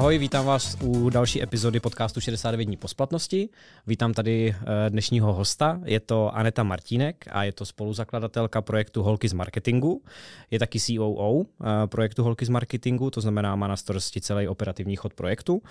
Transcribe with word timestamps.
Ahoj, 0.00 0.18
vítám 0.18 0.46
vás 0.46 0.76
u 0.82 1.10
další 1.10 1.42
epizody 1.42 1.80
podcastu 1.80 2.20
69 2.20 2.64
dní 2.64 2.76
po 2.76 2.88
splatnosti. 2.88 3.48
Vítám 3.86 4.12
tady 4.12 4.54
eh, 4.54 4.90
dnešního 4.90 5.32
hosta, 5.32 5.80
je 5.84 6.00
to 6.00 6.36
Aneta 6.36 6.62
Martínek 6.62 7.24
a 7.30 7.44
je 7.44 7.52
to 7.52 7.66
spoluzakladatelka 7.66 8.62
projektu 8.62 9.02
Holky 9.02 9.28
z 9.28 9.32
marketingu. 9.32 10.02
Je 10.50 10.58
taky 10.58 10.80
COO 10.80 11.42
eh, 11.42 11.86
projektu 11.86 12.22
Holky 12.24 12.44
z 12.44 12.48
marketingu, 12.48 13.10
to 13.10 13.20
znamená 13.20 13.56
má 13.56 13.68
na 13.68 13.76
starosti 13.76 14.20
celý 14.20 14.48
operativní 14.48 14.96
chod 14.96 15.14
projektu. 15.14 15.62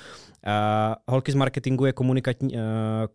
Eh, 0.46 0.52
Holky 1.08 1.32
z 1.32 1.36
marketingu 1.36 1.86
je 1.86 1.94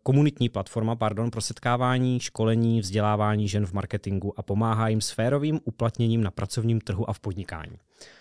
komunitní 0.02 0.48
platforma 0.48 0.96
pardon, 0.96 1.30
pro 1.30 1.40
setkávání, 1.40 2.20
školení, 2.20 2.80
vzdělávání 2.80 3.48
žen 3.48 3.66
v 3.66 3.72
marketingu 3.72 4.38
a 4.38 4.42
pomáhá 4.42 4.88
jim 4.88 5.00
sférovým 5.00 5.60
uplatněním 5.64 6.22
na 6.22 6.30
pracovním 6.30 6.80
trhu 6.80 7.10
a 7.10 7.12
v 7.12 7.20
podnikání. 7.20 7.76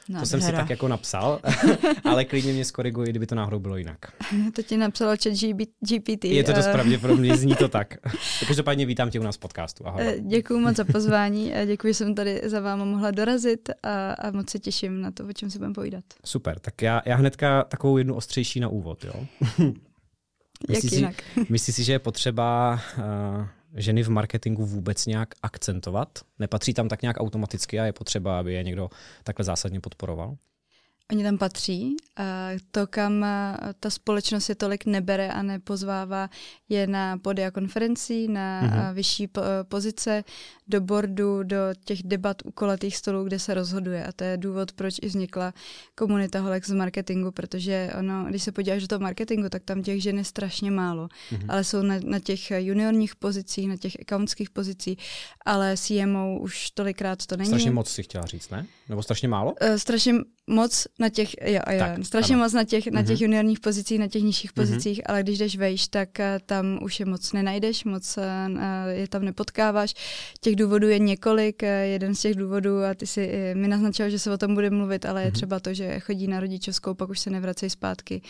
No, 0.10 0.20
to 0.20 0.26
jsem 0.26 0.42
si 0.42 0.52
tak 0.52 0.70
jako 0.70 0.88
napsal, 0.88 1.40
ale 2.04 2.26
klidně 2.26 2.54
mě 2.54 2.66
skoriguji, 2.66 3.10
kdyby 3.10 3.28
to 3.28 3.36
náhodou 3.36 3.60
bylo 3.60 3.78
jinak. 3.78 3.98
To 4.56 4.62
ti 4.62 4.78
napsalo 4.78 5.12
chat 5.24 5.34
GPT. 5.80 6.26
Je 6.26 6.44
to 6.44 6.54
dost 6.54 6.68
eh. 6.68 6.72
pravděpodobně, 6.72 7.38
zní 7.38 7.56
to 7.56 7.68
tak. 7.68 7.94
Každopádně 8.48 8.86
vítám 8.86 9.10
tě 9.10 9.20
u 9.20 9.24
nás 9.24 9.36
v 9.36 9.40
podcastu. 9.40 9.88
Ahoj. 9.88 10.02
Eh, 10.06 10.20
děkuji 10.20 10.60
moc 10.60 10.76
za 10.76 10.84
pozvání 10.84 11.54
a 11.54 11.66
děkuji, 11.66 11.88
že 11.88 11.98
jsem 11.98 12.16
tady 12.16 12.42
za 12.46 12.60
váma 12.60 12.86
mohla 12.86 13.12
dorazit 13.12 13.70
a, 13.84 14.12
a 14.12 14.32
moc 14.32 14.50
se 14.50 14.60
těším 14.60 15.02
na 15.02 15.12
to, 15.12 15.28
o 15.28 15.34
čem 15.34 15.50
si 15.50 15.58
budeme 15.58 15.74
povídat. 15.74 16.04
Super, 16.26 16.60
tak 16.60 16.82
já, 16.82 17.02
já 17.06 17.16
hnedka 17.16 17.64
takovou 17.64 17.98
jednu 17.98 18.16
ostřejší 18.16 18.60
na 18.60 18.68
úvod. 18.68 19.04
Jo? 19.06 19.26
Jak 20.70 20.84
jinak? 20.84 21.16
Si, 21.34 21.46
myslíš 21.50 21.76
si, 21.76 21.84
že 21.84 21.92
je 21.92 22.00
potřeba 22.00 22.80
uh, 22.98 23.48
ženy 23.76 24.04
v 24.04 24.10
marketingu 24.10 24.66
vůbec 24.66 25.06
nějak 25.06 25.30
akcentovat? 25.44 26.20
Nepatří 26.40 26.74
tam 26.74 26.90
tak 26.90 27.02
nějak 27.02 27.18
automaticky 27.20 27.80
a 27.80 27.86
je 27.86 27.94
potřeba, 27.94 28.40
aby 28.40 28.54
je 28.54 28.64
někdo 28.64 28.90
takhle 29.24 29.46
zásadně 29.46 29.80
podporoval? 29.80 30.38
Oni 31.14 31.24
tam 31.24 31.38
patří. 31.38 31.96
A 32.18 32.50
to, 32.72 32.88
kam 32.88 33.26
ta 33.80 33.90
společnost 33.90 34.50
je 34.50 34.56
tolik 34.56 34.86
nebere 34.86 35.32
a 35.32 35.44
nepozvává, 35.44 36.30
je 36.70 36.88
na 36.88 37.18
podia 37.18 37.52
konferencí, 37.52 38.28
na 38.28 38.62
mm-hmm. 38.62 38.94
vyšší 38.94 39.30
pozice, 39.64 40.24
do 40.68 40.82
bordu, 40.82 41.44
do 41.44 41.58
těch 41.86 42.04
debat 42.04 42.38
u 42.46 42.52
kolatých 42.52 42.98
stolů, 42.98 43.24
kde 43.24 43.40
se 43.40 43.54
rozhoduje. 43.54 44.06
A 44.06 44.12
to 44.12 44.24
je 44.24 44.38
důvod, 44.38 44.72
proč 44.72 44.96
i 45.02 45.08
vznikla 45.08 45.54
komunita 45.96 46.40
Holex 46.40 46.68
z 46.68 46.74
marketingu, 46.74 47.32
protože 47.32 47.92
ono, 48.00 48.26
když 48.30 48.44
se 48.44 48.52
podíváš 48.52 48.82
do 48.82 48.88
toho 48.88 49.00
marketingu, 49.00 49.50
tak 49.50 49.64
tam 49.64 49.84
těch 49.84 50.04
žen 50.04 50.18
je 50.18 50.24
strašně 50.24 50.72
málo. 50.72 51.08
Mm-hmm. 51.08 51.46
Ale 51.50 51.64
jsou 51.64 51.82
na, 51.82 51.96
na 52.04 52.20
těch 52.20 52.52
juniorních 52.52 53.16
pozicích, 53.16 53.68
na 53.70 53.78
těch 53.78 53.94
accountských 54.02 54.50
pozicích, 54.50 54.98
ale 55.46 55.78
CMO 55.78 56.40
už 56.40 56.72
tolikrát 56.72 57.26
to 57.26 57.38
není. 57.38 57.50
Strašně 57.50 57.72
moc 57.72 57.90
si 57.90 58.04
chtěla 58.04 58.26
říct, 58.26 58.50
ne? 58.50 58.66
Nebo 58.90 59.04
strašně 59.04 59.28
málo? 59.28 59.54
Uh, 59.62 59.76
strašně 59.76 60.14
moc 60.48 60.88
na 61.00 61.10
těch, 61.10 61.36
jo, 61.46 61.62
jo, 61.72 61.80
tak, 61.80 62.06
strašně 62.06 62.36
ano. 62.36 62.44
moc 62.44 62.54
na 62.54 62.64
těch, 62.64 62.88
na 62.88 63.04
těch 63.04 63.18
mm-hmm. 63.18 63.22
juniorních 63.22 63.60
pozicích, 63.60 64.00
na 64.00 64.08
těch 64.08 64.24
nižších 64.24 64.52
mhm. 64.56 64.66
pozicích, 64.66 65.00
mm-hmm. 65.00 65.06
ale 65.10 65.24
když 65.24 65.38
jdeš 65.38 65.58
vejš, 65.58 65.88
tak 65.88 66.10
uh, 66.20 66.26
tam 66.46 66.80
už 66.82 67.00
je 67.00 67.06
moc 67.06 67.34
nenajdeš, 67.34 67.84
moc 67.84 68.18
uh, 68.18 68.24
je 68.90 69.08
tam 69.08 69.26
nepotkáváš. 69.26 69.94
Těch 70.42 70.56
důvodů 70.56 70.90
je 70.90 71.00
několik, 71.00 71.64
jeden 71.84 72.16
z 72.16 72.22
těch 72.22 72.36
důvodů, 72.36 72.84
a 72.84 72.94
ty 72.94 73.08
si 73.08 73.54
mi 73.54 73.68
naznačil, 73.68 74.10
že 74.10 74.20
se 74.20 74.32
o 74.32 74.38
tom 74.38 74.54
bude 74.54 74.70
mluvit, 74.70 75.06
ale 75.06 75.22
mm-hmm. 75.22 75.26
je 75.26 75.32
mhm. 75.32 75.36
třeba 75.36 75.60
to, 75.60 75.74
že 75.74 76.00
chodí 76.00 76.28
na 76.28 76.40
rodičovskou, 76.40 76.94
pak 76.94 77.10
už 77.10 77.20
se 77.20 77.30
nevracejí 77.30 77.70
zpátky, 77.70 78.22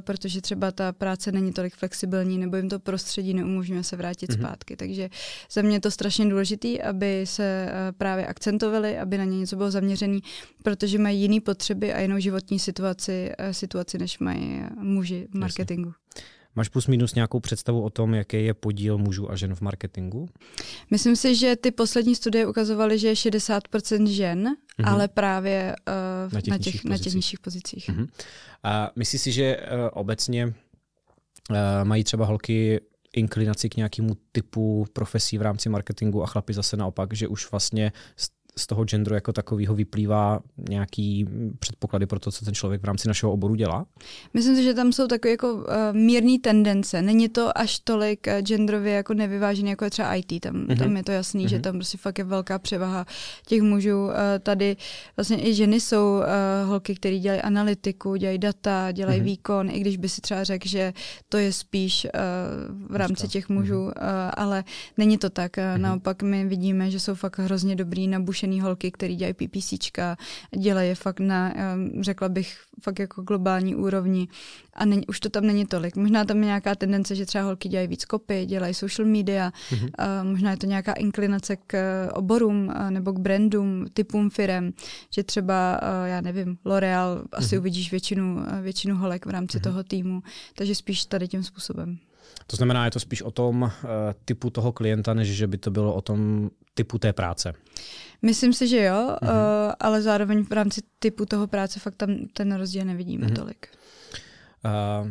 protože 0.00 0.40
třeba 0.40 0.72
ta 0.72 0.92
práce 0.92 1.32
není 1.32 1.52
tolik 1.52 1.74
flexibilní, 1.74 2.38
nebo 2.38 2.56
jim 2.56 2.68
to 2.68 2.78
prostředí 2.78 3.34
neumožňuje 3.34 3.84
se 3.84 3.96
vrátit 3.96 4.30
mm-hmm. 4.30 4.38
zpátky. 4.38 4.76
Takže 4.76 5.08
za 5.52 5.62
mě 5.62 5.76
je 5.76 5.80
to 5.80 5.90
strašně 5.90 6.26
důležité, 6.26 6.78
aby 6.78 7.24
se 7.24 7.68
právě 7.98 8.26
akcentovali, 8.26 8.98
aby 8.98 9.18
na 9.18 9.24
ně 9.24 9.38
něco 9.38 9.56
bylo 9.56 9.70
zaměřené, 9.70 10.18
protože 10.62 10.98
mají 10.98 11.20
jiný 11.20 11.40
potřeby 11.46 11.92
a 11.92 12.00
jinou 12.00 12.18
životní 12.18 12.58
situaci, 12.58 13.32
eh, 13.38 13.54
situaci 13.54 13.98
než 13.98 14.18
mají 14.18 14.62
muži 14.76 15.28
v 15.30 15.38
marketingu. 15.38 15.88
Jasně. 15.88 16.36
Máš 16.56 16.68
plus 16.68 16.86
minus 16.86 17.14
nějakou 17.14 17.40
představu 17.40 17.82
o 17.82 17.90
tom, 17.90 18.14
jaký 18.14 18.44
je 18.44 18.54
podíl 18.54 18.98
mužů 18.98 19.30
a 19.30 19.36
žen 19.36 19.54
v 19.54 19.60
marketingu? 19.60 20.28
Myslím 20.90 21.16
si, 21.16 21.34
že 21.34 21.56
ty 21.56 21.70
poslední 21.70 22.14
studie 22.14 22.46
ukazovaly, 22.46 22.98
že 22.98 23.08
je 23.08 23.14
60% 23.14 24.06
žen, 24.06 24.44
mm-hmm. 24.44 24.88
ale 24.88 25.08
právě 25.08 25.76
uh, 26.26 26.32
na 26.32 26.40
těch, 26.40 26.50
na 26.50 26.58
těch, 26.58 26.66
nižších, 26.66 26.84
na 26.84 26.98
těch 26.98 27.14
nižších 27.14 27.40
pozicích. 27.40 27.88
Mm-hmm. 27.88 28.08
A 28.62 28.90
myslíš 28.96 29.22
si, 29.22 29.32
že 29.32 29.56
uh, 29.56 29.88
obecně 29.92 30.46
uh, 30.46 30.54
mají 31.84 32.04
třeba 32.04 32.26
holky 32.26 32.80
inklinaci 33.16 33.68
k 33.68 33.76
nějakému 33.76 34.16
typu 34.32 34.86
profesí 34.92 35.38
v 35.38 35.42
rámci 35.42 35.68
marketingu 35.68 36.22
a 36.22 36.26
chlapi 36.26 36.54
zase 36.54 36.76
naopak, 36.76 37.14
že 37.14 37.28
už 37.28 37.50
vlastně 37.50 37.92
z 38.16 38.30
toho 38.66 38.84
genderu 38.84 39.14
jako 39.14 39.32
takového 39.32 39.74
vyplývá 39.74 40.40
nějaký 40.68 41.26
předpoklady 41.58 42.06
pro 42.06 42.20
to, 42.20 42.32
co 42.32 42.44
ten 42.44 42.54
člověk 42.54 42.82
v 42.82 42.84
rámci 42.84 43.08
našeho 43.08 43.32
oboru 43.32 43.54
dělá? 43.54 43.86
Myslím 44.34 44.56
si, 44.56 44.62
že 44.62 44.74
tam 44.74 44.92
jsou 44.92 45.06
takové 45.06 45.30
jako 45.30 45.54
uh, 45.54 45.62
mírné 45.92 46.38
tendence. 46.42 47.02
Není 47.02 47.28
to 47.28 47.58
až 47.58 47.78
tolik 47.78 48.26
uh, 48.26 48.40
genderově 48.40 48.94
jako 48.94 49.14
nevyvážený, 49.14 49.70
jako 49.70 49.84
je 49.84 49.90
třeba 49.90 50.14
IT. 50.14 50.40
Tam, 50.40 50.54
mm-hmm. 50.54 50.78
tam 50.78 50.96
je 50.96 51.04
to 51.04 51.12
jasný, 51.12 51.44
mm-hmm. 51.44 51.48
že 51.48 51.56
mhm. 51.56 51.62
tam 51.62 51.74
prostě 51.74 51.98
fakt 51.98 52.18
je 52.18 52.24
velká 52.24 52.58
převaha 52.58 53.06
těch 53.46 53.62
mužů. 53.62 54.04
Uh, 54.04 54.12
tady 54.42 54.76
vlastně 55.16 55.48
i 55.48 55.54
ženy 55.54 55.80
jsou 55.80 56.16
uh, 56.18 56.68
holky, 56.68 56.94
které 56.94 57.18
dělají 57.18 57.40
analytiku, 57.40 58.16
dělají 58.16 58.38
data, 58.38 58.92
dělají 58.92 59.20
mm-hmm. 59.20 59.24
výkon, 59.24 59.70
i 59.70 59.80
když 59.80 59.96
by 59.96 60.08
si 60.08 60.20
třeba 60.20 60.44
řekl, 60.44 60.68
že 60.68 60.92
to 61.28 61.36
je 61.36 61.52
spíš 61.52 62.04
uh, 62.04 62.90
v 62.92 62.96
rámci 62.96 63.28
těch 63.28 63.48
mužů, 63.48 63.74
mm-hmm. 63.74 64.02
uh, 64.02 64.30
ale 64.36 64.64
není 64.96 65.18
to 65.18 65.30
tak. 65.30 65.56
Mm-hmm. 65.56 65.78
Naopak 65.78 66.22
my 66.22 66.44
vidíme, 66.44 66.90
že 66.90 67.00
jsou 67.00 67.14
fakt 67.14 67.38
hrozně 67.38 67.76
dobrý 67.76 68.08
na 68.08 68.20
buše 68.20 68.45
zkušený 68.46 68.60
holky, 68.60 68.90
který 68.90 69.16
dělají 69.16 69.34
PPCčka, 69.34 70.16
dělají 70.58 70.88
je 70.88 70.94
fakt 70.94 71.20
na, 71.20 71.54
řekla 72.00 72.28
bych, 72.28 72.56
fakt 72.82 72.98
jako 72.98 73.22
globální 73.22 73.74
úrovni 73.74 74.28
a 74.74 74.84
není, 74.84 75.06
už 75.06 75.20
to 75.20 75.28
tam 75.28 75.46
není 75.46 75.66
tolik. 75.66 75.96
Možná 75.96 76.24
tam 76.24 76.36
je 76.36 76.44
nějaká 76.44 76.74
tendence, 76.74 77.14
že 77.14 77.26
třeba 77.26 77.44
holky 77.44 77.68
dělají 77.68 77.88
víc 77.88 78.04
kopy, 78.04 78.46
dělají 78.46 78.74
social 78.74 79.08
media, 79.08 79.50
mm-hmm. 79.50 79.90
a 79.98 80.22
možná 80.22 80.50
je 80.50 80.56
to 80.56 80.66
nějaká 80.66 80.92
inklinace 80.92 81.56
k 81.56 81.74
eh, 81.74 82.12
oborům 82.12 82.72
nebo 82.90 83.12
k 83.12 83.18
brandům, 83.18 83.86
typům 83.92 84.30
firem, 84.30 84.72
že 85.10 85.22
třeba, 85.22 85.80
eh, 85.82 86.08
já 86.08 86.20
nevím, 86.20 86.58
L'Oreal, 86.64 87.24
asi 87.32 87.56
mm-hmm. 87.56 87.58
uvidíš 87.58 87.90
většinu, 87.90 88.44
eh, 88.46 88.62
většinu 88.62 88.96
holek 88.96 89.26
v 89.26 89.30
rámci 89.30 89.58
mm-hmm. 89.58 89.62
toho 89.62 89.82
týmu, 89.82 90.22
takže 90.54 90.74
spíš 90.74 91.06
tady 91.06 91.28
tím 91.28 91.42
způsobem. 91.42 91.98
To 92.46 92.56
znamená, 92.56 92.84
je 92.84 92.90
to 92.90 93.00
spíš 93.00 93.22
o 93.22 93.30
tom 93.30 93.62
uh, 93.62 93.70
typu 94.24 94.50
toho 94.50 94.72
klienta, 94.72 95.14
než 95.14 95.28
že 95.28 95.46
by 95.46 95.58
to 95.58 95.70
bylo 95.70 95.94
o 95.94 96.00
tom 96.00 96.50
typu 96.74 96.98
té 96.98 97.12
práce. 97.12 97.52
Myslím 98.22 98.52
si, 98.52 98.68
že 98.68 98.84
jo, 98.84 98.94
mm-hmm. 98.94 99.28
uh, 99.28 99.72
ale 99.80 100.02
zároveň 100.02 100.44
v 100.44 100.52
rámci 100.52 100.80
typu 100.98 101.26
toho 101.26 101.46
práce 101.46 101.80
fakt 101.80 101.94
tam 101.94 102.16
ten 102.32 102.54
rozdíl 102.54 102.84
nevidíme 102.84 103.26
mm-hmm. 103.26 103.36
tolik. 103.36 103.68
Uh, 104.64 105.10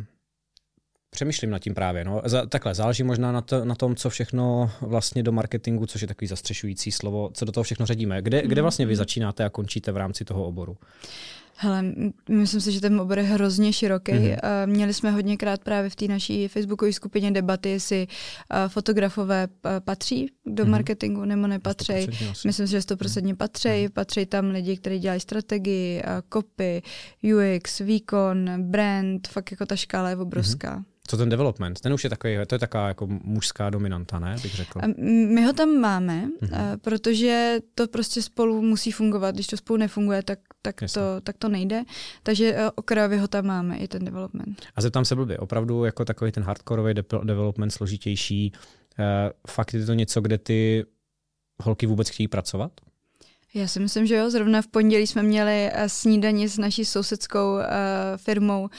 přemýšlím 1.09 1.49
nad 1.49 1.59
tím 1.59 1.73
právě. 1.73 2.05
No. 2.05 2.21
Za, 2.25 2.45
takhle, 2.45 2.75
záleží 2.75 3.03
možná 3.03 3.31
na, 3.31 3.41
to, 3.41 3.65
na 3.65 3.75
tom, 3.75 3.95
co 3.95 4.09
všechno 4.09 4.71
vlastně 4.81 5.23
do 5.23 5.31
marketingu, 5.31 5.85
což 5.85 6.01
je 6.01 6.07
takový 6.07 6.27
zastřešující 6.27 6.91
slovo, 6.91 7.29
co 7.33 7.45
do 7.45 7.51
toho 7.51 7.63
všechno 7.63 7.85
ředíme. 7.85 8.21
Kde, 8.21 8.41
kde 8.41 8.61
vlastně 8.61 8.85
vy 8.85 8.93
mhm. 8.93 8.97
začínáte 8.97 9.45
a 9.45 9.49
končíte 9.49 9.91
v 9.91 9.97
rámci 9.97 10.25
toho 10.25 10.45
oboru? 10.45 10.77
Hele, 11.57 11.83
myslím 12.29 12.61
si, 12.61 12.71
že 12.71 12.81
ten 12.81 13.01
obor 13.01 13.17
je 13.17 13.23
hrozně 13.23 13.73
široký. 13.73 14.11
Mm-hmm. 14.11 14.39
Měli 14.65 14.93
jsme 14.93 15.11
hodněkrát 15.11 15.63
právě 15.63 15.89
v 15.89 15.95
té 15.95 16.07
naší 16.07 16.47
facebookové 16.47 16.93
skupině 16.93 17.31
debaty, 17.31 17.69
jestli 17.69 18.07
fotografové 18.67 19.47
patří 19.79 20.31
do 20.45 20.63
mm-hmm. 20.63 20.69
marketingu 20.69 21.25
nebo 21.25 21.47
nepatří. 21.47 22.07
Myslím 22.45 22.67
si, 22.67 22.71
že 22.71 22.79
100% 22.79 22.95
mm-hmm. 22.95 23.35
patří. 23.35 23.69
Mm-hmm. 23.69 23.89
Patří 23.89 24.25
tam 24.25 24.49
lidi, 24.49 24.77
kteří 24.77 24.99
dělají 24.99 25.19
strategii, 25.19 26.03
copy, 26.33 26.81
UX, 27.23 27.79
výkon, 27.79 28.49
brand, 28.57 29.27
fakt 29.27 29.51
jako 29.51 29.65
ta 29.65 29.75
škála 29.75 30.09
je 30.09 30.17
obrovská. 30.17 30.77
Mm-hmm. 30.77 30.94
Co 31.07 31.17
ten 31.17 31.29
development? 31.29 31.79
Ten 31.79 31.93
už 31.93 32.03
je 32.03 32.09
takový, 32.09 32.37
to 32.47 32.55
je 32.55 32.59
taková 32.59 32.87
jako 32.87 33.07
mužská 33.07 33.69
dominanta, 33.69 34.19
ne, 34.19 34.35
bych 34.43 34.55
řekl. 34.55 34.79
My 35.27 35.45
ho 35.45 35.53
tam 35.53 35.69
máme, 35.69 36.25
mm-hmm. 36.41 36.77
protože 36.81 37.57
to 37.75 37.87
prostě 37.87 38.21
spolu 38.21 38.61
musí 38.61 38.91
fungovat. 38.91 39.35
Když 39.35 39.47
to 39.47 39.57
spolu 39.57 39.77
nefunguje, 39.77 40.23
tak, 40.23 40.39
tak, 40.61 40.75
to, 40.93 41.01
tak 41.23 41.37
to 41.37 41.49
nejde. 41.49 41.83
Takže 42.23 42.53
eh, 42.55 42.71
okrajově 42.75 43.19
ho 43.19 43.27
tam 43.27 43.45
máme, 43.45 43.77
i 43.77 43.87
ten 43.87 44.05
development. 44.05 44.61
A 44.75 44.81
zeptám 44.81 45.05
se 45.05 45.15
blbě, 45.15 45.37
opravdu 45.37 45.85
jako 45.85 46.05
takový 46.05 46.31
ten 46.31 46.43
hardkorový 46.43 46.93
development 47.23 47.73
složitější, 47.73 48.53
eh, 48.99 49.31
fakt 49.47 49.73
je 49.73 49.85
to 49.85 49.93
něco, 49.93 50.21
kde 50.21 50.37
ty 50.37 50.85
holky 51.63 51.85
vůbec 51.85 52.09
chtějí 52.09 52.27
pracovat? 52.27 52.71
Já 53.55 53.67
si 53.67 53.79
myslím, 53.79 54.05
že 54.05 54.15
jo. 54.15 54.29
Zrovna 54.29 54.61
v 54.61 54.67
pondělí 54.67 55.07
jsme 55.07 55.23
měli 55.23 55.69
eh, 55.73 55.89
snídani 55.89 56.49
s 56.49 56.57
naší 56.57 56.85
sousedskou 56.85 57.53
uh, 57.53 57.61
firmou 58.17 58.61
uh, 58.61 58.69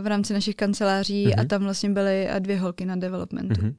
v 0.00 0.06
rámci 0.06 0.32
našich 0.32 0.56
kanceláří 0.56 1.26
mm-hmm. 1.26 1.40
a 1.40 1.44
tam 1.44 1.62
vlastně 1.62 1.90
byly 1.90 2.28
dvě 2.38 2.58
holky 2.58 2.84
na 2.84 2.96
developmentu. 2.96 3.54
Mm-hmm. 3.54 3.74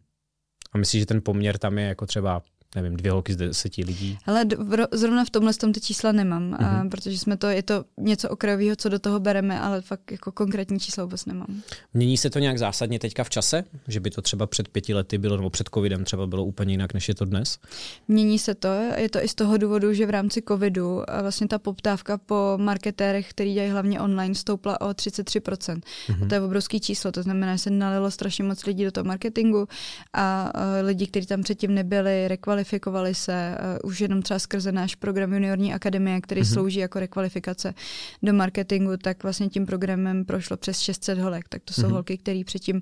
A 0.73 0.77
myslíš, 0.77 1.01
že 1.01 1.05
ten 1.05 1.21
poměr 1.21 1.57
tam 1.57 1.77
je 1.77 1.85
jako 1.85 2.05
třeba 2.05 2.41
nevím, 2.75 2.97
dvě 2.97 3.11
holky 3.11 3.33
z 3.33 3.35
deseti 3.35 3.83
lidí. 3.83 4.17
Ale 4.25 4.45
zrovna 4.91 5.25
v 5.25 5.29
tomhle 5.29 5.53
tom 5.53 5.73
ty 5.73 5.81
čísla 5.81 6.11
nemám, 6.11 6.51
mm-hmm. 6.51 6.65
a, 6.65 6.79
mhm. 6.79 6.89
protože 6.89 7.19
jsme 7.19 7.37
to, 7.37 7.47
je 7.47 7.63
to 7.63 7.85
něco 7.97 8.29
okrajového, 8.29 8.75
co 8.75 8.89
do 8.89 8.99
toho 8.99 9.19
bereme, 9.19 9.59
ale 9.59 9.81
fakt 9.81 10.11
jako 10.11 10.31
konkrétní 10.31 10.79
čísla 10.79 11.03
vůbec 11.03 11.25
nemám. 11.25 11.61
Mění 11.93 12.17
se 12.17 12.29
to 12.29 12.39
nějak 12.39 12.57
zásadně 12.57 12.99
teďka 12.99 13.23
v 13.23 13.29
čase? 13.29 13.63
Že 13.87 13.99
by 13.99 14.09
to 14.09 14.21
třeba 14.21 14.47
před 14.47 14.67
pěti 14.67 14.93
lety 14.93 15.17
bylo, 15.17 15.35
nebo 15.37 15.49
před 15.49 15.69
covidem 15.73 16.03
třeba 16.03 16.27
bylo 16.27 16.45
úplně 16.45 16.73
jinak, 16.73 16.93
než 16.93 17.07
je 17.07 17.15
to 17.15 17.25
dnes? 17.25 17.59
Mění 18.07 18.39
se 18.39 18.55
to, 18.55 18.67
je 18.97 19.09
to 19.09 19.23
i 19.23 19.27
z 19.27 19.35
toho 19.35 19.57
důvodu, 19.57 19.93
že 19.93 20.05
v 20.05 20.09
rámci 20.09 20.41
covidu 20.47 21.03
vlastně 21.21 21.47
ta 21.47 21.59
poptávka 21.59 22.17
po 22.17 22.53
marketérech, 22.57 23.29
který 23.29 23.53
dělají 23.53 23.71
hlavně 23.71 24.01
online, 24.01 24.35
stoupla 24.35 24.81
o 24.81 24.89
33%. 24.89 25.81
Mm-hmm. 25.81 26.25
A 26.25 26.27
to 26.27 26.35
je 26.35 26.41
obrovský 26.41 26.79
číslo, 26.79 27.11
to 27.11 27.23
znamená, 27.23 27.55
že 27.55 27.59
se 27.59 27.69
nalilo 27.69 28.11
strašně 28.11 28.43
moc 28.43 28.65
lidí 28.65 28.83
do 28.83 28.91
toho 28.91 29.05
marketingu 29.05 29.67
a 30.13 30.51
lidi, 30.81 31.07
kteří 31.07 31.27
tam 31.27 31.43
předtím 31.43 31.73
nebyli, 31.73 32.27
rekvalifikovali 32.27 32.62
se 33.13 33.57
uh, 33.83 33.89
už 33.89 34.01
jenom 34.01 34.21
třeba 34.21 34.39
skrze 34.39 34.71
náš 34.71 34.95
program 34.95 35.33
Juniorní 35.33 35.73
akademie, 35.73 36.21
který 36.21 36.41
mm-hmm. 36.41 36.53
slouží 36.53 36.79
jako 36.79 36.99
rekvalifikace 36.99 37.73
do 38.23 38.33
marketingu, 38.33 38.97
tak 38.97 39.23
vlastně 39.23 39.49
tím 39.49 39.65
programem 39.65 40.25
prošlo 40.25 40.57
přes 40.57 40.79
600 40.79 41.19
holek. 41.19 41.49
Tak 41.49 41.61
to 41.65 41.73
jsou 41.73 41.81
mm-hmm. 41.81 41.91
holky, 41.91 42.17
které 42.17 42.41
předtím 42.45 42.81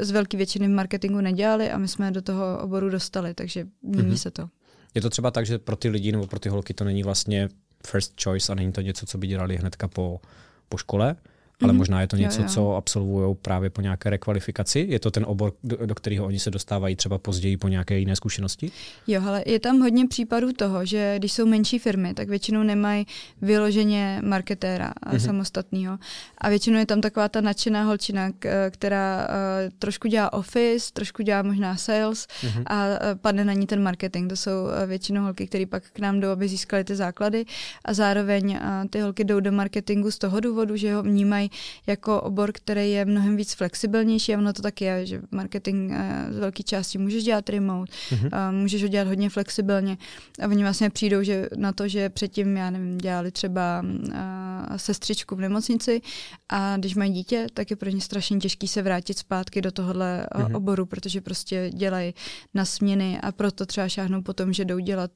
z 0.00 0.10
velké 0.10 0.36
většiny 0.36 0.66
v 0.66 0.70
marketingu 0.70 1.20
nedělali 1.20 1.70
a 1.70 1.78
my 1.78 1.88
jsme 1.88 2.10
do 2.10 2.22
toho 2.22 2.58
oboru 2.58 2.90
dostali, 2.90 3.34
takže 3.34 3.66
mění 3.82 4.10
mm-hmm. 4.10 4.14
se 4.14 4.30
to. 4.30 4.48
Je 4.94 5.00
to 5.00 5.10
třeba 5.10 5.30
tak, 5.30 5.46
že 5.46 5.58
pro 5.58 5.76
ty 5.76 5.88
lidi 5.88 6.12
nebo 6.12 6.26
pro 6.26 6.38
ty 6.38 6.48
holky 6.48 6.74
to 6.74 6.84
není 6.84 7.02
vlastně 7.02 7.48
first 7.86 8.22
choice 8.24 8.52
a 8.52 8.54
není 8.54 8.72
to 8.72 8.80
něco, 8.80 9.06
co 9.06 9.18
by 9.18 9.26
dělali 9.26 9.56
hnedka 9.56 9.88
po, 9.88 10.20
po 10.68 10.76
škole, 10.76 11.16
ale 11.64 11.72
mm-hmm. 11.72 11.76
možná 11.76 12.00
je 12.00 12.06
to 12.06 12.16
něco, 12.16 12.40
jo, 12.40 12.46
jo. 12.48 12.54
co 12.54 12.76
absolvují 12.76 13.36
právě 13.42 13.70
po 13.70 13.80
nějaké 13.80 14.10
rekvalifikaci. 14.10 14.86
Je 14.88 14.98
to 14.98 15.10
ten 15.10 15.24
obor, 15.28 15.52
do, 15.64 15.86
do 15.86 15.94
kterého 15.94 16.26
oni 16.26 16.38
se 16.38 16.50
dostávají 16.50 16.96
třeba 16.96 17.18
později 17.18 17.56
po 17.56 17.68
nějaké 17.68 17.98
jiné 17.98 18.16
zkušenosti? 18.16 18.70
Jo, 19.06 19.22
ale 19.26 19.42
je 19.46 19.60
tam 19.60 19.80
hodně 19.80 20.08
případů 20.08 20.52
toho, 20.52 20.86
že 20.86 21.14
když 21.18 21.32
jsou 21.32 21.46
menší 21.46 21.78
firmy, 21.78 22.14
tak 22.14 22.28
většinou 22.28 22.62
nemají 22.62 23.06
vyloženě 23.42 24.20
marketéra 24.24 24.92
mm-hmm. 25.06 25.18
samostatného. 25.18 25.98
A 26.38 26.48
většinou 26.48 26.78
je 26.78 26.86
tam 26.86 27.00
taková 27.00 27.28
ta 27.28 27.40
nadšená 27.40 27.84
holčina, 27.84 28.30
která 28.70 29.28
uh, 29.28 29.70
trošku 29.78 30.08
dělá 30.08 30.32
office, 30.32 30.92
trošku 30.92 31.22
dělá 31.22 31.42
možná 31.42 31.76
sales 31.76 32.26
mm-hmm. 32.26 32.62
a 32.66 32.86
uh, 32.86 32.94
padne 33.20 33.44
na 33.44 33.52
ní 33.52 33.66
ten 33.66 33.82
marketing. 33.82 34.30
To 34.30 34.36
jsou 34.36 34.50
uh, 34.64 34.70
většinou 34.86 35.22
holky, 35.22 35.46
které 35.46 35.66
pak 35.66 35.82
k 35.92 35.98
nám 35.98 36.20
jdou, 36.20 36.28
aby 36.28 36.48
získali 36.48 36.84
ty 36.84 36.96
základy 36.96 37.44
a 37.84 37.94
zároveň 37.94 38.58
ty 38.90 39.00
holky 39.00 39.24
jdou 39.24 39.40
do 39.40 39.52
marketingu 39.52 40.10
z 40.10 40.18
toho 40.18 40.40
důvodu, 40.40 40.76
že 40.76 40.94
ho 40.94 41.02
vnímají 41.02 41.50
jako 41.86 42.20
obor, 42.20 42.52
který 42.52 42.90
je 42.90 43.04
mnohem 43.04 43.36
víc 43.36 43.54
flexibilnější 43.54 44.34
a 44.34 44.38
ono 44.38 44.52
to 44.52 44.62
tak 44.62 44.80
je, 44.80 45.06
že 45.06 45.20
marketing 45.30 45.92
eh, 45.92 46.26
z 46.30 46.38
velké 46.38 46.62
části 46.62 46.98
můžeš 46.98 47.24
dělat 47.24 47.48
remote, 47.48 47.92
mm-hmm. 47.92 48.52
můžeš 48.52 48.82
ho 48.82 48.88
dělat 48.88 49.08
hodně 49.08 49.30
flexibilně 49.30 49.98
a 50.42 50.46
oni 50.46 50.62
vlastně 50.62 50.90
přijdou 50.90 51.22
že 51.22 51.48
na 51.56 51.72
to, 51.72 51.88
že 51.88 52.10
předtím, 52.10 52.56
já 52.56 52.70
nevím, 52.70 52.98
dělali 52.98 53.30
třeba 53.30 53.84
eh, 54.12 54.78
sestřičku 54.78 55.36
v 55.36 55.40
nemocnici 55.40 56.00
a 56.48 56.76
když 56.76 56.94
mají 56.94 57.12
dítě, 57.12 57.46
tak 57.54 57.70
je 57.70 57.76
pro 57.76 57.90
ně 57.90 58.00
strašně 58.00 58.38
těžký 58.38 58.68
se 58.68 58.82
vrátit 58.82 59.18
zpátky 59.18 59.62
do 59.62 59.72
tohohle 59.72 60.26
mm-hmm. 60.34 60.56
oboru, 60.56 60.86
protože 60.86 61.20
prostě 61.20 61.70
dělají 61.74 62.14
na 62.54 62.64
směny 62.64 63.20
a 63.20 63.32
proto 63.32 63.66
třeba 63.66 63.88
šáhnou 63.88 64.22
potom, 64.22 64.52
že 64.52 64.64
jdou 64.64 64.78
dělat 64.78 65.10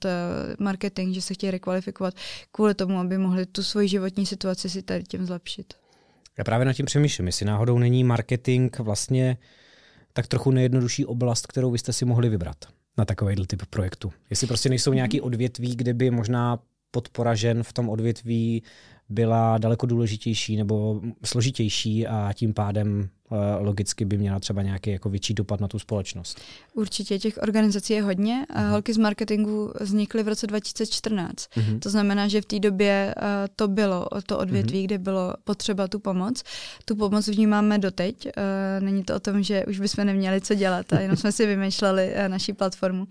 marketing, 0.59 1.15
že 1.15 1.23
se 1.23 1.35
chtějí 1.35 1.51
rekvalifikovat 1.51 2.15
kvůli 2.53 2.75
tomu, 2.75 2.99
aby 2.99 3.19
mohli 3.19 3.47
tu 3.47 3.63
svoji 3.63 3.89
životní 3.89 4.27
situaci 4.27 4.71
si 4.71 4.83
tady 4.83 5.03
tím 5.03 5.27
zlepšit. 5.27 5.75
Já 6.39 6.45
právě 6.45 6.65
nad 6.67 6.73
tím 6.73 6.87
přemýšlím, 6.87 7.27
jestli 7.27 7.47
náhodou 7.47 7.79
není 7.79 8.05
marketing 8.05 8.79
vlastně 8.79 9.37
tak 10.13 10.27
trochu 10.27 10.51
nejjednodušší 10.51 11.07
oblast, 11.07 11.47
kterou 11.47 11.71
byste 11.71 11.93
si 11.93 12.05
mohli 12.05 12.29
vybrat 12.29 12.57
na 12.99 13.05
takovýhle 13.05 13.47
typ 13.47 13.63
projektu. 13.71 14.13
Jestli 14.31 14.47
prostě 14.47 14.69
nejsou 14.69 14.93
nějaký 14.93 15.21
odvětví, 15.21 15.77
kde 15.77 15.95
by 15.95 16.11
možná 16.11 16.59
podpora 16.91 17.35
žen 17.35 17.63
v 17.63 17.73
tom 17.73 17.89
odvětví 17.89 18.63
byla 19.09 19.59
daleko 19.59 19.87
důležitější 19.87 20.57
nebo 20.57 21.01
složitější 21.25 22.07
a 22.07 22.33
tím 22.35 22.55
pádem 22.55 23.09
logicky 23.59 24.05
by 24.05 24.19
měla 24.19 24.41
třeba 24.41 24.63
nějaký 24.63 24.91
jako 24.91 25.11
větší 25.11 25.35
dopad 25.35 25.61
na 25.61 25.69
tu 25.69 25.79
společnost. 25.79 26.41
Určitě 26.75 27.19
těch 27.19 27.39
organizací 27.43 27.93
je 27.93 28.03
hodně. 28.03 28.47
Uh-huh. 28.51 28.71
Holky 28.71 28.95
z 28.95 28.97
marketingu 28.97 29.73
vznikly 29.81 30.23
v 30.23 30.29
roce 30.29 30.47
2014. 30.47 31.37
Uh-huh. 31.37 31.63
Mhm. 31.63 31.81
To 31.81 31.91
znamená, 31.91 32.29
že 32.29 32.41
v 32.41 32.45
té 32.45 32.59
době 32.59 33.15
uh, 33.17 33.25
to 33.57 33.69
bylo 33.69 34.07
to 34.27 34.39
odvětví, 34.39 34.81
uh-huh. 34.81 34.85
kde 34.85 34.99
bylo 34.99 35.35
potřeba 35.45 35.89
tu 35.89 35.99
pomoc. 35.99 36.43
Tu 36.85 36.97
pomoc 36.97 37.29
vnímáme 37.29 37.79
doteď. 37.79 38.29
Není 38.81 39.05
to 39.05 39.17
o 39.17 39.21
tom, 39.21 39.43
že 39.43 39.65
už 39.67 39.81
bychom 39.81 40.07
neměli 40.07 40.41
co 40.41 40.55
dělat 40.55 40.93
a 40.93 41.01
jenom 41.01 41.17
jsme 41.17 41.33
si 41.33 41.47
vymýšleli 41.47 42.15
naší 42.29 42.53
platformu. 42.53 43.09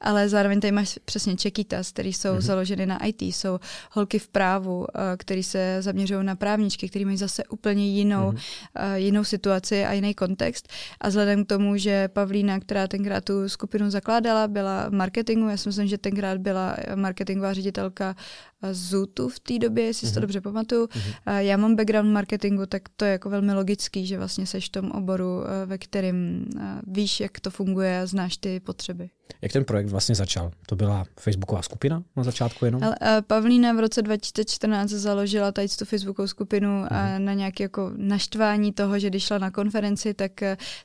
Ale 0.00 0.28
zároveň 0.28 0.60
tady 0.60 0.72
máš 0.72 0.98
přesně 1.04 1.36
Čekitas, 1.36 1.90
který 1.90 2.12
jsou 2.12 2.28
uh-huh. 2.28 2.40
založeny 2.40 2.86
na 2.86 3.04
IT. 3.06 3.22
Jsou 3.22 3.58
holky 3.92 4.18
v 4.18 4.28
právu, 4.28 4.86
který 5.16 5.42
se 5.42 5.76
zaměřují 5.80 6.24
na 6.24 6.36
právničky, 6.36 6.88
který 6.88 7.04
mají 7.04 7.16
zase 7.16 7.44
úplně 7.44 7.88
jinou, 7.88 8.28
uh, 8.28 8.34
jinou 8.94 9.24
situaci 9.24 9.59
situaci 9.60 9.84
a 9.84 9.92
jiný 9.92 10.14
kontext. 10.14 10.68
A 11.00 11.08
vzhledem 11.08 11.44
k 11.44 11.48
tomu, 11.48 11.76
že 11.76 12.08
Pavlína, 12.08 12.60
která 12.60 12.88
tenkrát 12.88 13.24
tu 13.24 13.48
skupinu 13.48 13.90
zakládala, 13.90 14.48
byla 14.48 14.88
v 14.88 14.92
marketingu, 14.92 15.48
já 15.48 15.56
si 15.56 15.68
myslím, 15.68 15.86
že 15.86 15.98
tenkrát 15.98 16.38
byla 16.38 16.76
marketingová 16.94 17.52
ředitelka 17.52 18.16
Zutu 18.72 19.28
v 19.28 19.40
té 19.40 19.58
době, 19.58 19.84
jestli 19.84 20.08
si 20.08 20.14
to 20.14 20.20
mhm. 20.20 20.22
dobře 20.22 20.40
pamatuju. 20.40 20.86
Uh-huh. 20.86 21.38
Já 21.38 21.56
mám 21.56 21.76
background 21.76 22.12
marketingu, 22.12 22.66
tak 22.66 22.82
to 22.96 23.04
je 23.04 23.12
jako 23.12 23.30
velmi 23.30 23.54
logický, 23.54 24.06
že 24.06 24.18
vlastně 24.18 24.46
seš 24.46 24.66
v 24.66 24.72
tom 24.72 24.90
oboru, 24.90 25.42
eh, 25.44 25.66
ve 25.66 25.78
kterém 25.78 26.44
eh, 26.56 26.80
víš, 26.86 27.20
jak 27.20 27.40
to 27.40 27.50
funguje 27.50 28.00
a 28.00 28.06
znáš 28.06 28.36
ty 28.36 28.60
potřeby. 28.60 29.10
Jak 29.42 29.52
ten 29.52 29.64
projekt 29.64 29.86
vlastně 29.86 30.14
začal? 30.14 30.50
To 30.66 30.76
byla 30.76 31.04
facebooková 31.20 31.62
skupina 31.62 32.02
na 32.16 32.22
začátku 32.22 32.64
jenom? 32.64 32.82
Ale, 32.84 33.22
Pavlína 33.22 33.72
v 33.72 33.80
roce 33.80 34.02
2014 34.02 34.90
založila 34.90 35.52
tady 35.52 35.68
tu 35.68 35.84
facebookovou 35.84 36.26
skupinu 36.28 36.68
uh-huh. 36.68 37.18
na 37.18 37.32
nějaké 37.32 37.64
jako 37.64 37.92
naštvání 37.96 38.72
toho, 38.72 38.98
že 38.98 39.10
když 39.10 39.24
šla 39.24 39.38
na 39.38 39.50
konferenci, 39.50 40.14
tak 40.14 40.32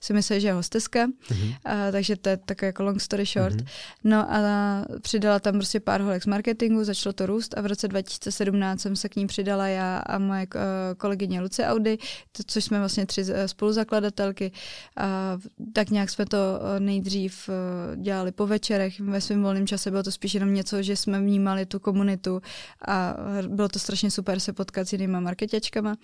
si 0.02 0.14
mysleli, 0.14 0.42
že 0.42 0.48
je 0.48 0.54
hosteska, 0.54 1.08
uh-huh. 1.08 1.56
a, 1.66 1.92
takže 1.92 2.16
to 2.16 2.30
je 2.30 2.38
takový 2.38 2.68
jako 2.68 2.84
long 2.84 3.02
story 3.02 3.26
short. 3.26 3.56
Uh-huh. 3.56 3.68
No 4.04 4.34
a 4.34 4.40
přidala 5.02 5.40
tam 5.40 5.54
prostě 5.54 5.80
pár 5.80 6.02
holek 6.02 6.24
z 6.24 6.26
marketingu, 6.26 6.84
začalo 6.84 7.14
to 7.14 7.26
růst 7.26 7.58
a 7.58 7.62
v 7.66 7.68
roce 7.68 7.88
2017 7.88 8.82
jsem 8.82 8.96
se 8.96 9.10
k 9.10 9.16
ní 9.16 9.28
přidala 9.28 9.68
já 9.68 9.98
a 9.98 10.18
moje 10.18 10.48
eh, 10.56 10.60
kolegyně 10.98 11.42
Luce 11.42 11.66
Audi, 11.66 11.98
což 12.48 12.64
jsme 12.64 12.80
vlastně 12.80 13.06
tři 13.06 13.26
eh, 13.34 13.48
spoluzakladatelky. 13.48 14.52
A 14.98 15.38
tak 15.74 15.90
nějak 15.90 16.10
jsme 16.10 16.26
to 16.26 16.38
eh, 16.38 16.80
nejdřív 16.80 17.50
dělali 17.96 18.32
po 18.32 18.48
večerech, 18.48 19.00
ve 19.00 19.22
svém 19.22 19.44
volném 19.44 19.68
čase 19.68 19.92
bylo 19.92 20.04
to 20.04 20.12
spíš 20.12 20.34
jenom 20.34 20.54
něco, 20.54 20.82
že 20.82 20.96
jsme 20.96 21.20
vnímali 21.20 21.66
tu 21.66 21.80
komunitu 21.80 22.42
a 22.88 23.16
bylo 23.48 23.70
to 23.70 23.80
strašně 23.80 24.12
super 24.12 24.40
se 24.40 24.54
potkat 24.54 24.88
s 24.88 24.94
jinýma 24.94 25.20
marketačkama. 25.20 25.96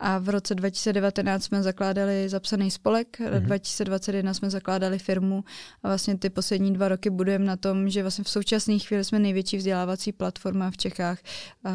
A 0.00 0.18
v 0.18 0.28
roce 0.28 0.54
2019 0.54 1.44
jsme 1.44 1.62
zakládali 1.62 2.28
zapsaný 2.28 2.70
spolek, 2.70 3.20
mm-hmm. 3.20 3.40
2021 3.40 4.34
jsme 4.34 4.50
zakládali 4.50 4.98
firmu 4.98 5.44
a 5.82 5.88
vlastně 5.88 6.18
ty 6.18 6.30
poslední 6.30 6.72
dva 6.72 6.88
roky 6.88 7.10
budujeme 7.10 7.44
na 7.44 7.56
tom, 7.56 7.88
že 7.88 8.02
vlastně 8.02 8.24
v 8.24 8.30
současné 8.30 8.78
chvíli 8.78 9.04
jsme 9.04 9.18
největší 9.18 9.56
vzdělávací 9.56 10.12
platforma 10.12 10.70
v 10.70 10.76
Čechách 10.76 10.99
Čechách 11.00 11.18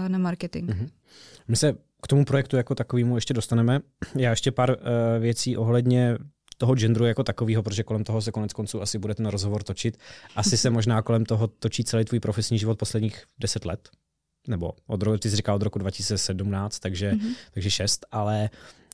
na 0.08 0.18
marketing. 0.18 0.70
Mm-hmm. 0.70 0.90
My 1.48 1.56
se 1.56 1.74
k 2.02 2.08
tomu 2.08 2.26
projektu 2.26 2.58
jako 2.58 2.76
takovému 2.76 3.18
ještě 3.18 3.34
dostaneme. 3.34 3.80
Já 4.16 4.30
ještě 4.30 4.52
pár 4.52 4.70
uh, 4.70 4.76
věcí 5.20 5.58
ohledně 5.58 6.18
toho 6.58 6.76
genderu 6.76 7.06
jako 7.06 7.24
takového, 7.24 7.64
protože 7.64 7.84
kolem 7.84 8.04
toho 8.04 8.22
se 8.22 8.32
konec 8.32 8.54
konců 8.54 8.82
asi 8.82 9.00
bude 9.00 9.16
ten 9.16 9.26
rozhovor 9.26 9.64
točit. 9.64 9.98
Asi 10.36 10.58
se 10.58 10.70
možná 10.78 11.02
kolem 11.02 11.26
toho 11.26 11.48
točí 11.48 11.84
celý 11.84 12.06
tvůj 12.06 12.20
profesní 12.20 12.60
život 12.60 12.80
posledních 12.80 13.24
deset 13.40 13.66
let. 13.66 13.90
Nebo 14.48 14.74
od, 14.88 15.02
roku, 15.02 15.18
ty 15.18 15.30
jsi 15.30 15.36
říkal 15.36 15.56
od 15.56 15.62
roku 15.62 15.80
2017, 15.80 16.80
takže, 16.80 17.12
mm-hmm. 17.12 17.36
takže 17.52 17.72
šest, 17.72 18.06
ale 18.12 18.50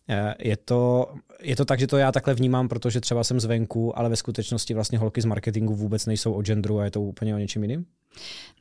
eh, 0.09 0.35
je 0.39 0.57
to, 0.57 1.13
je 1.41 1.55
to 1.55 1.65
tak, 1.65 1.79
že 1.79 1.87
to 1.87 1.97
já 1.97 2.11
takhle 2.11 2.33
vnímám, 2.33 2.67
protože 2.67 3.01
třeba 3.01 3.23
jsem 3.23 3.39
zvenku, 3.39 3.99
ale 3.99 4.09
ve 4.09 4.15
skutečnosti 4.15 4.73
vlastně 4.73 4.97
holky 4.97 5.21
z 5.21 5.25
marketingu 5.25 5.75
vůbec 5.75 6.05
nejsou 6.05 6.33
o 6.33 6.41
genderu 6.41 6.79
a 6.79 6.85
je 6.85 6.91
to 6.91 7.01
úplně 7.01 7.35
o 7.35 7.37
něčem 7.37 7.61
jiným? 7.61 7.85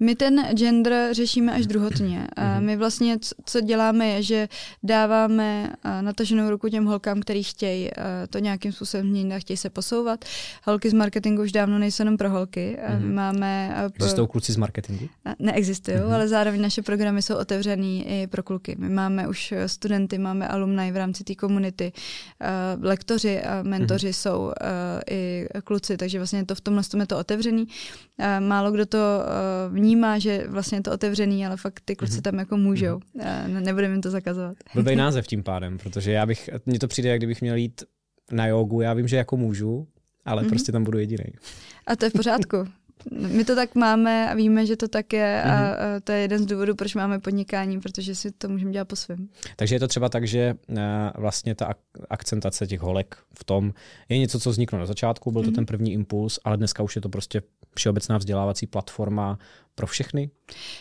My 0.01 0.15
ten 0.15 0.47
gender 0.55 1.09
řešíme 1.13 1.53
až 1.53 1.67
druhotně. 1.67 2.27
A 2.37 2.55
mhm. 2.55 2.65
my 2.65 2.77
vlastně, 2.77 3.19
co 3.45 3.61
děláme, 3.61 4.09
je, 4.09 4.23
že 4.23 4.49
dáváme 4.83 5.73
nataženou 6.01 6.51
ruku 6.51 6.69
těm 6.69 6.85
holkám, 6.85 7.21
který 7.21 7.43
chtějí 7.43 7.91
to 8.31 8.39
nějakým 8.39 8.73
způsobem 8.73 9.07
změnit 9.07 9.35
a 9.35 9.39
chtějí 9.39 9.57
se 9.57 9.71
posouvat. 9.71 10.25
Holky 10.65 10.91
z 10.91 10.93
marketingu 10.93 11.43
už 11.43 11.53
dávno 11.53 11.79
nejsou 11.79 12.03
jenom 12.03 12.17
pro 12.17 12.31
holky. 12.31 12.79
Mm-hmm. 12.81 13.13
Máme... 13.13 13.75
Existují 13.95 14.29
kluci 14.29 14.53
z 14.53 14.57
marketingu? 14.57 15.09
Neexistují, 15.39 15.97
mm-hmm. 15.97 16.15
ale 16.15 16.29
zároveň 16.29 16.61
naše 16.61 16.83
programy 16.83 17.23
jsou 17.23 17.37
otevřený 17.37 18.07
i 18.09 18.27
pro 18.27 18.43
kluky. 18.43 18.77
My 18.79 18.89
máme 18.89 19.29
už 19.29 19.55
studenty, 19.67 20.19
máme 20.19 20.49
alumni 20.49 20.93
v 20.93 20.97
rámci 20.97 21.25
té 21.25 21.35
komunity. 21.35 21.93
Lektoři 22.81 23.43
a 23.43 23.62
mentoři 23.62 24.09
mm-hmm. 24.09 24.23
jsou 24.23 24.53
i 25.11 25.47
kluci, 25.65 25.97
takže 25.97 26.19
vlastně 26.19 26.45
to 26.45 26.55
v 26.55 26.61
tomhle 26.61 26.83
je 26.99 27.07
to 27.07 27.19
otevřený. 27.19 27.67
Málo 28.41 28.73
kdo 28.73 28.87
to 28.87 28.99
vnímá, 29.69 30.19
že 30.19 30.45
vlastně 30.49 30.79
je 30.79 30.83
to 30.83 30.93
otevřený, 30.93 31.47
ale 31.47 31.57
fakt 31.57 31.81
ty 31.85 31.97
kluci 31.97 32.19
mm-hmm. 32.19 32.23
tam 32.23 32.39
jako 32.39 32.57
můžou. 32.57 32.99
Mm-hmm. 32.99 33.61
Nebudeme 33.61 33.95
jim 33.95 34.03
to 34.03 34.11
zakazovat. 34.11 34.57
Blbej 34.75 34.97
název 35.07 35.27
tím 35.27 35.43
pádem, 35.43 35.79
protože 35.79 36.12
já 36.12 36.27
bych, 36.27 36.50
mně 36.67 36.79
to 36.79 36.89
přijde, 36.89 37.09
jak 37.09 37.19
kdybych 37.19 37.41
měl 37.41 37.57
jít 37.57 37.83
na 38.31 38.47
jogu, 38.47 38.81
já 38.81 38.95
vím, 38.95 39.09
že 39.09 39.17
jako 39.17 39.37
můžu, 39.37 39.87
ale 40.25 40.43
mm-hmm. 40.43 40.49
prostě 40.49 40.73
tam 40.73 40.85
budu 40.85 40.99
jediný. 40.99 41.25
A 41.87 41.97
to 41.97 42.05
je 42.05 42.11
v 42.11 42.12
pořádku. 42.12 42.57
My 43.11 43.45
to 43.45 43.54
tak 43.54 43.75
máme 43.75 44.30
a 44.30 44.35
víme, 44.35 44.66
že 44.66 44.76
to 44.76 44.88
tak 44.88 45.12
je 45.12 45.42
a, 45.42 45.49
mm-hmm. 45.49 45.97
a 45.97 46.00
to 46.04 46.12
je 46.12 46.19
jeden 46.19 46.38
z 46.38 46.47
důvodů, 46.47 46.75
proč 46.75 46.95
máme 46.95 47.19
podnikání, 47.19 47.80
protože 47.80 48.14
si 48.14 48.30
to 48.30 48.49
můžeme 48.49 48.73
dělat 48.73 48.88
po 48.88 48.97
svém. 48.97 49.28
Takže 49.57 49.75
je 49.75 49.80
to 49.80 49.88
třeba 49.88 50.09
tak, 50.09 50.26
že 50.26 50.54
uh, 50.69 50.78
vlastně 51.14 51.54
ta 51.54 51.75
akcentace 52.11 52.66
těch 52.66 52.80
holek 52.80 53.16
v 53.38 53.45
tom 53.45 53.73
je 54.09 54.19
něco, 54.19 54.40
co 54.40 54.50
vzniklo 54.50 54.78
na 54.78 54.87
začátku, 54.87 55.30
byl 55.30 55.42
to 55.42 55.50
mm-hmm. 55.50 55.54
ten 55.54 55.66
první 55.66 55.92
impuls, 55.92 56.38
ale 56.45 56.57
dneska 56.57 56.83
už 56.83 56.97
je 56.97 57.02
to 57.02 57.09
prostě 57.09 57.42
všeobecná 57.76 58.19
vzdělávací 58.19 58.66
platforma 58.66 59.38
pro 59.75 59.87
všechny? 59.87 60.31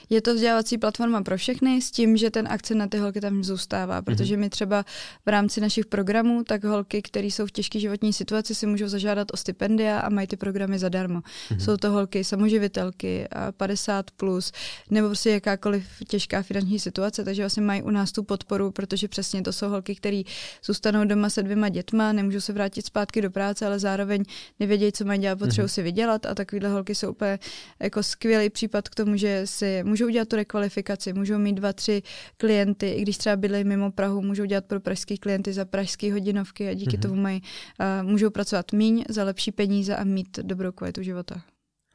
Je 0.10 0.22
to 0.22 0.34
vzdělávací 0.34 0.77
platforma 0.77 1.24
pro 1.24 1.38
všechny 1.38 1.81
s 1.81 1.91
tím, 1.91 2.17
že 2.17 2.31
ten 2.31 2.48
akcent 2.48 2.79
na 2.79 2.88
ty 2.88 2.98
holky 2.98 3.22
tam 3.22 3.43
zůstává, 3.43 4.01
protože 4.01 4.38
my 4.38 4.50
třeba 4.50 4.86
v 5.25 5.29
rámci 5.29 5.62
našich 5.62 5.86
programů, 5.86 6.43
tak 6.43 6.63
holky, 6.63 7.01
které 7.01 7.27
jsou 7.27 7.46
v 7.46 7.51
těžké 7.51 7.79
životní 7.79 8.13
situaci, 8.13 8.55
si 8.55 8.65
můžou 8.67 8.88
zažádat 8.88 9.27
o 9.34 9.38
stipendia 9.38 10.00
a 10.00 10.10
mají 10.10 10.27
ty 10.27 10.38
programy 10.38 10.79
zadarmo. 10.79 11.19
Mm-hmm. 11.19 11.58
Jsou 11.58 11.77
to 11.77 11.91
holky 11.91 12.24
samoživitelky, 12.24 13.27
50 13.58 14.12
plus, 14.12 14.51
nebo 14.89 15.08
prostě 15.08 15.29
jakákoliv 15.29 15.86
těžká 16.08 16.41
finanční 16.41 16.79
situace, 16.79 17.24
takže 17.24 17.41
vlastně 17.41 17.63
mají 17.63 17.84
u 17.84 17.89
nás 17.89 18.12
tu 18.12 18.24
podporu, 18.24 18.72
protože 18.72 19.08
přesně 19.08 19.41
to 19.41 19.53
jsou 19.53 19.69
holky, 19.69 19.96
které 19.96 20.22
zůstanou 20.65 21.05
doma 21.05 21.29
se 21.29 21.43
dvěma 21.43 21.69
dětma, 21.69 22.13
nemůžou 22.13 22.41
se 22.41 22.53
vrátit 22.53 22.86
zpátky 22.86 23.22
do 23.22 23.31
práce, 23.31 23.65
ale 23.65 23.79
zároveň 23.79 24.24
nevědějí, 24.60 24.91
co 24.91 25.05
mají 25.05 25.19
dělat, 25.19 25.39
potřebují 25.39 25.67
mm-hmm. 25.67 25.74
si 25.74 25.81
vydělat 25.81 26.25
a 26.25 26.36
takovéhle 26.36 26.69
holky 26.69 26.96
jsou 26.96 27.12
úplně 27.12 27.39
jako 27.79 28.03
skvělý 28.03 28.50
případ 28.50 28.78
k 28.88 28.95
tomu, 28.95 29.17
že 29.17 29.41
si 29.48 29.83
můžou 29.83 30.05
udělat 30.05 30.27
tu 30.27 30.36
rekvalifikaci, 30.36 31.13
můžou 31.13 31.38
mít 31.38 31.53
dva, 31.53 31.74
tři 31.74 32.01
klienty, 32.38 32.89
i 32.89 33.01
když 33.01 33.17
třeba 33.17 33.36
bydlejí 33.36 33.63
mimo 33.63 33.91
Prahu, 33.91 34.21
můžou 34.21 34.45
dělat 34.45 34.65
pro 34.65 34.79
pražský 34.79 35.17
klienty 35.17 35.53
za 35.53 35.65
pražské 35.65 36.13
hodinovky 36.13 36.69
a 36.69 36.74
díky 36.74 36.98
mm-hmm. 36.98 37.01
tomu 37.01 37.15
mají, 37.15 37.41
uh, 37.41 38.09
můžou 38.09 38.29
pracovat 38.29 38.71
míň 38.74 39.03
za 39.09 39.24
lepší 39.24 39.51
peníze 39.51 39.95
a 39.95 40.03
mít 40.03 40.39
dobrou 40.41 40.71
kvalitu 40.71 41.03
života. 41.03 41.41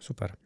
Super. 0.01 0.37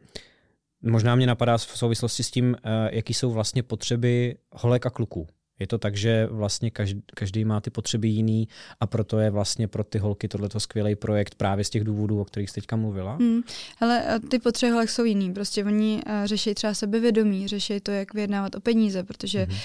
Možná 0.82 1.14
mě 1.14 1.26
napadá 1.26 1.58
v 1.58 1.78
souvislosti 1.78 2.22
s 2.22 2.30
tím, 2.30 2.50
uh, 2.50 2.70
jaký 2.90 3.14
jsou 3.14 3.30
vlastně 3.30 3.62
potřeby 3.62 4.36
holek 4.52 4.86
a 4.86 4.90
kluků. 4.90 5.26
Je 5.58 5.66
to 5.66 5.78
tak, 5.78 5.96
že 5.96 6.26
vlastně 6.26 6.70
každý, 6.70 7.02
každý 7.14 7.44
má 7.44 7.60
ty 7.60 7.70
potřeby 7.70 8.08
jiný 8.08 8.48
a 8.80 8.86
proto 8.86 9.18
je 9.18 9.30
vlastně 9.30 9.68
pro 9.68 9.84
ty 9.84 9.98
holky 9.98 10.28
tohleto 10.28 10.60
skvělý 10.60 10.96
projekt 10.96 11.34
právě 11.34 11.64
z 11.64 11.70
těch 11.70 11.84
důvodů, 11.84 12.20
o 12.20 12.24
kterých 12.24 12.50
jste 12.50 12.60
teďka 12.60 12.76
mluvila? 12.76 13.16
Hmm. 13.16 13.42
Ale 13.80 14.20
ty 14.30 14.38
potřeby 14.38 14.72
holek 14.72 14.90
jsou 14.90 15.04
jiný. 15.04 15.32
Prostě 15.32 15.64
oni 15.64 16.02
uh, 16.06 16.12
řeší 16.24 16.54
třeba 16.54 16.74
sebevědomí, 16.74 17.48
řeší 17.48 17.80
to, 17.80 17.90
jak 17.90 18.14
vyjednávat 18.14 18.54
o 18.54 18.60
peníze, 18.60 19.02
protože 19.02 19.44
hmm. 19.44 19.56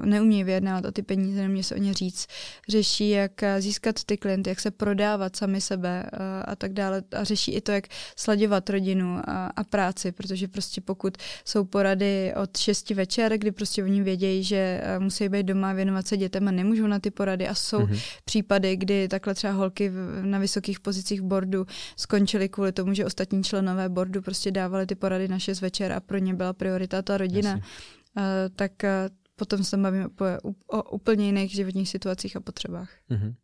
uh, 0.00 0.06
neumí 0.06 0.44
vyjednávat 0.44 0.84
o 0.84 0.92
ty 0.92 1.02
peníze, 1.02 1.40
neumí 1.40 1.62
se 1.62 1.74
o 1.74 1.78
ně 1.78 1.94
říct. 1.94 2.26
Řeší, 2.68 3.10
jak 3.10 3.32
získat 3.58 4.04
ty 4.04 4.16
klienty, 4.16 4.50
jak 4.50 4.60
se 4.60 4.70
prodávat 4.70 5.36
sami 5.36 5.60
sebe 5.60 6.10
uh, 6.12 6.18
a 6.44 6.56
tak 6.56 6.72
dále. 6.72 7.02
A 7.16 7.24
řeší 7.24 7.52
i 7.52 7.60
to, 7.60 7.72
jak 7.72 7.86
sladěvat 8.16 8.70
rodinu 8.70 9.18
a, 9.24 9.46
a 9.46 9.64
práci, 9.64 10.12
protože 10.12 10.48
prostě 10.48 10.80
pokud 10.80 11.16
jsou 11.44 11.64
porady 11.64 12.32
od 12.42 12.56
6 12.56 12.90
večer, 12.90 13.38
kdy 13.38 13.52
prostě 13.52 13.84
oni 13.84 14.02
vědějí, 14.02 14.44
že 14.44 14.82
uh, 14.96 15.04
musí 15.16 15.28
být 15.28 15.46
doma, 15.46 15.72
věnovat 15.72 16.06
se 16.06 16.16
dětem 16.16 16.48
a 16.48 16.50
nemůžou 16.50 16.86
na 16.86 16.98
ty 16.98 17.10
porady. 17.10 17.48
A 17.48 17.54
jsou 17.54 17.78
mm-hmm. 17.78 18.20
případy, 18.24 18.76
kdy 18.76 19.08
takhle 19.08 19.34
třeba 19.34 19.52
holky 19.52 19.92
na 20.22 20.38
vysokých 20.38 20.80
pozicích 20.80 21.22
bordu 21.22 21.66
skončily 21.96 22.48
kvůli 22.48 22.72
tomu, 22.72 22.94
že 22.94 23.04
ostatní 23.04 23.44
členové 23.44 23.88
bordu 23.88 24.22
prostě 24.22 24.50
dávali 24.50 24.86
ty 24.86 24.94
porady 24.94 25.28
na 25.28 25.38
6 25.38 25.60
večer 25.60 25.92
a 25.92 26.00
pro 26.00 26.18
ně 26.18 26.34
byla 26.34 26.52
priorita 26.52 27.02
ta 27.02 27.16
rodina. 27.16 27.54
Uh, 27.54 28.22
tak 28.56 28.72
uh, 28.84 28.88
potom 29.36 29.64
se 29.64 29.76
bavíme 29.76 30.06
o, 30.06 30.78
o 30.78 30.90
úplně 30.90 31.26
jiných 31.26 31.50
životních 31.50 31.88
situacích 31.88 32.36
a 32.36 32.40
potřebách. 32.40 32.90
Mm-hmm 33.10 33.34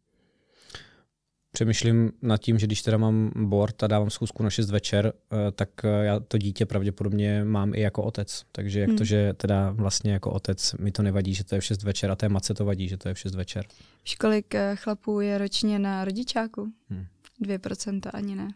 přemýšlím 1.53 2.13
nad 2.23 2.41
tím, 2.41 2.59
že 2.59 2.67
když 2.67 2.83
teda 2.83 2.97
mám 2.97 3.31
board 3.37 3.83
a 3.83 3.87
dávám 3.87 4.11
schůzku 4.11 4.43
na 4.43 4.51
6 4.51 4.71
večer, 4.71 5.13
eh, 5.33 5.51
tak 5.53 5.69
eh, 5.85 6.05
já 6.05 6.21
to 6.21 6.39
dítě 6.39 6.67
pravděpodobně 6.67 7.45
mám 7.45 7.75
i 7.75 7.81
jako 7.81 8.03
otec. 8.03 8.45
Takže 8.53 8.81
jak 8.81 8.89
hmm. 8.89 8.99
to, 8.99 9.05
že 9.05 9.33
teda 9.33 9.71
vlastně 9.71 10.13
jako 10.13 10.31
otec 10.31 10.75
mi 10.81 10.93
to 10.93 11.03
nevadí, 11.03 11.35
že 11.35 11.45
to 11.45 11.55
je 11.55 11.61
v 11.61 11.65
6 11.65 11.83
večer 11.83 12.11
a 12.11 12.17
té 12.17 12.29
matce 12.29 12.55
to 12.55 12.65
vadí, 12.65 12.89
že 12.89 12.97
to 12.97 13.09
je 13.09 13.15
v 13.15 13.19
6 13.19 13.35
večer. 13.35 13.65
Víš, 14.05 14.15
kolik 14.15 14.55
eh, 14.55 14.77
chlapů 14.77 15.21
je 15.21 15.39
ročně 15.39 15.79
na 15.79 16.05
rodičáku? 16.05 16.73
Hmm. 16.91 17.07
2% 17.43 18.11
ani 18.13 18.35
ne. 18.35 18.49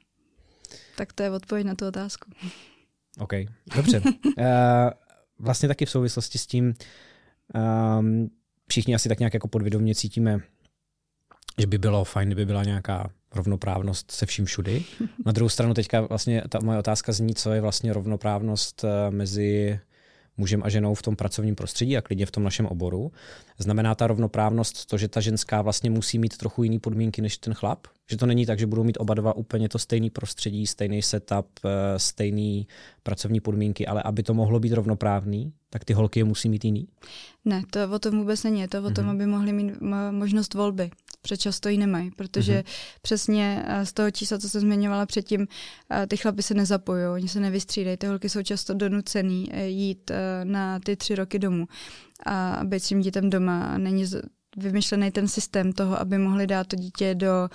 Tak 0.96 1.12
to 1.12 1.22
je 1.22 1.30
odpověď 1.30 1.66
na 1.66 1.74
tu 1.74 1.86
otázku. 1.86 2.30
OK, 3.18 3.32
dobře. 3.76 4.02
vlastně 5.38 5.68
taky 5.68 5.86
v 5.86 5.90
souvislosti 5.90 6.38
s 6.38 6.46
tím, 6.46 6.74
um, 7.98 8.30
všichni 8.68 8.94
asi 8.94 9.08
tak 9.08 9.18
nějak 9.18 9.34
jako 9.34 9.48
podvědomě 9.48 9.94
cítíme 9.94 10.40
že 11.58 11.66
by 11.66 11.78
bylo 11.78 12.04
fajn, 12.04 12.28
kdyby 12.28 12.46
byla 12.46 12.64
nějaká 12.64 13.10
rovnoprávnost 13.34 14.10
se 14.10 14.26
vším 14.26 14.44
všudy. 14.44 14.84
Na 15.24 15.32
druhou 15.32 15.48
stranu 15.48 15.74
teďka 15.74 16.00
vlastně 16.00 16.42
ta 16.48 16.58
moje 16.62 16.78
otázka 16.78 17.12
zní, 17.12 17.34
co 17.34 17.52
je 17.52 17.60
vlastně 17.60 17.92
rovnoprávnost 17.92 18.84
eh, 18.84 19.10
mezi 19.10 19.80
mužem 20.36 20.62
a 20.64 20.68
ženou 20.68 20.94
v 20.94 21.02
tom 21.02 21.16
pracovním 21.16 21.54
prostředí 21.54 21.96
a 21.96 22.00
klidně 22.00 22.26
v 22.26 22.30
tom 22.30 22.44
našem 22.44 22.66
oboru. 22.66 23.12
Znamená 23.58 23.94
ta 23.94 24.06
rovnoprávnost 24.06 24.86
to, 24.86 24.98
že 24.98 25.08
ta 25.08 25.20
ženská 25.20 25.62
vlastně 25.62 25.90
musí 25.90 26.18
mít 26.18 26.36
trochu 26.36 26.62
jiný 26.62 26.78
podmínky 26.78 27.22
než 27.22 27.38
ten 27.38 27.54
chlap? 27.54 27.86
Že 28.10 28.16
to 28.16 28.26
není 28.26 28.46
tak, 28.46 28.58
že 28.58 28.66
budou 28.66 28.84
mít 28.84 28.96
oba 29.00 29.14
dva 29.14 29.36
úplně 29.36 29.68
to 29.68 29.78
stejný 29.78 30.10
prostředí, 30.10 30.66
stejný 30.66 31.02
setup, 31.02 31.46
eh, 31.64 31.98
stejný 31.98 32.66
pracovní 33.02 33.40
podmínky, 33.40 33.86
ale 33.86 34.02
aby 34.02 34.22
to 34.22 34.34
mohlo 34.34 34.60
být 34.60 34.72
rovnoprávný, 34.72 35.52
tak 35.70 35.84
ty 35.84 35.92
holky 35.92 36.20
je 36.20 36.24
musí 36.24 36.48
mít 36.48 36.64
jiný? 36.64 36.88
Ne, 37.44 37.62
to 37.70 37.90
o 37.94 37.98
tom 37.98 38.18
vůbec 38.18 38.44
není. 38.44 38.60
Je 38.60 38.68
to 38.68 38.78
o 38.78 38.90
tom, 38.90 39.04
mm-hmm. 39.04 39.10
aby 39.10 39.26
mohly 39.26 39.52
mít 39.52 39.74
možnost 40.10 40.54
volby 40.54 40.90
přečasto 41.26 41.68
ji 41.68 41.78
nemají, 41.78 42.10
protože 42.10 42.58
mm-hmm. 42.58 42.98
přesně 43.02 43.64
eh, 43.66 43.86
z 43.86 43.92
toho 43.92 44.10
čísla, 44.10 44.38
co 44.38 44.48
jsem 44.48 44.60
zmiňovala 44.60 45.06
předtím, 45.06 45.46
eh, 45.90 46.06
ty 46.06 46.16
chlapy 46.16 46.42
se 46.42 46.54
nezapojují, 46.54 47.08
oni 47.08 47.28
se 47.28 47.40
nevystřídají, 47.40 47.96
ty 47.96 48.06
holky 48.06 48.28
jsou 48.28 48.42
často 48.42 48.74
donucený 48.74 49.48
eh, 49.50 49.66
jít 49.66 50.10
na 50.44 50.80
ty 50.80 50.96
tři 50.96 51.14
roky 51.14 51.38
domů 51.38 51.66
a 52.26 52.60
být 52.64 52.80
s 52.80 52.88
tím 52.88 53.00
dítem 53.00 53.30
doma. 53.30 53.78
Není 53.78 54.06
vymyšlený 54.56 55.10
ten 55.10 55.28
systém 55.28 55.72
toho, 55.72 56.00
aby 56.00 56.18
mohli 56.18 56.46
dát 56.46 56.66
to 56.66 56.76
dítě 56.76 57.14
do 57.14 57.48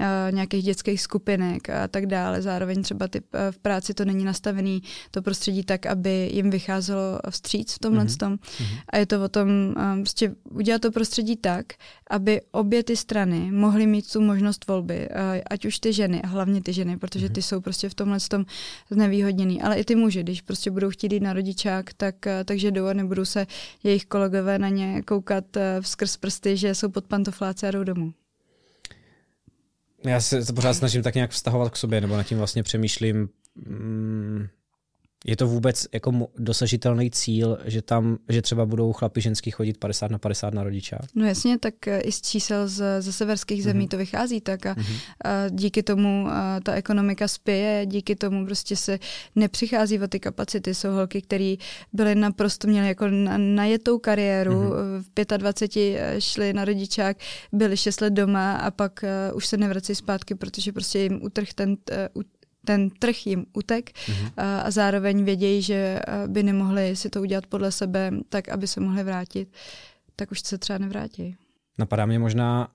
uh, 0.00 0.06
nějakých 0.30 0.64
dětských 0.64 1.00
skupinek 1.00 1.70
a 1.70 1.88
tak 1.88 2.06
dále. 2.06 2.42
Zároveň 2.42 2.82
třeba 2.82 3.08
ty, 3.08 3.20
uh, 3.20 3.26
v 3.50 3.58
práci 3.58 3.94
to 3.94 4.04
není 4.04 4.24
nastavený 4.24 4.82
to 5.10 5.22
prostředí 5.22 5.64
tak, 5.64 5.86
aby 5.86 6.30
jim 6.32 6.50
vycházelo 6.50 7.20
vstříc 7.30 7.74
v 7.74 7.78
tomhle 7.78 8.04
mm-hmm. 8.04 8.16
tom. 8.16 8.34
Mm-hmm. 8.34 8.80
A 8.88 8.96
je 8.96 9.06
to 9.06 9.24
o 9.24 9.28
tom 9.28 9.48
um, 9.48 9.74
prostě 10.02 10.34
udělat 10.50 10.82
to 10.82 10.90
prostředí 10.90 11.36
tak, 11.36 11.66
aby 12.10 12.40
obě 12.50 12.82
ty 12.82 12.96
strany 12.96 13.52
mohly 13.52 13.86
mít 13.86 14.12
tu 14.12 14.20
možnost 14.20 14.66
volby, 14.66 15.08
uh, 15.08 15.16
ať 15.50 15.64
už 15.64 15.78
ty 15.78 15.92
ženy, 15.92 16.22
a 16.22 16.26
hlavně 16.26 16.62
ty 16.62 16.72
ženy, 16.72 16.98
protože 16.98 17.28
ty 17.28 17.40
mm-hmm. 17.40 17.44
jsou 17.44 17.60
prostě 17.60 17.88
v 17.88 17.94
tomhle 17.94 18.18
tom 18.20 18.46
znevýhodněný, 18.90 19.62
ale 19.62 19.76
i 19.76 19.84
ty 19.84 19.94
muži, 19.94 20.22
když 20.22 20.40
prostě 20.40 20.70
budou 20.70 20.90
chtít 20.90 21.12
jít 21.12 21.22
na 21.22 21.32
rodičák, 21.32 21.92
tak, 21.92 22.14
uh, 22.26 22.32
takže 22.44 22.70
jdou 22.70 22.86
a 22.86 22.92
nebudou 22.92 23.24
se 23.24 23.46
jejich 23.84 24.04
kolegové 24.04 24.58
na 24.58 24.68
ně 24.68 25.02
koukat 25.02 25.56
uh, 25.56 25.62
skrz 25.80 26.16
prsty 26.16 26.56
že 26.56 26.74
jsou 26.74 26.88
pod 26.88 27.06
pantofláce 27.06 27.68
a 27.68 27.70
jdou 27.70 27.84
domů. 27.84 28.12
Já 30.04 30.20
se 30.20 30.44
to 30.44 30.52
pořád 30.52 30.74
snažím 30.74 31.02
tak 31.02 31.14
nějak 31.14 31.30
vztahovat 31.30 31.72
k 31.72 31.76
sobě, 31.76 32.00
nebo 32.00 32.16
nad 32.16 32.22
tím 32.22 32.38
vlastně 32.38 32.62
přemýšlím, 32.62 33.28
mm, 33.54 34.46
je 35.26 35.36
to 35.36 35.46
vůbec 35.46 35.86
jako 35.92 36.28
dosažitelný 36.38 37.10
cíl, 37.10 37.58
že 37.64 37.82
tam, 37.82 38.18
že 38.28 38.42
třeba 38.42 38.66
budou 38.66 38.92
chlapi 38.92 39.20
ženský 39.20 39.50
chodit 39.50 39.78
50 39.78 40.10
na 40.10 40.18
50 40.18 40.54
na 40.54 40.62
rodičák? 40.62 41.00
No 41.14 41.26
jasně, 41.26 41.58
tak 41.58 41.88
eh, 41.88 42.00
i 42.00 42.12
z 42.12 42.20
čísel 42.20 42.68
z, 42.68 43.02
ze 43.02 43.12
severských 43.12 43.64
zemí 43.64 43.84
mm-hmm. 43.84 43.88
to 43.88 43.96
vychází 43.96 44.40
tak 44.40 44.66
a, 44.66 44.74
mm-hmm. 44.74 44.96
a 45.24 45.48
díky 45.48 45.82
tomu 45.82 46.26
a 46.28 46.60
ta 46.62 46.72
ekonomika 46.72 47.28
spěje, 47.28 47.86
díky 47.86 48.16
tomu 48.16 48.46
prostě 48.46 48.76
se 48.76 48.98
nepřichází 49.36 50.00
o 50.00 50.08
ty 50.08 50.20
kapacity. 50.20 50.74
Jsou 50.74 50.90
holky, 50.90 51.22
které 51.22 51.54
byly 51.92 52.14
naprosto, 52.14 52.68
měly 52.68 52.88
jako 52.88 53.08
na, 53.08 53.38
najetou 53.38 53.98
kariéru, 53.98 54.52
mm-hmm. 54.52 55.34
v 55.34 55.36
25 55.36 55.96
eh, 55.98 56.20
šly 56.20 56.52
na 56.52 56.64
rodičák, 56.64 57.16
byly 57.52 57.76
6 57.76 58.00
let 58.00 58.12
doma 58.12 58.56
a 58.56 58.70
pak 58.70 59.04
uh, 59.30 59.36
už 59.36 59.46
se 59.46 59.56
nevrací 59.56 59.94
zpátky, 59.94 60.34
protože 60.34 60.72
prostě 60.72 60.98
jim 60.98 61.22
utrh 61.22 61.48
ten, 61.54 61.70
uh, 61.70 62.22
ten 62.66 62.90
trh 62.90 63.26
jim 63.26 63.46
utek 63.52 63.90
mm-hmm. 63.90 64.32
a, 64.36 64.70
zároveň 64.70 65.24
vědějí, 65.24 65.62
že 65.62 66.00
by 66.26 66.42
nemohli 66.42 66.96
si 66.96 67.10
to 67.10 67.20
udělat 67.20 67.46
podle 67.46 67.72
sebe 67.72 68.10
tak, 68.28 68.48
aby 68.48 68.66
se 68.66 68.80
mohli 68.80 69.04
vrátit, 69.04 69.48
tak 70.16 70.30
už 70.30 70.40
se 70.40 70.58
třeba 70.58 70.78
nevrátí. 70.78 71.36
Napadá 71.78 72.06
mě 72.06 72.18
možná, 72.18 72.68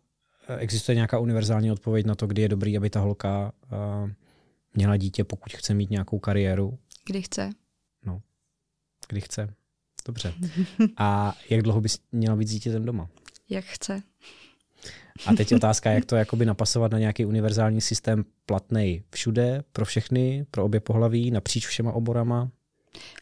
e, 0.48 0.58
existuje 0.58 0.96
nějaká 0.96 1.20
univerzální 1.20 1.72
odpověď 1.72 2.06
na 2.06 2.16
to, 2.16 2.28
kdy 2.28 2.42
je 2.42 2.50
dobrý, 2.50 2.78
aby 2.78 2.90
ta 2.90 3.00
holka 3.00 3.52
uh, 3.72 4.10
měla 4.74 4.98
dítě, 4.98 5.24
pokud 5.24 5.54
chce 5.54 5.74
mít 5.74 5.90
nějakou 5.90 6.20
kariéru? 6.20 6.78
Kdy 7.06 7.22
chce. 7.22 7.50
No, 8.06 8.22
kdy 9.08 9.22
chce. 9.22 9.54
Dobře. 10.06 10.34
A 10.98 11.36
jak 11.50 11.62
dlouho 11.62 11.82
bys 11.82 12.00
měla 12.12 12.36
být 12.36 12.48
s 12.48 12.52
dítětem 12.52 12.86
doma? 12.86 13.10
Jak 13.50 13.66
chce. 13.66 14.02
A 15.26 15.34
teď 15.34 15.52
je 15.52 15.58
otázka, 15.58 15.92
jak 15.92 16.06
to 16.06 16.16
jakoby 16.16 16.46
napasovat 16.46 16.92
na 16.92 17.00
nějaký 17.00 17.26
univerzální 17.26 17.82
systém 17.82 18.26
platný 18.46 19.04
všude, 19.12 19.64
pro 19.72 19.86
všechny, 19.86 20.46
pro 20.52 20.66
obě 20.66 20.80
pohlaví, 20.80 21.32
napříč 21.32 21.68
všema 21.68 21.92
oborama. 21.92 22.50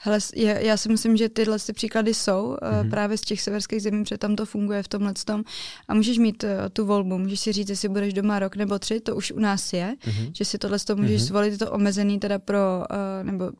Hele, 0.02 0.20
já, 0.36 0.78
si 0.78 0.90
myslím, 0.90 1.18
že 1.18 1.30
tyhle 1.30 1.60
ty 1.60 1.74
příklady 1.74 2.14
jsou 2.14 2.56
mm-hmm. 2.62 2.90
právě 2.90 3.18
z 3.18 3.22
těch 3.22 3.42
severských 3.42 3.82
zemí, 3.82 4.04
protože 4.04 4.18
tam 4.18 4.36
to 4.36 4.46
funguje 4.46 4.84
v 4.84 4.88
tomhle 4.88 5.14
tom. 5.26 5.44
A 5.88 5.94
můžeš 5.94 6.18
mít 6.18 6.44
uh, 6.44 6.50
tu 6.74 6.86
volbu, 6.86 7.18
můžeš 7.18 7.40
si 7.40 7.52
říct, 7.52 7.70
jestli 7.70 7.90
budeš 7.90 8.14
doma 8.14 8.40
rok 8.40 8.56
nebo 8.56 8.80
tři, 8.80 9.00
to 9.00 9.16
už 9.16 9.32
u 9.32 9.40
nás 9.40 9.74
je, 9.74 9.96
mm-hmm. 10.02 10.32
že 10.34 10.46
si 10.46 10.58
tohle 10.58 10.80
to 10.80 10.96
můžeš 10.96 11.22
mm-hmm. 11.22 11.26
zvolit, 11.26 11.52
je 11.52 11.58
to 11.58 11.72
omezený 11.72 12.20
teda 12.20 12.40
pro, 12.40 12.60
uh, 12.60 13.32
nebo 13.32 13.52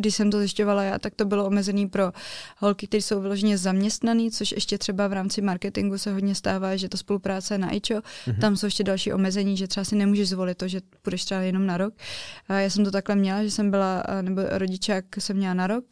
když 0.00 0.14
jsem 0.14 0.30
to 0.30 0.38
zjišťovala 0.38 0.82
já, 0.82 0.98
tak 0.98 1.14
to 1.14 1.24
bylo 1.24 1.46
omezený 1.46 1.88
pro 1.88 2.12
holky, 2.58 2.86
které 2.86 3.02
jsou 3.02 3.20
vyloženě 3.20 3.58
zaměstnané, 3.58 4.30
což 4.30 4.52
ještě 4.52 4.78
třeba 4.78 5.08
v 5.08 5.12
rámci 5.12 5.42
marketingu 5.42 5.98
se 5.98 6.12
hodně 6.12 6.34
stává, 6.34 6.76
že 6.76 6.88
to 6.88 6.96
spolupráce 6.96 7.58
na 7.58 7.74
IČO, 7.74 7.94
mm-hmm. 7.94 8.40
tam 8.40 8.56
jsou 8.56 8.66
ještě 8.66 8.84
další 8.84 9.12
omezení, 9.12 9.56
že 9.56 9.66
třeba 9.66 9.84
si 9.84 9.96
nemůžeš 9.96 10.28
zvolit 10.28 10.58
to, 10.58 10.68
že 10.68 10.80
půjdeš 11.02 11.24
třeba 11.24 11.40
jenom 11.40 11.66
na 11.66 11.76
rok. 11.76 11.94
A 12.48 12.54
já 12.54 12.70
jsem 12.70 12.84
to 12.84 12.90
takhle 12.90 13.16
měla, 13.16 13.42
že 13.42 13.50
jsem 13.50 13.70
byla, 13.70 14.02
nebo 14.22 14.42
rodičák 14.50 15.04
jsem 15.18 15.36
měla 15.36 15.54
na 15.54 15.66
rok, 15.66 15.84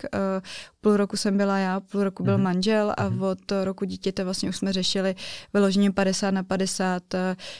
půl 0.80 0.96
roku 0.96 1.16
jsem 1.16 1.36
byla 1.36 1.58
já, 1.58 1.80
půl 1.80 2.04
roku 2.04 2.24
byl 2.24 2.38
mm-hmm. 2.38 2.42
manžel 2.42 2.94
a 2.96 3.10
mm-hmm. 3.10 3.24
od 3.24 3.52
roku 3.64 3.84
dítěte 3.84 4.24
vlastně 4.24 4.48
už 4.48 4.56
jsme 4.56 4.72
řešili 4.72 5.14
vyloženě 5.54 5.90
50 5.90 6.30
na 6.30 6.42
50, 6.42 7.02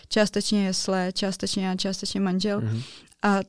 částečně 0.08 0.66
jesle, 0.66 1.12
částečně 1.12 1.66
já, 1.66 1.76
částečně 1.76 2.20
manžel. 2.20 2.60
Mm-hmm. 2.60 2.82
A 3.22 3.40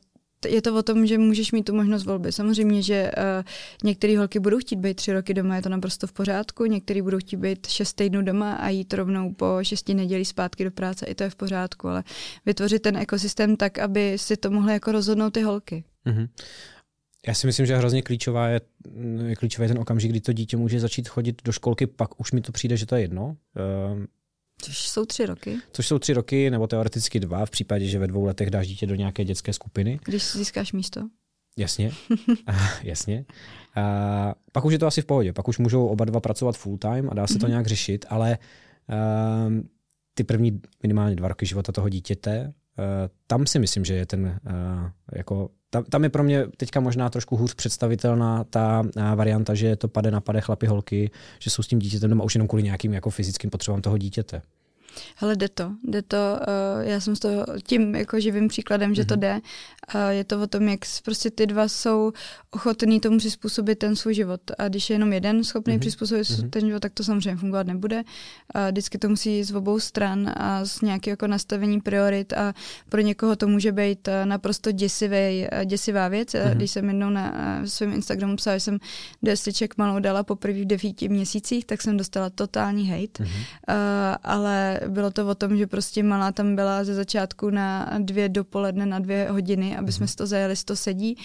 je 0.47 0.61
to 0.61 0.75
o 0.75 0.83
tom, 0.83 1.05
že 1.05 1.17
můžeš 1.17 1.51
mít 1.51 1.63
tu 1.63 1.75
možnost 1.75 2.05
volby. 2.05 2.31
Samozřejmě, 2.31 2.81
že 2.81 3.11
uh, 3.17 3.43
některé 3.83 4.17
holky 4.17 4.39
budou 4.39 4.57
chtít 4.57 4.75
být 4.75 4.93
tři 4.93 5.13
roky 5.13 5.33
doma, 5.33 5.55
je 5.55 5.61
to 5.61 5.69
naprosto 5.69 6.07
v 6.07 6.13
pořádku, 6.13 6.65
některé 6.65 7.01
budou 7.01 7.17
chtít 7.17 7.37
být 7.37 7.67
šest 7.67 7.93
týdnů 7.93 8.21
doma 8.21 8.53
a 8.53 8.69
jít 8.69 8.93
rovnou 8.93 9.33
po 9.33 9.57
šesti 9.61 9.93
nedělí 9.93 10.25
zpátky 10.25 10.63
do 10.63 10.71
práce, 10.71 11.05
i 11.05 11.15
to 11.15 11.23
je 11.23 11.29
v 11.29 11.35
pořádku, 11.35 11.87
ale 11.87 12.03
vytvořit 12.45 12.81
ten 12.81 12.97
ekosystém 12.97 13.55
tak, 13.55 13.79
aby 13.79 14.17
si 14.17 14.37
to 14.37 14.51
mohly 14.51 14.73
jako 14.73 14.91
rozhodnout 14.91 15.29
ty 15.29 15.41
holky. 15.41 15.83
Mm-hmm. 16.05 16.27
Já 17.27 17.33
si 17.33 17.47
myslím, 17.47 17.65
že 17.65 17.75
hrozně 17.75 18.01
klíčová 18.01 18.47
je, 18.47 18.61
je 19.27 19.35
klíčový 19.35 19.67
ten 19.67 19.79
okamžik, 19.79 20.11
kdy 20.11 20.21
to 20.21 20.33
dítě 20.33 20.57
může 20.57 20.79
začít 20.79 21.09
chodit 21.09 21.41
do 21.45 21.51
školky, 21.51 21.87
pak 21.87 22.19
už 22.19 22.31
mi 22.31 22.41
to 22.41 22.51
přijde, 22.51 22.77
že 22.77 22.85
to 22.85 22.95
je 22.95 23.01
jedno. 23.01 23.25
Uh, 23.25 24.05
Což 24.61 24.87
jsou 24.87 25.05
tři 25.05 25.25
roky. 25.25 25.57
Což 25.71 25.87
jsou 25.87 25.99
tři 25.99 26.13
roky, 26.13 26.49
nebo 26.49 26.67
teoreticky 26.67 27.19
dva, 27.19 27.45
v 27.45 27.49
případě, 27.49 27.85
že 27.85 27.99
ve 27.99 28.07
dvou 28.07 28.23
letech 28.23 28.49
dáš 28.49 28.67
dítě 28.67 28.87
do 28.87 28.95
nějaké 28.95 29.25
dětské 29.25 29.53
skupiny. 29.53 29.99
Když 30.05 30.23
si 30.23 30.37
získáš 30.37 30.73
místo. 30.73 31.09
Jasně, 31.57 31.91
jasně. 32.83 33.25
A 33.75 34.35
pak 34.51 34.65
už 34.65 34.73
je 34.73 34.79
to 34.79 34.87
asi 34.87 35.01
v 35.01 35.05
pohodě, 35.05 35.33
pak 35.33 35.47
už 35.47 35.57
můžou 35.57 35.87
oba 35.87 36.05
dva 36.05 36.19
pracovat 36.19 36.57
full 36.57 36.77
time 36.77 37.09
a 37.09 37.13
dá 37.13 37.27
se 37.27 37.33
to 37.33 37.45
mm-hmm. 37.45 37.49
nějak 37.49 37.67
řešit, 37.67 38.05
ale 38.09 38.37
uh, 38.89 39.53
ty 40.13 40.23
první 40.23 40.61
minimálně 40.83 41.15
dva 41.15 41.27
roky 41.27 41.45
života 41.45 41.71
toho 41.71 41.89
dítěte, 41.89 42.45
uh, 42.45 42.83
tam 43.27 43.47
si 43.47 43.59
myslím, 43.59 43.85
že 43.85 43.93
je 43.93 44.05
ten 44.05 44.39
uh, 44.45 44.89
jako 45.15 45.49
tam, 45.69 45.83
tam 45.83 46.03
je 46.03 46.09
pro 46.09 46.23
mě 46.23 46.47
teďka 46.57 46.79
možná 46.79 47.09
trošku 47.09 47.37
hůř 47.37 47.53
představitelná 47.53 48.43
ta 48.43 48.83
varianta, 49.15 49.53
že 49.55 49.75
to 49.75 49.87
pade 49.87 50.11
na 50.11 50.21
pade 50.21 50.41
chlapy 50.41 50.67
holky, 50.67 51.11
že 51.39 51.49
jsou 51.49 51.63
s 51.63 51.67
tím 51.67 51.79
dítětem 51.79 52.09
doma 52.09 52.23
už 52.23 52.35
jenom 52.35 52.47
kvůli 52.47 52.63
nějakým 52.63 52.93
jako 52.93 53.09
fyzickým 53.09 53.49
potřebám 53.49 53.81
toho 53.81 53.97
dítěte. 53.97 54.41
Hele, 55.15 55.35
jde 55.35 55.49
to, 55.49 55.71
jde 55.83 56.01
to. 56.01 56.17
Uh, 56.17 56.87
já 56.87 56.99
jsem 56.99 57.15
s 57.15 57.19
toho 57.19 57.45
tím 57.63 57.95
jako 57.95 58.19
živým 58.19 58.47
příkladem, 58.47 58.95
že 58.95 59.01
mm-hmm. 59.01 59.05
to 59.05 59.13
mhm. 59.13 59.21
jde. 59.21 59.39
Uh, 59.95 60.09
je 60.09 60.23
to 60.23 60.41
o 60.41 60.47
tom, 60.47 60.67
jak 60.67 60.79
prostě 61.05 61.31
ty 61.31 61.47
dva 61.47 61.67
jsou 61.67 62.11
ochotní 62.51 62.99
tomu 62.99 63.17
přizpůsobit 63.17 63.79
ten 63.79 63.95
svůj 63.95 64.13
život. 64.13 64.41
A 64.57 64.67
když 64.67 64.89
je 64.89 64.93
jenom 64.93 65.13
jeden 65.13 65.43
schopný 65.43 65.75
mm-hmm. 65.75 65.79
přizpůsobit 65.79 66.27
mm-hmm. 66.27 66.49
ten 66.49 66.65
život, 66.67 66.79
tak 66.79 66.93
to 66.93 67.03
samozřejmě 67.03 67.35
fungovat 67.39 67.67
nebude. 67.67 67.95
Uh, 67.97 68.03
vždycky 68.71 68.97
to 68.97 69.09
musí 69.09 69.43
z 69.43 69.55
obou 69.55 69.79
stran 69.79 70.33
a 70.37 70.65
z 70.65 70.81
nějakého 70.81 71.11
jako 71.11 71.27
nastavení 71.27 71.81
priorit 71.81 72.33
a 72.33 72.53
pro 72.89 73.01
někoho 73.01 73.35
to 73.35 73.47
může 73.47 73.71
být 73.71 74.07
uh, 74.07 74.13
naprosto 74.25 74.71
děsivý, 74.71 75.47
uh, 75.53 75.65
děsivá 75.65 76.07
věc. 76.07 76.29
Mm-hmm. 76.29 76.55
Když 76.55 76.71
jsem 76.71 76.87
jednou 76.87 77.09
na 77.09 77.61
svém 77.65 77.93
Instagramu 77.93 78.35
psala, 78.35 78.57
že 78.57 78.59
jsem 78.59 78.77
desliček 79.23 79.77
malou 79.77 79.99
dala 79.99 80.23
poprvé 80.23 80.61
v 80.61 80.65
devíti 80.65 81.09
měsících, 81.09 81.65
tak 81.65 81.81
jsem 81.81 81.97
dostala 81.97 82.29
totální 82.29 82.89
hate. 82.89 83.23
Mm-hmm. 83.23 83.27
Uh, 83.27 84.15
ale 84.23 84.79
bylo 84.87 85.11
to 85.11 85.27
o 85.27 85.35
tom, 85.35 85.57
že 85.57 85.67
prostě 85.67 86.03
malá 86.03 86.31
tam 86.31 86.55
byla 86.55 86.83
ze 86.83 86.95
začátku 86.95 87.49
na 87.49 87.91
dvě 87.99 88.29
dopoledne, 88.29 88.85
na 88.85 88.99
dvě 88.99 89.27
hodiny, 89.29 89.78
aby 89.79 89.91
jsme 89.91 90.07
si 90.07 90.15
to 90.15 90.27
zajeli, 90.27 90.55
to 90.65 90.75
sedí. 90.75 91.17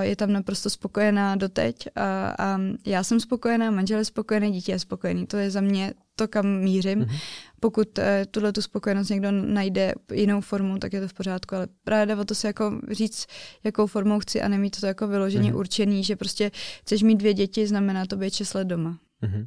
Je 0.00 0.16
tam 0.16 0.32
naprosto 0.32 0.70
spokojená 0.70 1.36
doteď 1.36 1.88
a, 1.96 2.34
a 2.38 2.58
já 2.86 3.04
jsem 3.04 3.20
spokojená, 3.20 3.70
manžel 3.70 3.98
je 3.98 4.04
spokojený, 4.04 4.52
dítě 4.52 4.72
je 4.72 4.78
spokojený. 4.78 5.26
To 5.26 5.36
je 5.36 5.50
za 5.50 5.60
mě 5.60 5.92
to, 6.16 6.28
kam 6.28 6.60
mířím. 6.60 7.00
Mm-hmm. 7.00 7.20
Pokud 7.60 7.98
eh, 7.98 8.26
tuhle 8.30 8.52
tu 8.52 8.62
spokojenost 8.62 9.08
někdo 9.08 9.30
najde 9.30 9.92
jinou 10.12 10.40
formou, 10.40 10.78
tak 10.78 10.92
je 10.92 11.00
to 11.00 11.08
v 11.08 11.14
pořádku, 11.14 11.54
ale 11.54 11.68
právě 11.84 12.06
jde 12.06 12.20
o 12.20 12.24
to 12.24 12.34
si 12.34 12.46
jako 12.46 12.80
říct, 12.90 13.26
jakou 13.64 13.86
formou 13.86 14.18
chci 14.18 14.42
a 14.42 14.48
nemít 14.48 14.80
to 14.80 14.86
jako 14.86 15.08
vyloženě 15.08 15.52
mm-hmm. 15.52 15.58
určený, 15.58 16.04
že 16.04 16.16
prostě 16.16 16.50
chceš 16.80 17.02
mít 17.02 17.16
dvě 17.16 17.34
děti, 17.34 17.66
znamená 17.66 18.06
to 18.06 18.16
být 18.16 18.34
6 18.34 18.54
let 18.54 18.64
doma. 18.64 18.98
Mm-hmm. 19.22 19.46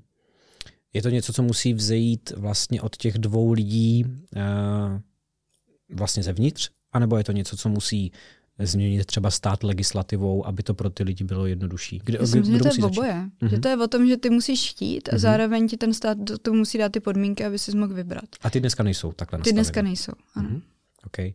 Je 0.94 1.02
to 1.02 1.10
něco, 1.10 1.34
co 1.34 1.44
musí 1.44 1.74
vzejít 1.74 2.34
vlastně 2.38 2.82
od 2.82 2.98
těch 2.98 3.18
dvou 3.18 3.52
lidí 3.52 4.06
uh, 4.36 5.00
vlastně 5.90 6.24
zevnitř? 6.24 6.70
A 6.94 7.00
nebo 7.00 7.18
je 7.18 7.24
to 7.24 7.32
něco, 7.32 7.58
co 7.58 7.70
musí 7.70 8.12
změnit 8.60 9.06
třeba 9.06 9.32
stát 9.32 9.64
legislativou, 9.64 10.48
aby 10.48 10.64
to 10.64 10.74
pro 10.74 10.90
ty 10.90 11.04
lidi 11.04 11.24
bylo 11.24 11.48
jednodušší? 11.48 12.02
Kde, 12.04 12.20
Myslím, 12.20 12.44
kdo, 12.44 12.52
že 12.52 12.60
to 12.60 12.68
je 12.68 12.84
oboje. 12.84 13.14
Mm-hmm. 13.14 13.50
Že 13.50 13.56
mhm. 13.56 13.62
to 13.62 13.68
je 13.68 13.78
o 13.78 13.88
tom, 13.88 14.08
že 14.08 14.18
ty 14.18 14.30
musíš 14.30 14.70
chtít 14.70 15.10
a 15.10 15.12
mm-hmm. 15.12 15.20
zároveň 15.20 15.68
ti 15.68 15.78
ten 15.78 15.94
stát 15.94 16.18
to, 16.28 16.38
to 16.38 16.54
musí 16.54 16.78
dát 16.78 16.92
ty 16.92 17.00
podmínky, 17.00 17.46
aby 17.46 17.60
si 17.60 17.78
mohl 17.78 17.94
vybrat. 17.94 18.26
A 18.42 18.50
ty 18.50 18.60
dneska 18.60 18.84
nejsou 18.84 19.12
takhle 19.12 19.40
nastavené? 19.40 19.54
Ty 19.54 19.54
dneska 19.54 19.82
nejsou, 19.82 20.14
ano. 20.36 20.50
Mm-hmm. 20.50 20.62
Okay. 21.06 21.34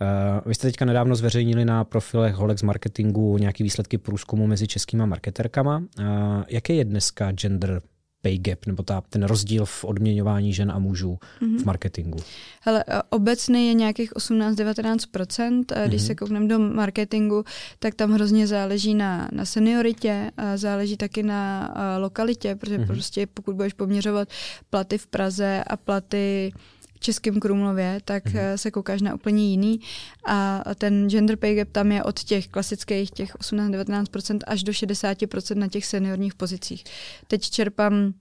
Uh, 0.00 0.48
vy 0.48 0.54
jste 0.54 0.68
teďka 0.68 0.84
nedávno 0.84 1.16
zveřejnili 1.16 1.64
na 1.64 1.84
profilech 1.84 2.34
Holex 2.34 2.62
Marketingu 2.62 3.38
nějaké 3.38 3.64
výsledky 3.64 3.98
průzkumu 3.98 4.46
mezi 4.46 4.66
českýma 4.66 5.06
marketerkama. 5.06 5.78
Uh, 5.78 6.04
jaký 6.48 6.76
je 6.76 6.84
dneska 6.84 7.32
gender 7.32 7.82
pay 8.26 8.38
gap, 8.38 8.66
nebo 8.66 8.82
ta, 8.82 9.02
ten 9.10 9.22
rozdíl 9.22 9.64
v 9.64 9.84
odměňování 9.84 10.52
žen 10.52 10.70
a 10.70 10.78
mužů 10.78 11.18
mm-hmm. 11.40 11.58
v 11.58 11.64
marketingu? 11.64 12.18
Hele, 12.60 12.84
obecný 13.10 13.68
je 13.68 13.74
nějakých 13.74 14.12
18-19%. 14.12 15.64
Když 15.86 16.02
mm-hmm. 16.02 16.06
se 16.06 16.14
koukneme 16.14 16.48
do 16.48 16.58
marketingu, 16.58 17.44
tak 17.78 17.94
tam 17.94 18.12
hrozně 18.12 18.46
záleží 18.46 18.94
na, 18.94 19.28
na 19.32 19.44
senioritě, 19.44 20.30
a 20.36 20.56
záleží 20.56 20.96
taky 20.96 21.22
na 21.22 21.74
lokalitě, 21.98 22.54
protože 22.54 22.78
mm-hmm. 22.78 22.86
prostě 22.86 23.26
pokud 23.26 23.54
budeš 23.56 23.72
poměřovat 23.72 24.28
platy 24.70 24.98
v 24.98 25.06
Praze 25.06 25.64
a 25.66 25.76
platy 25.76 26.52
Českém 27.00 27.40
Krumlově, 27.40 28.00
tak 28.04 28.26
mm-hmm. 28.26 28.54
se 28.54 28.70
koukáš 28.70 29.02
na 29.02 29.14
úplně 29.14 29.50
jiný. 29.50 29.80
A 30.26 30.62
ten 30.74 31.10
gender 31.10 31.36
pay 31.36 31.54
gap 31.54 31.68
tam 31.72 31.92
je 31.92 32.02
od 32.02 32.24
těch 32.24 32.48
klasických 32.48 33.10
těch 33.10 33.34
18-19% 33.34 34.38
až 34.46 34.62
do 34.62 34.72
60% 34.72 35.54
na 35.54 35.68
těch 35.68 35.86
seniorních 35.86 36.34
pozicích. 36.34 36.84
Teď 37.28 37.50
čerpám 37.50 38.12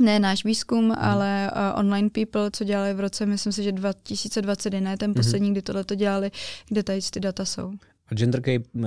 ne 0.00 0.18
náš 0.18 0.44
výzkum, 0.44 0.84
hmm. 0.84 0.98
ale 0.98 1.50
uh, 1.52 1.78
online 1.78 2.10
people, 2.10 2.50
co 2.50 2.64
dělali 2.64 2.94
v 2.94 3.00
roce, 3.00 3.26
myslím 3.26 3.52
si, 3.52 3.62
že 3.62 3.72
2021 3.72 4.90
je 4.90 4.96
ten 4.96 5.10
mhm. 5.10 5.14
poslední, 5.14 5.46
hmm. 5.46 5.54
kdy 5.54 5.62
tohle 5.62 5.84
to 5.84 5.94
dělali, 5.94 6.30
kde 6.68 6.82
tady 6.82 7.00
ty 7.10 7.20
data 7.20 7.44
jsou. 7.44 7.72
A 8.08 8.14
gender, 8.14 8.40
gap, 8.40 8.62
uh, 8.74 8.84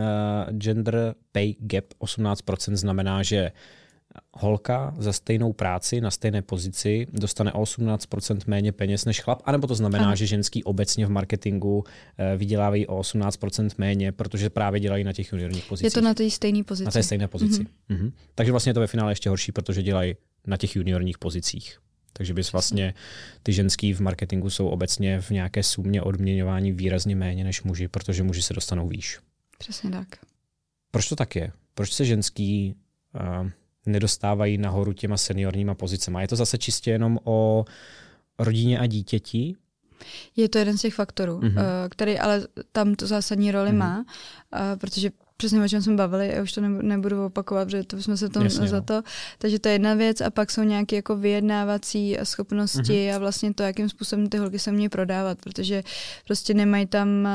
gender 0.50 1.16
pay 1.32 1.56
gap 1.60 1.86
18% 2.00 2.76
znamená, 2.76 3.24
že 3.24 3.52
holka 4.34 4.96
za 4.98 5.14
stejnou 5.14 5.54
práci 5.54 6.02
na 6.02 6.12
stejné 6.12 6.42
pozici 6.42 7.08
dostane 7.14 7.54
o 7.54 7.64
18% 7.64 8.40
méně 8.48 8.72
peněz 8.72 9.06
než 9.06 9.22
chlap, 9.22 9.42
anebo 9.46 9.68
to 9.68 9.76
znamená, 9.76 10.06
ano. 10.06 10.16
že 10.16 10.26
ženský 10.26 10.64
obecně 10.64 11.06
v 11.06 11.10
marketingu 11.10 11.84
eh, 12.18 12.38
vydělávají 12.38 12.88
o 12.88 13.02
18% 13.02 13.70
méně, 13.78 14.12
protože 14.12 14.50
právě 14.50 14.80
dělají 14.80 15.04
na 15.04 15.14
těch 15.14 15.32
juniorních 15.32 15.66
pozicích. 15.66 15.86
Je 15.86 15.92
to 15.92 16.02
na 16.02 16.14
té 16.14 16.30
stejné 16.30 16.64
pozici. 16.64 16.86
Na 16.86 16.92
té 16.92 17.04
stejné 17.04 17.28
pozici. 17.28 17.62
Mm-hmm. 17.62 17.98
Mm-hmm. 17.98 18.12
Takže 18.36 18.52
vlastně 18.52 18.70
je 18.70 18.74
to 18.74 18.80
ve 18.80 18.88
finále 18.88 19.12
ještě 19.12 19.30
horší, 19.30 19.52
protože 19.52 19.84
dělají 19.84 20.16
na 20.48 20.58
těch 20.58 20.76
juniorních 20.76 21.18
pozicích. 21.18 21.80
Takže 22.14 22.34
bys 22.34 22.52
vlastně, 22.52 22.94
ty 23.44 23.54
ženský 23.54 23.94
v 23.94 24.00
marketingu 24.00 24.50
jsou 24.50 24.68
obecně 24.68 25.22
v 25.22 25.30
nějaké 25.30 25.64
sumě 25.64 26.02
odměňování 26.02 26.72
výrazně 26.72 27.16
méně 27.16 27.44
než 27.44 27.64
muži, 27.64 27.88
protože 27.88 28.24
muži 28.24 28.42
se 28.42 28.54
dostanou 28.54 28.88
výš. 28.88 29.20
Přesně 29.58 29.92
tak. 29.92 30.08
Proč 30.92 31.10
to 31.10 31.16
tak 31.16 31.36
je? 31.36 31.52
Proč 31.74 31.94
se 31.94 32.06
ženský 32.06 32.76
uh, 33.16 33.50
nedostávají 33.88 34.58
nahoru 34.58 34.94
těma 34.94 35.18
seniorníma 35.18 35.76
pozicemi. 35.76 36.22
Je 36.22 36.28
to 36.28 36.36
zase 36.36 36.58
čistě 36.58 36.92
jenom 36.92 37.20
o 37.24 37.66
rodině 38.40 38.80
a 38.80 38.86
dítěti? 38.86 39.56
Je 40.36 40.50
to 40.50 40.58
jeden 40.58 40.78
z 40.78 40.82
těch 40.82 40.94
faktorů, 40.94 41.40
mm-hmm. 41.40 41.62
který 41.90 42.20
ale 42.20 42.48
tam 42.72 42.96
to 42.96 43.08
zásadní 43.08 43.52
roli 43.52 43.70
mm-hmm. 43.70 43.78
má, 43.78 44.06
eh, 44.54 44.76
protože 44.76 45.10
přesně 45.38 45.64
o 45.64 45.68
čem 45.68 45.82
jsme 45.82 45.96
bavili, 45.96 46.32
já 46.36 46.44
už 46.44 46.52
to 46.52 46.62
nebudu 46.62 47.26
opakovat, 47.26 47.66
protože 47.66 47.84
to 47.84 48.02
jsme 48.02 48.18
se 48.18 48.30
tom 48.30 48.44
Jasně, 48.44 48.68
za 48.68 48.76
no. 48.76 48.82
to. 48.82 49.02
Takže 49.38 49.60
to 49.60 49.70
je 49.70 49.74
jedna 49.74 49.94
věc 49.94 50.22
a 50.22 50.30
pak 50.30 50.52
jsou 50.52 50.64
nějaké 50.64 50.96
jako 50.96 51.16
vyjednávací 51.16 52.18
schopnosti 52.24 52.82
mm-hmm. 52.82 53.16
a 53.16 53.18
vlastně 53.18 53.54
to, 53.54 53.64
jakým 53.64 53.90
způsobem 53.90 54.30
ty 54.30 54.38
holky 54.38 54.60
se 54.60 54.72
mě 54.72 54.90
prodávat, 54.90 55.38
protože 55.42 55.84
prostě 56.26 56.54
nemají 56.54 56.86
tam 56.86 57.10
uh, 57.10 57.30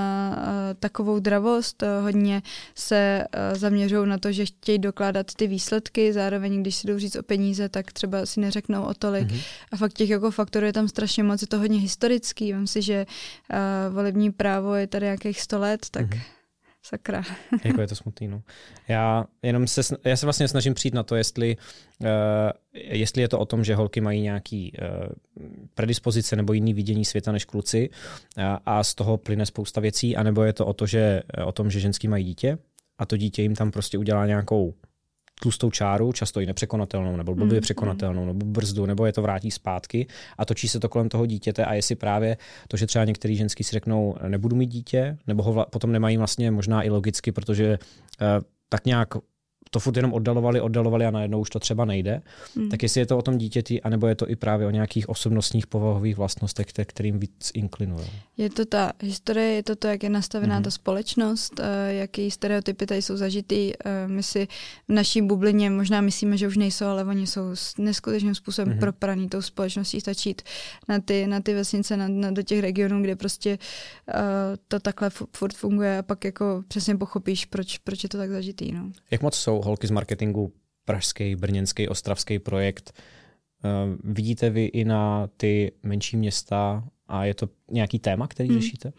takovou 0.81 1.19
dravost, 1.19 1.83
uh, 1.83 1.89
hodně 2.03 2.43
se 2.75 3.25
uh, 3.53 3.59
zaměřují 3.59 4.09
na 4.09 4.19
to, 4.19 4.33
že 4.33 4.47
chtějí 4.47 4.79
dokládat 4.79 5.35
ty 5.35 5.47
výsledky, 5.47 6.13
zároveň 6.13 6.61
když 6.61 6.77
si 6.77 6.87
jdou 6.87 6.99
říct 6.99 7.17
o 7.17 7.23
peníze, 7.23 7.69
tak 7.69 7.93
třeba 7.93 8.27
si 8.27 8.41
neřeknou 8.41 8.83
o 8.83 8.95
tolik 8.95 9.29
mm-hmm. 9.29 9.43
a 9.73 9.77
fakt 9.77 9.93
těch 9.93 10.11
jako 10.11 10.31
faktorů 10.31 10.67
je 10.67 10.73
tam 10.73 10.89
strašně 10.89 11.23
moc, 11.23 11.43
je 11.43 11.49
to 11.49 11.59
hodně 11.59 11.79
historický, 11.79 12.53
vím 12.53 12.67
si, 12.67 12.83
že 12.83 13.07
uh, 13.07 13.95
volební 13.95 14.33
právo 14.33 14.75
je 14.75 14.87
tady 14.87 15.07
nějakých 15.07 15.41
100 15.41 15.59
let, 15.59 15.87
tak 15.91 16.07
mm-hmm 16.07 16.42
Sakra. 16.83 17.23
jako 17.65 17.81
je 17.81 17.87
to 17.87 17.95
smutný, 17.95 18.29
no. 18.29 18.43
Já 18.89 19.25
jenom 19.43 19.67
se, 19.67 19.97
já 20.05 20.17
se 20.17 20.27
vlastně 20.27 20.49
snažím 20.49 20.75
přijít 20.75 20.95
na 20.95 21.03
to, 21.03 21.17
jestli, 21.17 21.57
uh, 22.01 22.09
jestli 22.73 23.23
je 23.23 23.29
to 23.29 23.39
o 23.39 23.47
tom, 23.47 23.65
že 23.65 23.75
holky 23.75 24.01
mají 24.01 24.21
nějaký 24.21 24.73
uh, 24.73 25.07
predispozice 25.75 26.37
nebo 26.37 26.53
jiný 26.53 26.75
vidění 26.75 27.05
světa 27.05 27.33
než 27.33 27.45
kluci 27.45 27.91
uh, 27.91 28.45
a 28.67 28.85
z 28.85 28.95
toho 28.95 29.17
plyne 29.17 29.47
spousta 29.47 29.81
věcí, 29.81 30.17
anebo 30.17 30.43
je 30.43 30.53
to 30.53 30.67
o, 30.67 30.73
to, 30.73 30.87
že, 30.87 31.23
o 31.45 31.53
tom, 31.53 31.71
že 31.71 31.81
ženský 31.81 32.09
mají 32.09 32.25
dítě 32.25 32.59
a 32.99 33.07
to 33.07 33.17
dítě 33.17 33.43
jim 33.43 33.55
tam 33.55 33.71
prostě 33.71 33.99
udělá 33.99 34.27
nějakou 34.27 34.75
tlustou 35.43 35.71
čáru, 35.71 36.13
často 36.13 36.41
i 36.41 36.47
nepřekonatelnou, 36.47 37.17
nebo 37.17 37.35
blbě 37.35 37.59
mm, 37.59 37.63
překonatelnou, 37.63 38.27
nebo 38.27 38.47
brzdu, 38.47 38.87
nebo 38.87 39.07
je 39.07 39.13
to 39.13 39.23
vrátí 39.23 39.51
zpátky 39.51 40.07
a 40.39 40.45
točí 40.45 40.69
se 40.69 40.81
to 40.81 40.89
kolem 40.89 41.09
toho 41.09 41.27
dítěte. 41.27 41.65
A 41.65 41.75
jestli 41.75 41.95
právě 41.95 42.37
to, 42.69 42.77
že 42.77 42.87
třeba 42.87 43.05
některý 43.05 43.37
ženský 43.37 43.65
si 43.65 43.73
řeknou, 43.73 44.17
nebudu 44.29 44.57
mít 44.57 44.67
dítě, 44.67 45.19
nebo 45.27 45.43
ho 45.43 45.53
vla- 45.53 45.67
potom 45.71 45.93
nemají 45.93 46.17
vlastně 46.17 46.51
možná 46.51 46.83
i 46.83 46.91
logicky, 46.91 47.33
protože 47.33 47.79
uh, 47.79 48.27
tak 48.69 48.87
nějak 48.87 49.09
to 49.73 49.81
furt 49.81 49.97
jenom 49.97 50.13
oddalovali, 50.13 50.61
oddalovali 50.61 51.07
a 51.07 51.11
najednou 51.11 51.41
už 51.41 51.51
to 51.51 51.61
třeba 51.61 51.85
nejde. 51.85 52.23
Hmm. 52.57 52.69
Tak 52.69 52.83
jestli 52.83 53.01
je 53.01 53.07
to 53.07 53.19
o 53.19 53.23
tom 53.23 53.39
dítěti, 53.39 53.83
anebo 53.83 54.07
je 54.07 54.15
to 54.15 54.31
i 54.31 54.37
právě 54.37 54.67
o 54.67 54.71
nějakých 54.71 55.09
osobnostních 55.09 55.67
povahových 55.67 56.17
vlastnostech, 56.17 56.67
kterým 56.87 57.19
víc 57.19 57.51
inklinují. 57.55 58.07
Je 58.37 58.51
to 58.51 58.65
ta 58.65 58.93
historie, 59.01 59.49
je 59.49 59.63
to 59.63 59.77
to, 59.77 59.89
jak 59.89 60.03
je 60.03 60.11
nastavená 60.11 60.55
hmm. 60.55 60.65
ta 60.65 60.71
společnost, 60.71 61.61
eh, 61.61 61.95
jaký 61.95 62.31
stereotypy 62.31 62.87
tady 62.87 63.03
jsou 63.03 63.17
zažitý. 63.17 63.73
Eh, 63.85 64.09
my 64.09 64.23
si 64.23 64.49
v 64.89 64.93
naší 64.93 65.23
bublině 65.23 65.71
možná 65.71 66.01
myslíme, 66.01 66.37
že 66.37 66.49
už 66.49 66.57
nejsou, 66.57 66.87
ale 66.87 67.05
oni 67.05 67.27
jsou 67.27 67.55
neskutečným 67.79 68.35
způsobem 68.35 68.71
hmm. 68.71 68.81
propraný 68.81 69.29
tou 69.29 69.43
společností. 69.43 70.01
Stačí 70.01 70.29
jít 70.29 70.43
na 70.89 71.01
ty, 71.01 71.27
na 71.27 71.41
ty 71.41 71.55
vesnice, 71.55 71.97
na, 71.97 72.09
na, 72.09 72.31
do 72.31 72.43
těch 72.43 72.61
regionů, 72.61 73.03
kde 73.03 73.17
prostě 73.17 73.59
uh, 74.15 74.21
to 74.69 74.81
takhle 74.81 75.11
furt 75.11 75.55
funguje 75.55 75.99
a 75.99 76.03
pak 76.03 76.25
jako 76.25 76.63
přesně 76.69 76.97
pochopíš, 76.97 77.45
proč, 77.45 77.79
proč 77.79 78.03
je 78.03 78.09
to 78.09 78.19
tak 78.19 78.31
zažitý. 78.31 78.73
No. 78.73 78.91
Jak 79.11 79.23
moc 79.23 79.35
jsou 79.35 79.62
holky 79.65 79.87
z 79.87 79.91
marketingu 79.91 80.53
pražský, 80.85 81.37
brněnský, 81.37 81.89
ostravský 81.89 82.39
projekt. 82.39 82.93
Uh, 83.65 84.13
vidíte 84.13 84.51
vy 84.51 84.65
i 84.65 84.85
na 84.85 85.29
ty 85.37 85.73
menší 85.83 86.17
města 86.17 86.85
a 87.09 87.25
je 87.25 87.35
to 87.35 87.49
nějaký 87.73 87.99
téma, 87.99 88.27
který 88.27 88.49
hmm. 88.49 88.61
řešíte? 88.61 88.93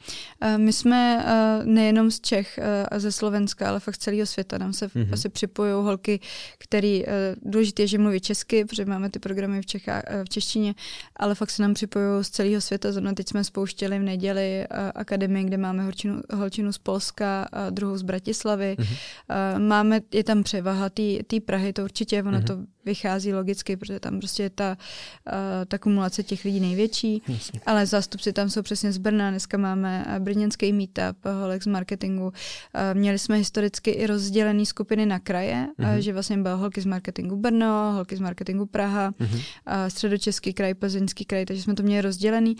Uh, 0.45 0.57
my 0.57 0.73
jsme 0.73 1.25
uh, 1.25 1.65
nejenom 1.65 2.11
z 2.11 2.21
Čech 2.21 2.59
uh, 2.59 2.65
a 2.91 2.99
ze 2.99 3.11
Slovenska, 3.11 3.69
ale 3.69 3.79
fakt 3.79 3.95
z 3.95 3.97
celého 3.97 4.25
světa. 4.25 4.57
Nám 4.57 4.73
se 4.73 4.89
hmm. 4.95 5.13
asi 5.13 5.29
připojují 5.29 5.83
holky, 5.83 6.19
který 6.57 7.03
důležité 7.41 7.83
je, 7.83 7.87
že 7.87 7.97
mluví 7.97 8.19
česky, 8.19 8.65
protože 8.65 8.85
máme 8.85 9.09
ty 9.09 9.19
programy 9.19 9.61
v, 9.61 9.65
Čechách, 9.65 10.03
v 10.23 10.29
češtině, 10.29 10.75
ale 11.15 11.35
fakt 11.35 11.51
se 11.51 11.61
nám 11.61 11.73
připojují 11.73 12.23
z 12.23 12.29
celého 12.29 12.61
světa. 12.61 12.91
Zrovna 12.91 13.13
teď 13.13 13.29
jsme 13.29 13.43
spouštěli 13.43 13.99
v 13.99 14.03
neděli 14.03 14.67
akademii, 14.95 15.45
kde 15.45 15.57
máme 15.57 15.83
holčinu, 15.83 16.21
holčinu 16.33 16.73
z 16.73 16.77
Polska, 16.77 17.43
a 17.43 17.69
druhou 17.69 17.97
z 17.97 18.01
Bratislavy. 18.01 18.75
Hmm. 18.79 19.67
Máme, 19.67 20.01
je 20.13 20.23
tam 20.23 20.43
převaha 20.43 20.89
té 21.27 21.39
Prahy, 21.45 21.73
to 21.73 21.83
určitě, 21.83 22.23
ono 22.23 22.37
hmm. 22.37 22.45
to 22.45 22.57
vychází 22.85 23.33
logicky, 23.33 23.77
protože 23.77 23.99
tam 23.99 24.19
prostě 24.19 24.43
je 24.43 24.49
ta, 24.49 24.77
ta 25.67 25.77
kumulace 25.77 26.23
těch 26.23 26.45
lidí 26.45 26.59
největší, 26.59 27.21
Jasně. 27.27 27.59
ale 27.65 27.85
zástupci 27.85 28.33
tam 28.33 28.49
jsou 28.49 28.61
přesně 28.63 28.91
z 28.91 28.97
Brna, 28.97 29.29
dneska 29.29 29.57
máme 29.57 30.05
eh, 30.07 30.19
brněnský 30.19 30.73
meetup, 30.73 31.25
eh, 31.25 31.33
Holek 31.33 31.63
z 31.63 31.67
marketingu. 31.67 32.33
Eh, 32.73 32.93
měli 32.93 33.19
jsme 33.19 33.37
historicky 33.37 33.91
i 33.91 34.07
rozdělené 34.07 34.65
skupiny 34.65 35.05
na 35.05 35.19
kraje, 35.19 35.67
mm-hmm. 35.79 35.97
že 35.97 36.13
vlastně 36.13 36.37
byl 36.37 36.57
holky 36.57 36.81
z 36.81 36.85
marketingu 36.85 37.35
Brno, 37.35 37.91
holky 37.93 38.15
z 38.15 38.19
marketingu 38.19 38.65
Praha, 38.65 39.11
mm-hmm. 39.11 39.41
středočeský 39.87 40.53
kraj, 40.53 40.73
plzeňský 40.73 41.25
kraj, 41.25 41.45
takže 41.45 41.63
jsme 41.63 41.73
to 41.73 41.83
měli 41.83 42.01
rozdělený. 42.01 42.55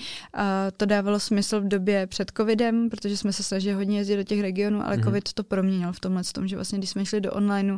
To 0.77 0.85
dávalo 0.85 1.19
smysl 1.19 1.61
v 1.61 1.67
době 1.67 2.07
před 2.07 2.31
covidem, 2.37 2.89
protože 2.89 3.17
jsme 3.17 3.33
se 3.33 3.43
snažili 3.43 3.75
hodně 3.75 3.97
jezdit 3.97 4.15
do 4.15 4.23
těch 4.23 4.41
regionů, 4.41 4.85
ale 4.85 4.97
mm-hmm. 4.97 5.03
covid 5.03 5.33
to 5.33 5.43
proměnil 5.43 5.93
v 5.93 5.99
tomhle 5.99 6.23
tom, 6.23 6.47
že 6.47 6.55
vlastně 6.55 6.77
když 6.77 6.89
jsme 6.89 7.05
šli 7.05 7.21
do 7.21 7.31
onlineu, 7.31 7.77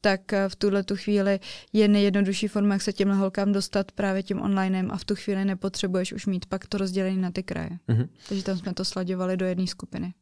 tak 0.00 0.20
v 0.48 0.56
tuhle 0.56 0.82
tu 0.82 0.96
chvíli 0.96 1.40
je 1.72 1.88
nejjednodušší 1.88 2.48
forma, 2.48 2.74
jak 2.74 2.82
se 2.82 2.92
těmhle 2.92 3.16
holkám 3.16 3.52
dostat 3.52 3.92
právě 3.92 4.22
tím 4.22 4.40
onlinem 4.40 4.90
a 4.90 4.96
v 4.96 5.04
tu 5.04 5.14
chvíli 5.14 5.44
nepotřebuješ 5.44 6.12
už 6.12 6.26
mít 6.26 6.46
pak 6.46 6.66
to 6.66 6.78
rozdělené 6.78 7.22
na 7.22 7.30
ty 7.30 7.42
kraje. 7.42 7.65
Mm-hmm. 7.88 8.08
Takže 8.28 8.44
tam 8.44 8.58
jsme 8.58 8.74
to 8.74 8.84
slaďovali 8.84 9.36
do 9.36 9.46
jedné 9.46 9.66
skupiny. 9.66 10.14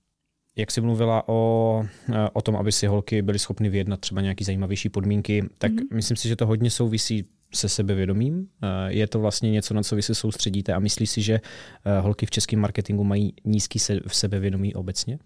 Jak 0.56 0.70
jsi 0.70 0.80
mluvila 0.80 1.28
o, 1.28 1.86
o 2.32 2.42
tom, 2.42 2.56
aby 2.56 2.72
si 2.72 2.86
holky 2.86 3.22
byly 3.22 3.38
schopny 3.38 3.68
vyjednat 3.68 4.00
třeba 4.00 4.20
nějaké 4.20 4.44
zajímavější 4.44 4.88
podmínky, 4.88 5.48
tak 5.58 5.72
mm-hmm. 5.72 5.94
myslím 5.94 6.16
si, 6.16 6.28
že 6.28 6.36
to 6.36 6.46
hodně 6.46 6.70
souvisí 6.70 7.24
se 7.56 7.68
sebevědomím. 7.68 8.48
Eh, 8.62 8.92
je 8.92 9.06
to 9.06 9.20
vlastně 9.20 9.50
něco, 9.50 9.74
na 9.74 9.82
co 9.82 9.96
vy 9.96 10.02
se 10.02 10.14
soustředíte 10.14 10.72
a 10.72 10.78
myslíš 10.78 11.10
si, 11.10 11.22
že 11.22 11.34
eh, 11.34 12.00
holky 12.00 12.26
v 12.26 12.30
českém 12.30 12.60
marketingu 12.60 13.04
mají 13.04 13.32
nízký 13.44 13.78
se, 13.78 14.00
sebevědomí 14.06 14.74
obecně? 14.74 15.18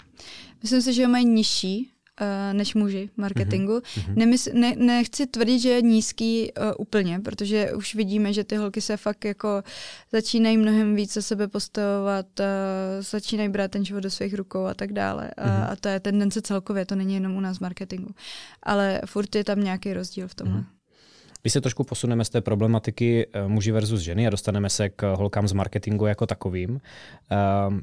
Myslím 0.62 0.82
si, 0.82 0.92
že 0.92 1.08
mají 1.08 1.26
nižší, 1.26 1.90
než 2.52 2.74
muži 2.74 3.10
marketingu. 3.16 3.78
Mm-hmm. 3.78 4.16
Nemysl, 4.16 4.50
ne, 4.54 4.74
nechci 4.76 5.26
tvrdit, 5.26 5.58
že 5.58 5.68
je 5.68 5.82
nízký 5.82 6.52
uh, 6.52 6.72
úplně, 6.78 7.20
protože 7.20 7.72
už 7.72 7.94
vidíme, 7.94 8.32
že 8.32 8.44
ty 8.44 8.56
holky 8.56 8.80
se 8.80 8.96
fakt 8.96 9.24
jako 9.24 9.62
začínají 10.12 10.56
mnohem 10.56 10.94
více 10.94 11.22
sebe 11.22 11.48
postavovat, 11.48 12.26
uh, 12.40 12.46
začínají 13.00 13.48
brát 13.48 13.70
ten 13.70 13.84
život 13.84 14.00
do 14.00 14.10
svých 14.10 14.34
rukou 14.34 14.64
a 14.64 14.74
tak 14.74 14.92
dále. 14.92 15.30
Mm-hmm. 15.38 15.72
A 15.72 15.76
to 15.76 15.88
je 15.88 16.00
tendence 16.00 16.42
celkově, 16.42 16.86
to 16.86 16.94
není 16.94 17.14
jenom 17.14 17.36
u 17.36 17.40
nás 17.40 17.58
marketingu. 17.58 18.10
Ale 18.62 19.00
furt 19.06 19.34
je 19.34 19.44
tam 19.44 19.64
nějaký 19.64 19.92
rozdíl 19.92 20.28
v 20.28 20.34
tomhle. 20.34 20.60
Mm-hmm. 20.60 20.66
Když 21.42 21.52
se 21.52 21.60
trošku 21.60 21.84
posuneme 21.84 22.24
z 22.24 22.30
té 22.30 22.40
problematiky 22.40 23.26
muži 23.46 23.72
versus 23.72 24.00
ženy 24.00 24.26
a 24.26 24.30
dostaneme 24.30 24.70
se 24.70 24.88
k 24.88 25.14
holkám 25.14 25.48
z 25.48 25.52
marketingu 25.52 26.06
jako 26.06 26.26
takovým, 26.26 26.70
uh, 26.70 27.78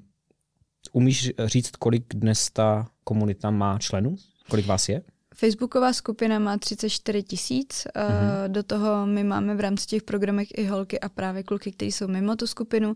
umíš 0.94 1.32
říct, 1.46 1.76
kolik 1.76 2.04
dnes 2.14 2.50
ta 2.50 2.88
komunita 3.06 3.52
má 3.52 3.80
členů? 3.80 4.16
Kolik 4.50 4.66
vás 4.66 4.90
je? 4.90 5.02
Facebooková 5.36 5.94
skupina 5.94 6.40
má 6.40 6.58
34 6.58 7.24
tisíc, 7.24 7.88
mm-hmm. 7.96 8.48
do 8.48 8.64
toho 8.64 9.06
my 9.06 9.24
máme 9.24 9.56
v 9.56 9.60
rámci 9.60 9.86
těch 9.86 10.04
programech 10.04 10.48
i 10.58 10.66
holky 10.66 11.00
a 11.00 11.10
právě 11.10 11.44
kluky, 11.44 11.72
kteří 11.72 11.92
jsou 11.92 12.08
mimo 12.08 12.36
tu 12.36 12.48
skupinu, 12.48 12.96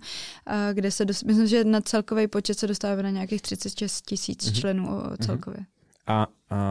kde 0.74 0.91
se, 0.91 1.06
dost, 1.06 1.24
myslím, 1.24 1.48
že 1.48 1.63
na 1.63 1.82
celkový 1.82 2.28
počet 2.28 2.60
se 2.60 2.67
dostáváme 2.67 3.04
na 3.04 3.10
nějakých 3.10 3.41
36 3.41 4.02
tisíc 4.02 4.45
mm-hmm. 4.45 4.60
členů 4.60 4.88
celkově. 5.26 5.60
A 5.60 5.69
a 6.10 6.28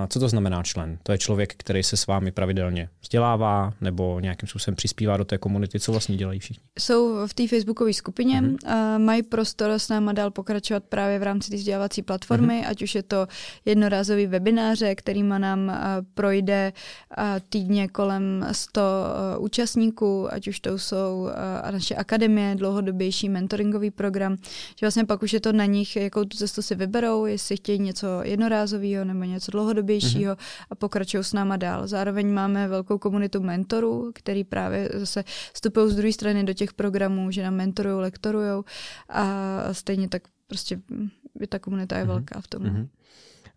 co 0.08 0.20
to 0.20 0.28
znamená 0.28 0.62
člen? 0.62 0.98
To 1.02 1.12
je 1.12 1.18
člověk, 1.18 1.54
který 1.56 1.82
se 1.82 1.96
s 1.96 2.06
vámi 2.06 2.32
pravidelně 2.32 2.88
vzdělává 3.02 3.72
nebo 3.80 4.20
nějakým 4.20 4.48
způsobem 4.48 4.76
přispívá 4.76 5.16
do 5.16 5.24
té 5.24 5.38
komunity. 5.38 5.80
Co 5.80 5.92
vlastně 5.92 6.16
dělají 6.16 6.40
všichni? 6.40 6.62
Jsou 6.78 7.26
v 7.26 7.34
té 7.34 7.48
facebookové 7.48 7.92
skupině, 7.92 8.42
uh-huh. 8.42 8.72
a 8.72 8.98
mají 8.98 9.22
prostor 9.22 9.70
s 9.70 9.88
náma 9.88 10.12
dál 10.12 10.30
pokračovat 10.30 10.84
právě 10.84 11.18
v 11.18 11.22
rámci 11.22 11.50
té 11.50 11.56
vzdělávací 11.56 12.02
platformy, 12.02 12.62
uh-huh. 12.62 12.70
ať 12.70 12.82
už 12.82 12.94
je 12.94 13.02
to 13.02 13.26
jednorázový 13.64 14.26
webináře, 14.26 14.94
kterýma 14.94 15.38
nám 15.38 15.72
projde 16.14 16.72
týdně 17.48 17.88
kolem 17.88 18.46
100 18.52 18.80
účastníků, 19.38 20.32
ať 20.32 20.48
už 20.48 20.60
to 20.60 20.78
jsou 20.78 21.28
a 21.62 21.70
naše 21.70 21.94
akademie, 21.94 22.54
dlouhodobější 22.54 23.28
mentoringový 23.28 23.90
program, 23.90 24.36
že 24.76 24.86
vlastně 24.86 25.04
pak 25.04 25.22
už 25.22 25.32
je 25.32 25.40
to 25.40 25.52
na 25.52 25.64
nich, 25.64 25.96
jakou 25.96 26.24
tu 26.24 26.36
cestu 26.36 26.62
si 26.62 26.74
vyberou, 26.74 27.26
jestli 27.26 27.56
chtějí 27.56 27.78
něco 27.78 28.06
jednorázového 28.22 29.04
nebo 29.04 29.24
něco 29.24 29.50
dlouhodobějšího 29.50 29.67
dlouhodobějšího 29.72 30.34
mm-hmm. 30.34 30.66
a 30.70 30.74
pokračují 30.74 31.24
s 31.24 31.32
náma 31.32 31.56
dál. 31.56 31.86
Zároveň 31.86 32.32
máme 32.32 32.68
velkou 32.68 32.98
komunitu 32.98 33.40
mentorů, 33.40 34.10
který 34.14 34.44
právě 34.44 34.90
zase 34.94 35.24
vstupují 35.52 35.92
z 35.92 35.96
druhé 35.96 36.12
strany 36.12 36.44
do 36.44 36.52
těch 36.52 36.72
programů, 36.72 37.30
že 37.30 37.42
nám 37.42 37.54
mentorují, 37.54 37.96
lektorují 38.00 38.62
a 39.08 39.24
stejně 39.72 40.08
tak 40.08 40.22
prostě 40.46 40.80
ta 41.48 41.58
komunita 41.58 41.98
je 41.98 42.04
mm-hmm. 42.04 42.06
velká 42.06 42.40
v 42.40 42.46
tom. 42.48 42.62
Mm-hmm. 42.62 42.88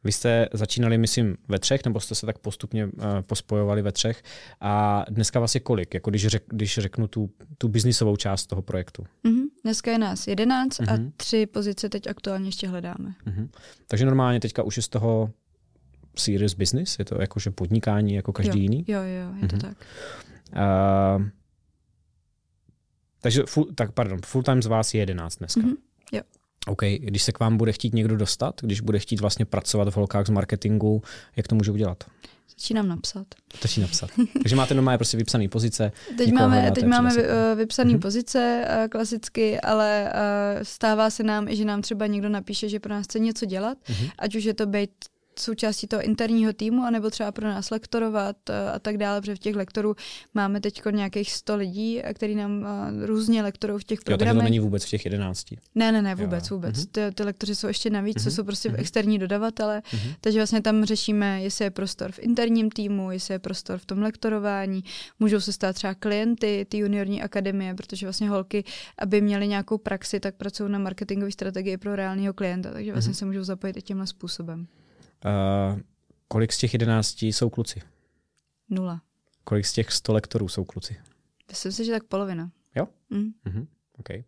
Vy 0.03 0.11
jste 0.11 0.49
začínali, 0.53 0.97
myslím, 0.97 1.37
ve 1.47 1.59
třech, 1.59 1.85
nebo 1.85 1.99
jste 1.99 2.15
se 2.15 2.25
tak 2.25 2.37
postupně 2.37 2.85
uh, 2.85 2.91
pospojovali 3.21 3.81
ve 3.81 3.91
třech. 3.91 4.23
A 4.61 5.05
dneska 5.09 5.39
vás 5.39 5.55
je 5.55 5.61
kolik, 5.61 5.93
jako 5.93 6.09
když, 6.09 6.27
řek, 6.27 6.43
když 6.47 6.79
řeknu 6.79 7.07
tu, 7.07 7.29
tu 7.57 7.67
biznisovou 7.67 8.15
část 8.15 8.45
toho 8.45 8.61
projektu? 8.61 9.05
Mm-hmm. 9.25 9.45
Dneska 9.63 9.91
je 9.91 9.97
nás 9.97 10.27
jedenáct 10.27 10.79
mm-hmm. 10.79 10.93
a 10.93 10.97
mhm. 10.97 11.11
tři 11.17 11.45
pozice 11.45 11.89
teď 11.89 12.07
aktuálně 12.07 12.47
ještě 12.47 12.67
hledáme. 12.67 13.13
Mm-hmm. 13.27 13.49
Takže 13.87 14.05
normálně 14.05 14.39
teďka 14.39 14.63
už 14.63 14.77
je 14.77 14.83
z 14.83 14.87
toho 14.89 15.29
serious 16.15 16.53
business? 16.53 16.99
Je 16.99 17.05
to 17.05 17.21
jakože 17.21 17.51
podnikání 17.51 18.13
jako 18.13 18.33
každý 18.33 18.59
jo, 18.59 18.63
jiný? 18.63 18.85
Jo, 18.87 18.99
jo, 18.99 19.35
je 19.41 19.47
to 19.47 19.55
mm-hmm. 19.55 19.61
tak. 19.61 19.77
Uh, 21.17 21.27
takže, 23.21 23.43
full, 23.47 23.67
tak 23.75 23.91
pardon, 23.91 24.19
full 24.25 24.43
time 24.43 24.61
z 24.61 24.65
vás 24.65 24.93
je 24.93 24.99
11 24.99 25.35
dneska. 25.35 25.61
Mm-hmm. 25.61 25.75
Jo. 26.11 26.21
OK, 26.67 26.81
když 26.99 27.23
se 27.23 27.31
k 27.31 27.39
vám 27.39 27.57
bude 27.57 27.71
chtít 27.71 27.93
někdo 27.93 28.17
dostat, 28.17 28.61
když 28.61 28.81
bude 28.81 28.99
chtít 28.99 29.19
vlastně 29.19 29.45
pracovat 29.45 29.89
v 29.89 29.95
holkách 29.95 30.25
z 30.25 30.29
marketingu, 30.29 31.01
jak 31.35 31.47
to 31.47 31.55
může 31.55 31.71
udělat? 31.71 32.03
Začínám 32.49 32.87
napsat. 32.87 33.27
Začínám 33.61 33.89
napsat. 33.89 34.09
Takže 34.33 34.55
máte 34.55 34.73
doma 34.73 34.97
prostě 34.97 35.17
vypsané 35.17 35.47
pozice. 35.47 35.91
Teď 36.17 36.31
máme, 36.31 36.71
teď 36.71 36.85
máme 36.85 37.15
vy, 37.15 37.23
vypsané 37.55 37.93
mm-hmm. 37.93 37.99
pozice 37.99 38.65
uh, 38.67 38.87
klasicky, 38.87 39.61
ale 39.61 40.13
uh, 40.13 40.63
stává 40.63 41.09
se 41.09 41.23
nám, 41.23 41.47
že 41.55 41.65
nám 41.65 41.81
třeba 41.81 42.07
někdo 42.07 42.29
napíše, 42.29 42.69
že 42.69 42.79
pro 42.79 42.93
nás 42.93 43.05
chce 43.05 43.19
něco 43.19 43.45
dělat, 43.45 43.77
mm-hmm. 43.85 44.11
ať 44.19 44.35
už 44.35 44.43
je 44.43 44.53
to 44.53 44.65
být 44.65 44.91
součástí 45.39 45.87
toho 45.87 46.03
interního 46.03 46.53
týmu, 46.53 46.83
anebo 46.83 47.09
třeba 47.09 47.31
pro 47.31 47.47
nás 47.47 47.71
lektorovat 47.71 48.49
a 48.49 48.79
tak 48.79 48.97
dále, 48.97 49.21
protože 49.21 49.35
v 49.35 49.39
těch 49.39 49.55
lektorů 49.55 49.95
máme 50.33 50.61
teď 50.61 50.81
nějakých 50.91 51.31
100 51.31 51.55
lidí, 51.55 52.01
který 52.13 52.35
nám 52.35 52.65
různě 53.05 53.43
lektorují 53.43 53.79
v 53.79 53.83
těch 53.83 54.01
programech. 54.01 54.35
Jo, 54.35 54.39
to 54.39 54.43
není 54.43 54.59
vůbec 54.59 54.85
v 54.85 54.89
těch 54.89 55.05
11. 55.05 55.45
Ne, 55.75 55.91
ne, 55.91 56.01
ne, 56.01 56.15
vůbec, 56.15 56.49
jo. 56.49 56.55
vůbec. 56.55 56.75
Mm-hmm. 56.75 56.89
Ty, 56.91 57.15
ty 57.15 57.23
lektoři 57.23 57.55
jsou 57.55 57.67
ještě 57.67 57.89
navíc, 57.89 58.17
mm-hmm. 58.17 58.23
to 58.23 58.31
jsou 58.31 58.43
prostě 58.43 58.69
mm-hmm. 58.69 58.79
externí 58.79 59.19
dodavatele, 59.19 59.79
mm-hmm. 59.79 60.15
takže 60.21 60.39
vlastně 60.39 60.61
tam 60.61 60.85
řešíme, 60.85 61.41
jestli 61.41 61.65
je 61.65 61.71
prostor 61.71 62.11
v 62.11 62.19
interním 62.19 62.71
týmu, 62.71 63.11
jestli 63.11 63.33
je 63.33 63.39
prostor 63.39 63.77
v 63.77 63.85
tom 63.85 63.99
lektorování, 63.99 64.83
můžou 65.19 65.39
se 65.39 65.53
stát 65.53 65.75
třeba 65.75 65.93
klienty 65.93 66.65
ty 66.69 66.77
juniorní 66.77 67.21
akademie, 67.21 67.73
protože 67.73 68.05
vlastně 68.05 68.29
holky, 68.29 68.63
aby 68.97 69.21
měly 69.21 69.47
nějakou 69.47 69.77
praxi, 69.77 70.19
tak 70.19 70.35
pracují 70.35 70.71
na 70.71 70.79
marketingové 70.79 71.31
strategii 71.31 71.77
pro 71.77 71.95
reálného 71.95 72.33
klienta, 72.33 72.71
takže 72.71 72.91
vlastně 72.91 73.13
mm-hmm. 73.13 73.17
se 73.17 73.25
můžou 73.25 73.43
zapojit 73.43 73.77
i 73.77 73.81
tímhle 73.81 74.07
způsobem. 74.07 74.67
Uh, 75.25 75.79
kolik 76.27 76.53
z 76.53 76.57
těch 76.57 76.73
jedenácti 76.73 77.27
jsou 77.27 77.49
kluci? 77.49 77.81
Nula. 78.69 79.01
Kolik 79.43 79.65
z 79.65 79.73
těch 79.73 79.91
sto 79.91 80.13
lektorů 80.13 80.47
jsou 80.47 80.63
kluci? 80.65 80.97
Myslím 81.49 81.71
si, 81.71 81.85
že 81.85 81.91
tak 81.91 82.03
polovina. 82.03 82.51
Jo? 82.75 82.87
Mm. 83.09 83.31
Mm-hmm. 83.45 83.67
Okay. 83.99 84.23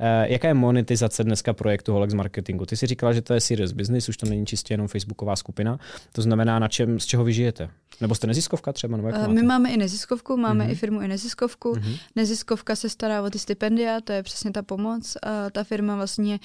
Uh, 0.00 0.32
jaká 0.32 0.48
je 0.48 0.54
monetizace 0.54 1.24
dneska 1.24 1.52
projektu 1.52 1.92
Holex 1.92 2.14
Marketingu? 2.14 2.66
Ty 2.66 2.76
jsi 2.76 2.86
říkala, 2.86 3.12
že 3.12 3.22
to 3.22 3.34
je 3.34 3.40
serious 3.40 3.72
business, 3.72 4.08
už 4.08 4.16
to 4.16 4.26
není 4.26 4.46
čistě 4.46 4.74
jenom 4.74 4.88
facebooková 4.88 5.36
skupina. 5.36 5.78
To 6.12 6.22
znamená, 6.22 6.58
na 6.58 6.68
čem, 6.68 7.00
z 7.00 7.06
čeho 7.06 7.24
vy 7.24 7.32
žijete? 7.32 7.70
Nebo 8.00 8.14
jste 8.14 8.26
neziskovka 8.26 8.72
třeba? 8.72 8.96
Nebo 8.96 9.08
uh, 9.08 9.28
my 9.28 9.42
máme 9.42 9.70
i 9.70 9.76
neziskovku, 9.76 10.36
máme 10.36 10.64
uh-huh. 10.64 10.70
i 10.70 10.74
firmu 10.74 11.00
i 11.00 11.08
neziskovku. 11.08 11.72
Uh-huh. 11.72 11.98
Neziskovka 12.16 12.76
se 12.76 12.88
stará 12.88 13.22
o 13.22 13.30
ty 13.30 13.38
stipendia, 13.38 14.00
to 14.00 14.12
je 14.12 14.22
přesně 14.22 14.50
ta 14.50 14.62
pomoc. 14.62 15.16
A 15.22 15.50
ta 15.50 15.64
firma 15.64 15.96
vlastně 15.96 16.40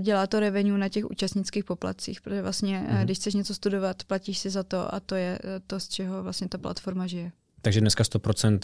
dělá 0.00 0.26
to 0.26 0.40
revenue 0.40 0.78
na 0.78 0.88
těch 0.88 1.10
účastnických 1.10 1.64
poplatcích, 1.64 2.20
protože 2.20 2.42
vlastně, 2.42 2.86
uh-huh. 2.90 3.04
když 3.04 3.18
chceš 3.18 3.34
něco 3.34 3.54
studovat, 3.54 4.04
platíš 4.04 4.38
si 4.38 4.50
za 4.50 4.62
to 4.62 4.94
a 4.94 5.00
to 5.00 5.14
je 5.14 5.38
to, 5.66 5.80
z 5.80 5.88
čeho 5.88 6.22
vlastně 6.22 6.48
ta 6.48 6.58
platforma 6.58 7.06
žije. 7.06 7.32
Takže 7.62 7.80
dneska 7.80 8.04
100% 8.04 8.58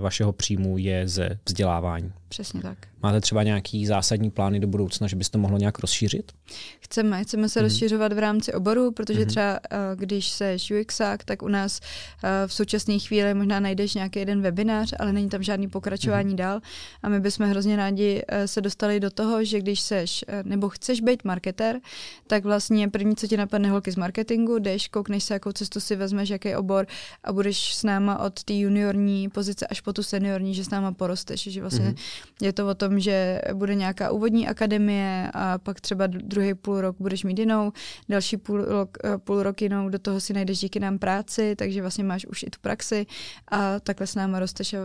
vašeho 0.00 0.32
příjmu 0.32 0.78
je 0.78 1.08
ze 1.08 1.38
vzdělávání. 1.46 2.12
Přesně 2.28 2.62
tak. 2.62 2.78
Máte 3.02 3.20
třeba 3.20 3.42
nějaký 3.42 3.86
zásadní 3.86 4.30
plány 4.30 4.60
do 4.60 4.66
budoucna, 4.66 5.06
že 5.06 5.16
byste 5.16 5.32
to 5.32 5.38
mohlo 5.38 5.58
nějak 5.58 5.78
rozšířit? 5.78 6.32
Chceme, 6.80 7.24
chceme 7.24 7.48
se 7.48 7.60
mm-hmm. 7.60 7.62
rozšiřovat 7.62 8.12
v 8.12 8.18
rámci 8.18 8.52
oboru, 8.52 8.92
protože 8.92 9.20
mm-hmm. 9.20 9.26
třeba 9.26 9.60
uh, 9.72 10.00
když 10.00 10.28
se 10.28 10.56
UXák, 10.80 11.24
tak 11.24 11.42
u 11.42 11.48
nás 11.48 11.80
uh, 11.80 12.30
v 12.46 12.54
současné 12.54 12.98
chvíli 12.98 13.34
možná 13.34 13.60
najdeš 13.60 13.94
nějaký 13.94 14.18
jeden 14.18 14.42
webinář, 14.42 14.94
ale 14.98 15.12
není 15.12 15.28
tam 15.28 15.42
žádný 15.42 15.68
pokračování 15.68 16.32
mm-hmm. 16.32 16.36
dál 16.36 16.60
a 17.02 17.08
my 17.08 17.20
bychom 17.20 17.46
hrozně 17.46 17.76
rádi 17.76 18.22
uh, 18.32 18.44
se 18.46 18.60
dostali 18.60 19.00
do 19.00 19.10
toho, 19.10 19.44
že 19.44 19.60
když 19.60 19.80
seš 19.80 20.24
nebo 20.42 20.68
chceš 20.68 21.00
být 21.00 21.24
marketer, 21.24 21.80
tak 22.26 22.44
vlastně 22.44 22.88
první, 22.88 23.16
co 23.16 23.26
ti 23.26 23.36
napadne 23.36 23.70
holky 23.70 23.92
z 23.92 23.96
marketingu, 23.96 24.58
jdeš, 24.58 24.88
koukneš 24.88 25.24
se, 25.24 25.34
jakou 25.34 25.52
cestu 25.52 25.80
si 25.80 25.96
vezmeš, 25.96 26.28
jaký 26.28 26.56
obor 26.56 26.86
a 27.24 27.32
budeš 27.32 27.74
s 27.74 27.82
náma 27.82 28.18
od 28.18 28.44
té 28.44 28.54
juniorní 28.54 29.28
pozice 29.28 29.66
až 29.66 29.80
po 29.80 29.92
tu 29.92 30.02
seniorní, 30.02 30.54
že 30.54 30.64
s 30.64 30.70
náma 30.70 30.92
porosteš, 30.92 31.48
že 31.48 31.60
vlastně 31.60 31.90
mm-hmm 31.90 32.25
je 32.42 32.52
to 32.52 32.68
o 32.68 32.74
tom, 32.74 33.00
že 33.00 33.40
bude 33.54 33.74
nějaká 33.74 34.10
úvodní 34.10 34.48
akademie 34.48 35.30
a 35.34 35.58
pak 35.58 35.80
třeba 35.80 36.06
druhý 36.06 36.54
půl 36.54 36.80
rok 36.80 36.96
budeš 36.98 37.24
mít 37.24 37.38
jinou, 37.38 37.72
další 38.08 38.36
půl 38.36 38.64
rok, 38.64 38.98
eh, 39.04 39.18
půl 39.18 39.42
rok 39.42 39.62
jinou, 39.62 39.88
do 39.88 39.98
toho 39.98 40.20
si 40.20 40.32
najdeš 40.32 40.58
díky 40.58 40.80
nám 40.80 40.98
práci, 40.98 41.56
takže 41.56 41.80
vlastně 41.80 42.04
máš 42.04 42.26
už 42.26 42.42
i 42.42 42.50
tu 42.50 42.58
praxi 42.60 43.06
a 43.48 43.80
takhle 43.80 44.06
s 44.06 44.14
náma 44.14 44.38
rosteš 44.38 44.74
a 44.74 44.78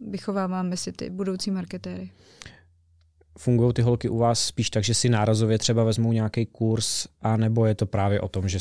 vychováváme 0.00 0.76
si 0.76 0.92
ty 0.92 1.10
budoucí 1.10 1.50
marketéry. 1.50 2.10
Fungují 3.38 3.72
ty 3.72 3.82
holky 3.82 4.08
u 4.08 4.18
vás 4.18 4.44
spíš 4.44 4.70
tak, 4.70 4.84
že 4.84 4.94
si 4.94 5.08
nárazově 5.08 5.58
třeba 5.58 5.84
vezmou 5.84 6.12
nějaký 6.12 6.46
kurz, 6.46 7.06
a 7.22 7.36
nebo 7.36 7.66
je 7.66 7.74
to 7.74 7.86
právě 7.86 8.20
o 8.20 8.28
tom, 8.28 8.48
že 8.48 8.58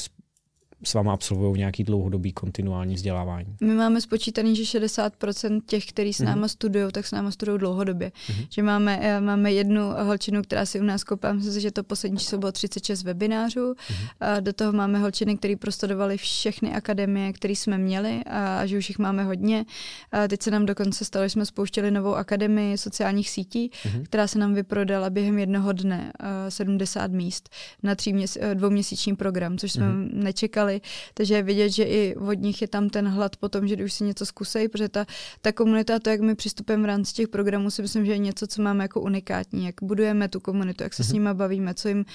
s 0.83 0.93
váma 0.93 1.13
absolvují 1.13 1.57
nějaký 1.57 1.83
dlouhodobý 1.83 2.33
kontinuální 2.33 2.95
vzdělávání? 2.95 3.55
My 3.61 3.73
máme 3.73 4.01
spočítaný, 4.01 4.55
že 4.55 4.79
60% 4.79 5.61
těch, 5.65 5.85
kteří 5.85 6.13
s 6.13 6.19
mhm. 6.19 6.29
náma 6.29 6.47
mm-hmm. 6.47 6.49
studují, 6.49 6.91
tak 6.91 7.05
s 7.05 7.11
náma 7.11 7.31
studují 7.31 7.59
dlouhodobě. 7.59 8.11
Mm-hmm. 8.27 8.47
Že 8.49 8.63
máme, 8.63 8.99
eh, 9.01 9.21
máme 9.21 9.51
jednu 9.53 9.81
holčinu, 10.03 10.41
která 10.41 10.65
si 10.65 10.79
u 10.79 10.83
nás 10.83 11.03
koupá, 11.03 11.33
myslím 11.33 11.53
si, 11.53 11.61
že 11.61 11.71
to 11.71 11.83
poslední 11.83 12.17
číslo 12.17 12.37
bylo 12.37 12.51
36 12.51 13.03
webinářů. 13.03 13.73
Mm-hmm. 13.73 14.07
A 14.19 14.39
do 14.39 14.53
toho 14.53 14.71
máme 14.71 14.99
holčiny, 14.99 15.37
které 15.37 15.55
prostudovali 15.55 16.17
všechny 16.17 16.73
akademie, 16.73 17.33
které 17.33 17.53
jsme 17.53 17.77
měli 17.77 18.23
a 18.25 18.65
že 18.65 18.77
už 18.77 18.89
jich 18.89 18.99
máme 18.99 19.23
hodně. 19.23 19.65
A 20.11 20.27
teď 20.27 20.41
se 20.41 20.51
nám 20.51 20.65
dokonce 20.65 21.05
stalo, 21.05 21.25
že 21.25 21.29
jsme 21.29 21.45
spouštěli 21.45 21.91
novou 21.91 22.15
akademii 22.15 22.77
sociálních 22.77 23.29
sítí, 23.29 23.71
mm-hmm. 23.71 24.03
která 24.03 24.27
se 24.27 24.39
nám 24.39 24.53
vyprodala 24.53 25.09
během 25.09 25.39
jednoho 25.39 25.71
dne 25.71 26.13
70 26.49 27.11
míst 27.11 27.49
na 27.83 27.95
tří 27.95 28.13
měs- 28.13 28.37
eh, 28.41 28.55
dvouměsíční 28.55 29.15
program, 29.15 29.57
což 29.57 29.71
jsme 29.71 29.85
mm-hmm. 29.85 30.09
nečekali 30.13 30.72
dělali. 30.73 30.81
Takže 31.13 31.35
je 31.35 31.43
vidět, 31.43 31.69
že 31.69 31.83
i 31.83 32.15
od 32.15 32.33
nich 32.33 32.61
je 32.61 32.67
tam 32.67 32.89
ten 32.89 33.07
hlad 33.07 33.35
po 33.35 33.49
tom, 33.49 33.67
že 33.67 33.75
už 33.75 33.93
si 33.93 34.03
něco 34.03 34.25
zkusej, 34.25 34.67
protože 34.67 34.89
ta, 34.89 35.05
ta 35.41 35.51
komunita, 35.51 35.99
to, 35.99 36.09
jak 36.09 36.21
my 36.21 36.35
přistupujeme 36.35 36.83
v 36.83 36.85
rámci 36.85 37.13
těch 37.13 37.27
programů, 37.27 37.71
si 37.71 37.81
myslím, 37.81 38.05
že 38.05 38.11
je 38.11 38.17
něco, 38.17 38.47
co 38.47 38.61
máme 38.61 38.83
jako 38.83 39.01
unikátní, 39.01 39.65
jak 39.65 39.75
budujeme 39.81 40.27
tu 40.27 40.39
komunitu, 40.39 40.83
jak 40.83 40.93
se 40.93 41.03
mm-hmm. 41.03 41.05
s 41.05 41.09
mhm. 41.09 41.13
nimi 41.13 41.33
bavíme, 41.33 41.73
co 41.73 41.87
jim, 41.87 42.05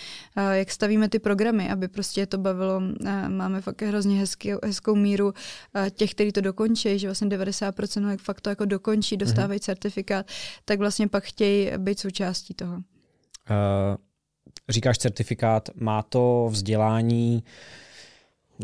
jak 0.52 0.70
stavíme 0.70 1.08
ty 1.08 1.18
programy, 1.18 1.70
aby 1.70 1.88
prostě 1.88 2.26
to 2.26 2.38
bavilo. 2.38 2.82
Máme 3.28 3.60
fakt 3.60 3.82
hrozně 3.82 4.18
hezký, 4.18 4.52
hezkou 4.64 4.94
míru 4.94 5.34
těch, 5.90 6.10
kteří 6.10 6.32
to 6.32 6.40
dokončí, 6.40 6.98
že 6.98 7.08
vlastně 7.08 7.28
90% 7.28 8.10
jak 8.10 8.20
fakt 8.20 8.40
to 8.40 8.50
jako 8.50 8.64
dokončí, 8.64 9.14
mhm. 9.14 9.20
dostávají 9.20 9.60
mm-hmm. 9.60 9.64
certifikát, 9.64 10.26
tak 10.64 10.78
vlastně 10.78 11.08
pak 11.08 11.24
chtějí 11.24 11.70
být 11.78 11.98
součástí 11.98 12.54
toho. 12.54 12.74
Uh, 12.74 13.96
říkáš 14.68 14.98
certifikát, 14.98 15.68
má 15.74 16.02
to 16.02 16.48
vzdělání 16.50 17.44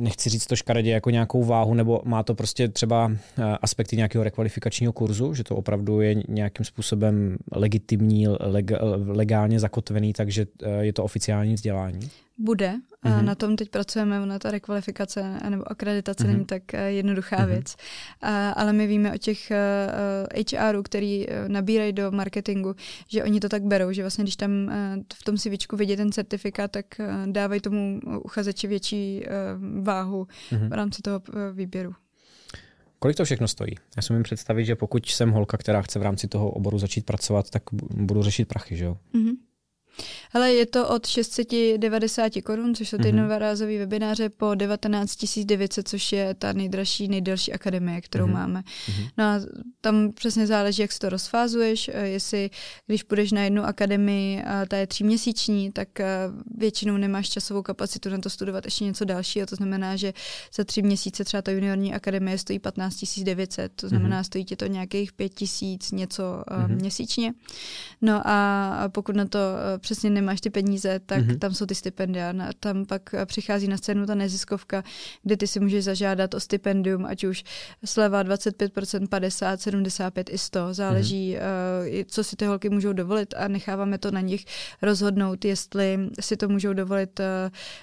nechci 0.00 0.30
říct 0.30 0.46
to 0.46 0.56
škaredě 0.56 0.90
jako 0.90 1.10
nějakou 1.10 1.44
váhu, 1.44 1.74
nebo 1.74 2.02
má 2.04 2.22
to 2.22 2.34
prostě 2.34 2.68
třeba 2.68 3.12
eh, 3.12 3.42
aspekty 3.62 3.96
nějakého 3.96 4.24
rekvalifikačního 4.24 4.92
kurzu, 4.92 5.34
že 5.34 5.44
to 5.44 5.56
opravdu 5.56 6.00
je 6.00 6.14
nějakým 6.28 6.66
způsobem 6.66 7.36
legitimní, 7.52 8.28
leg, 8.28 8.70
legálně 9.06 9.60
zakotvený, 9.60 10.12
takže 10.12 10.46
eh, 10.62 10.84
je 10.84 10.92
to 10.92 11.04
oficiální 11.04 11.54
vzdělání? 11.54 12.10
Bude. 12.38 12.80
A 13.02 13.08
mm-hmm. 13.08 13.24
na 13.24 13.34
tom 13.34 13.56
teď 13.56 13.70
pracujeme, 13.70 14.26
na 14.26 14.38
ta 14.38 14.50
rekvalifikace 14.50 15.40
nebo 15.48 15.70
akreditace 15.70 16.24
mm-hmm. 16.24 16.32
není 16.32 16.44
tak 16.44 16.62
uh, 16.74 16.80
jednoduchá 16.80 17.36
mm-hmm. 17.36 17.48
věc. 17.48 17.76
Uh, 18.22 18.28
ale 18.54 18.72
my 18.72 18.86
víme 18.86 19.14
o 19.14 19.18
těch 19.18 19.50
uh, 19.50 20.56
eh, 20.56 20.68
HRů, 20.68 20.82
který 20.82 21.26
nabírají 21.48 21.92
do 21.92 22.10
marketingu, 22.10 22.74
že 23.08 23.24
oni 23.24 23.40
to 23.40 23.48
tak 23.48 23.62
berou, 23.62 23.92
že 23.92 24.02
vlastně 24.02 24.24
když 24.24 24.36
tam 24.36 24.50
uh, 24.66 24.72
v 25.14 25.24
tom 25.24 25.36
CVčku 25.36 25.76
vidí 25.76 25.96
ten 25.96 26.12
certifikát, 26.12 26.70
tak 26.70 26.86
uh, 27.00 27.32
dávají 27.32 27.60
tomu 27.60 28.00
uchazeči 28.22 28.66
větší 28.66 29.22
uh, 29.26 29.84
váhu 29.84 30.26
mm-hmm. 30.50 30.68
v 30.68 30.72
rámci 30.72 31.02
toho 31.02 31.22
uh, 31.28 31.34
výběru. 31.56 31.94
Kolik 32.98 33.16
to 33.16 33.24
všechno 33.24 33.48
stojí? 33.48 33.74
Já 33.96 34.02
si 34.02 34.12
můžu 34.12 34.22
představit, 34.22 34.64
že 34.64 34.76
pokud 34.76 35.06
jsem 35.06 35.30
holka, 35.30 35.56
která 35.56 35.82
chce 35.82 35.98
v 35.98 36.02
rámci 36.02 36.28
toho 36.28 36.50
oboru 36.50 36.78
začít 36.78 37.06
pracovat, 37.06 37.50
tak 37.50 37.62
budu 37.94 38.22
řešit 38.22 38.48
prachy, 38.48 38.76
že 38.76 38.84
jo? 38.84 38.98
Mm-hmm. 39.14 39.34
Ale 40.34 40.52
je 40.52 40.66
to 40.66 40.88
od 40.88 41.06
690 41.06 42.32
korun, 42.44 42.74
což 42.74 42.88
jsou 42.88 42.96
ty 42.96 43.02
mm-hmm. 43.02 43.14
novorázové 43.14 43.78
webináře, 43.78 44.28
po 44.28 44.54
19 44.54 45.24
900, 45.44 45.88
což 45.88 46.12
je 46.12 46.34
ta 46.34 46.52
nejdražší, 46.52 47.08
nejdelší 47.08 47.52
akademie, 47.52 48.00
kterou 48.00 48.26
mm-hmm. 48.26 48.32
máme. 48.32 48.60
Mm-hmm. 48.60 49.08
No 49.18 49.24
a 49.24 49.40
tam 49.80 50.12
přesně 50.12 50.46
záleží, 50.46 50.82
jak 50.82 50.92
si 50.92 50.98
to 50.98 51.08
rozfázuješ, 51.08 51.90
eh, 51.94 52.08
jestli 52.08 52.50
když 52.86 53.02
půjdeš 53.02 53.32
na 53.32 53.42
jednu 53.42 53.64
akademii 53.64 54.42
a 54.42 54.66
ta 54.66 54.76
je 54.76 54.86
tříměsíční, 54.86 55.72
tak 55.72 56.00
eh, 56.00 56.06
většinou 56.56 56.96
nemáš 56.96 57.28
časovou 57.28 57.62
kapacitu 57.62 58.08
na 58.08 58.18
to 58.18 58.30
studovat 58.30 58.64
ještě 58.64 58.84
něco 58.84 59.04
dalšího. 59.04 59.46
To 59.46 59.56
znamená, 59.56 59.96
že 59.96 60.12
za 60.54 60.64
tři 60.64 60.82
měsíce 60.82 61.24
třeba 61.24 61.42
ta 61.42 61.50
juniorní 61.50 61.94
akademie 61.94 62.38
stojí 62.38 62.58
15 62.58 63.18
900, 63.22 63.72
to 63.76 63.88
znamená, 63.88 64.20
mm-hmm. 64.20 64.26
stojí 64.26 64.44
tě 64.44 64.56
to 64.56 64.66
nějakých 64.66 65.12
5 65.12 65.34
tisíc 65.34 65.92
něco 65.92 66.22
mm-hmm. 66.22 66.76
měsíčně. 66.80 67.32
No 68.02 68.22
a 68.24 68.88
pokud 68.88 69.16
na 69.16 69.24
to 69.26 69.38
přesně 69.78 70.10
nemáš 70.24 70.40
ty 70.40 70.50
peníze, 70.50 71.00
tak 71.06 71.24
mm-hmm. 71.24 71.38
tam 71.38 71.54
jsou 71.54 71.66
ty 71.66 71.74
stipendia. 71.74 72.34
Tam 72.60 72.86
pak 72.86 73.14
přichází 73.24 73.68
na 73.68 73.76
scénu 73.76 74.06
ta 74.06 74.14
neziskovka, 74.14 74.82
kde 75.22 75.36
ty 75.36 75.46
si 75.46 75.60
můžeš 75.60 75.84
zažádat 75.84 76.34
o 76.34 76.40
stipendium, 76.40 77.06
ať 77.06 77.24
už 77.24 77.44
sleva 77.84 78.24
25%, 78.24 79.08
50, 79.08 79.60
75 79.60 80.30
i 80.32 80.38
100. 80.38 80.74
Záleží, 80.74 81.36
mm-hmm. 81.36 81.98
uh, 81.98 82.04
co 82.06 82.24
si 82.24 82.36
ty 82.36 82.46
holky 82.46 82.70
můžou 82.70 82.92
dovolit 82.92 83.34
a 83.36 83.48
necháváme 83.48 83.98
to 83.98 84.10
na 84.10 84.20
nich 84.20 84.44
rozhodnout, 84.82 85.44
jestli 85.44 85.98
si 86.20 86.36
to 86.36 86.48
můžou 86.48 86.72
dovolit 86.72 87.20
uh, 87.20 87.26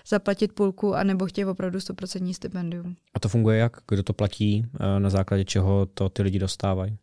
zaplatit 0.07 0.53
půlku, 0.53 0.95
anebo 0.95 1.25
chtějí 1.25 1.45
opravdu 1.45 1.79
100% 1.79 2.33
stipendium. 2.33 2.95
A 3.13 3.19
to 3.19 3.29
funguje 3.29 3.57
jak? 3.57 3.77
Kdo 3.87 4.03
to 4.03 4.13
platí? 4.13 4.65
Uh, 4.73 4.99
na 4.99 5.09
základě 5.09 5.45
čeho 5.45 5.85
to 5.93 6.09
ty 6.09 6.23
lidi 6.23 6.39
dostávají? 6.39 6.97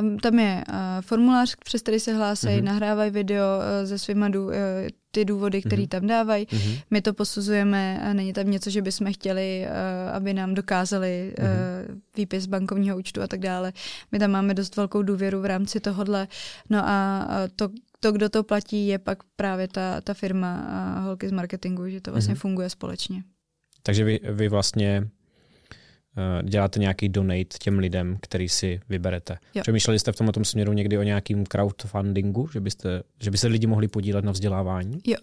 Um, 0.00 0.18
tam 0.18 0.38
je 0.38 0.64
uh, 0.68 0.74
formulář, 1.00 1.56
přes 1.64 1.82
který 1.82 2.00
se 2.00 2.12
hlásají, 2.14 2.60
mm-hmm. 2.60 2.64
nahrávají 2.64 3.10
video 3.10 3.44
uh, 3.58 3.86
ze 3.86 3.98
svýma 3.98 4.28
dů, 4.28 4.50
eh, 4.50 4.61
ty 5.10 5.24
důvody, 5.24 5.62
které 5.62 5.82
mm-hmm. 5.82 5.88
tam 5.88 6.06
dávají. 6.06 6.46
Mm-hmm. 6.46 6.82
My 6.90 7.02
to 7.02 7.14
posuzujeme 7.14 8.00
a 8.00 8.12
není 8.12 8.32
tam 8.32 8.50
něco, 8.50 8.70
že 8.70 8.82
bychom 8.82 9.12
chtěli, 9.12 9.66
uh, 9.66 10.16
aby 10.16 10.34
nám 10.34 10.54
dokázali 10.54 11.34
uh, 11.38 11.44
mm-hmm. 11.44 12.00
výpis 12.16 12.46
bankovního 12.46 12.96
účtu 12.96 13.22
a 13.22 13.26
tak 13.26 13.40
dále. 13.40 13.72
My 14.12 14.18
tam 14.18 14.30
máme 14.30 14.54
dost 14.54 14.76
velkou 14.76 15.02
důvěru 15.02 15.40
v 15.40 15.44
rámci 15.46 15.80
tohodle. 15.80 16.28
No 16.70 16.88
a 16.88 17.28
to, 17.56 17.68
to, 18.00 18.12
kdo 18.12 18.28
to 18.28 18.42
platí, 18.42 18.86
je 18.86 18.98
pak 18.98 19.18
právě 19.36 19.68
ta, 19.68 20.00
ta 20.00 20.14
firma 20.14 20.56
a 20.68 21.00
holky 21.00 21.28
z 21.28 21.32
marketingu, 21.32 21.88
že 21.88 22.00
to 22.00 22.12
vlastně 22.12 22.34
mm-hmm. 22.34 22.38
funguje 22.38 22.70
společně. 22.70 23.22
Takže 23.82 24.04
vy, 24.04 24.20
vy 24.30 24.48
vlastně 24.48 25.08
děláte 26.42 26.80
nějaký 26.80 27.08
donate 27.08 27.58
těm 27.58 27.78
lidem, 27.78 28.18
který 28.20 28.48
si 28.48 28.80
vyberete. 28.88 29.38
Jo. 29.54 29.62
Přemýšleli 29.62 29.98
jste 29.98 30.12
v 30.12 30.16
tomto 30.16 30.44
směru 30.44 30.72
někdy 30.72 30.98
o 30.98 31.02
nějakým 31.02 31.46
crowdfundingu, 31.46 32.48
že, 32.52 32.60
byste, 32.60 33.02
že 33.20 33.30
by 33.30 33.38
se 33.38 33.46
lidi 33.46 33.66
mohli 33.66 33.88
podílet 33.88 34.24
na 34.24 34.32
vzdělávání? 34.32 34.98
Jo, 35.06 35.16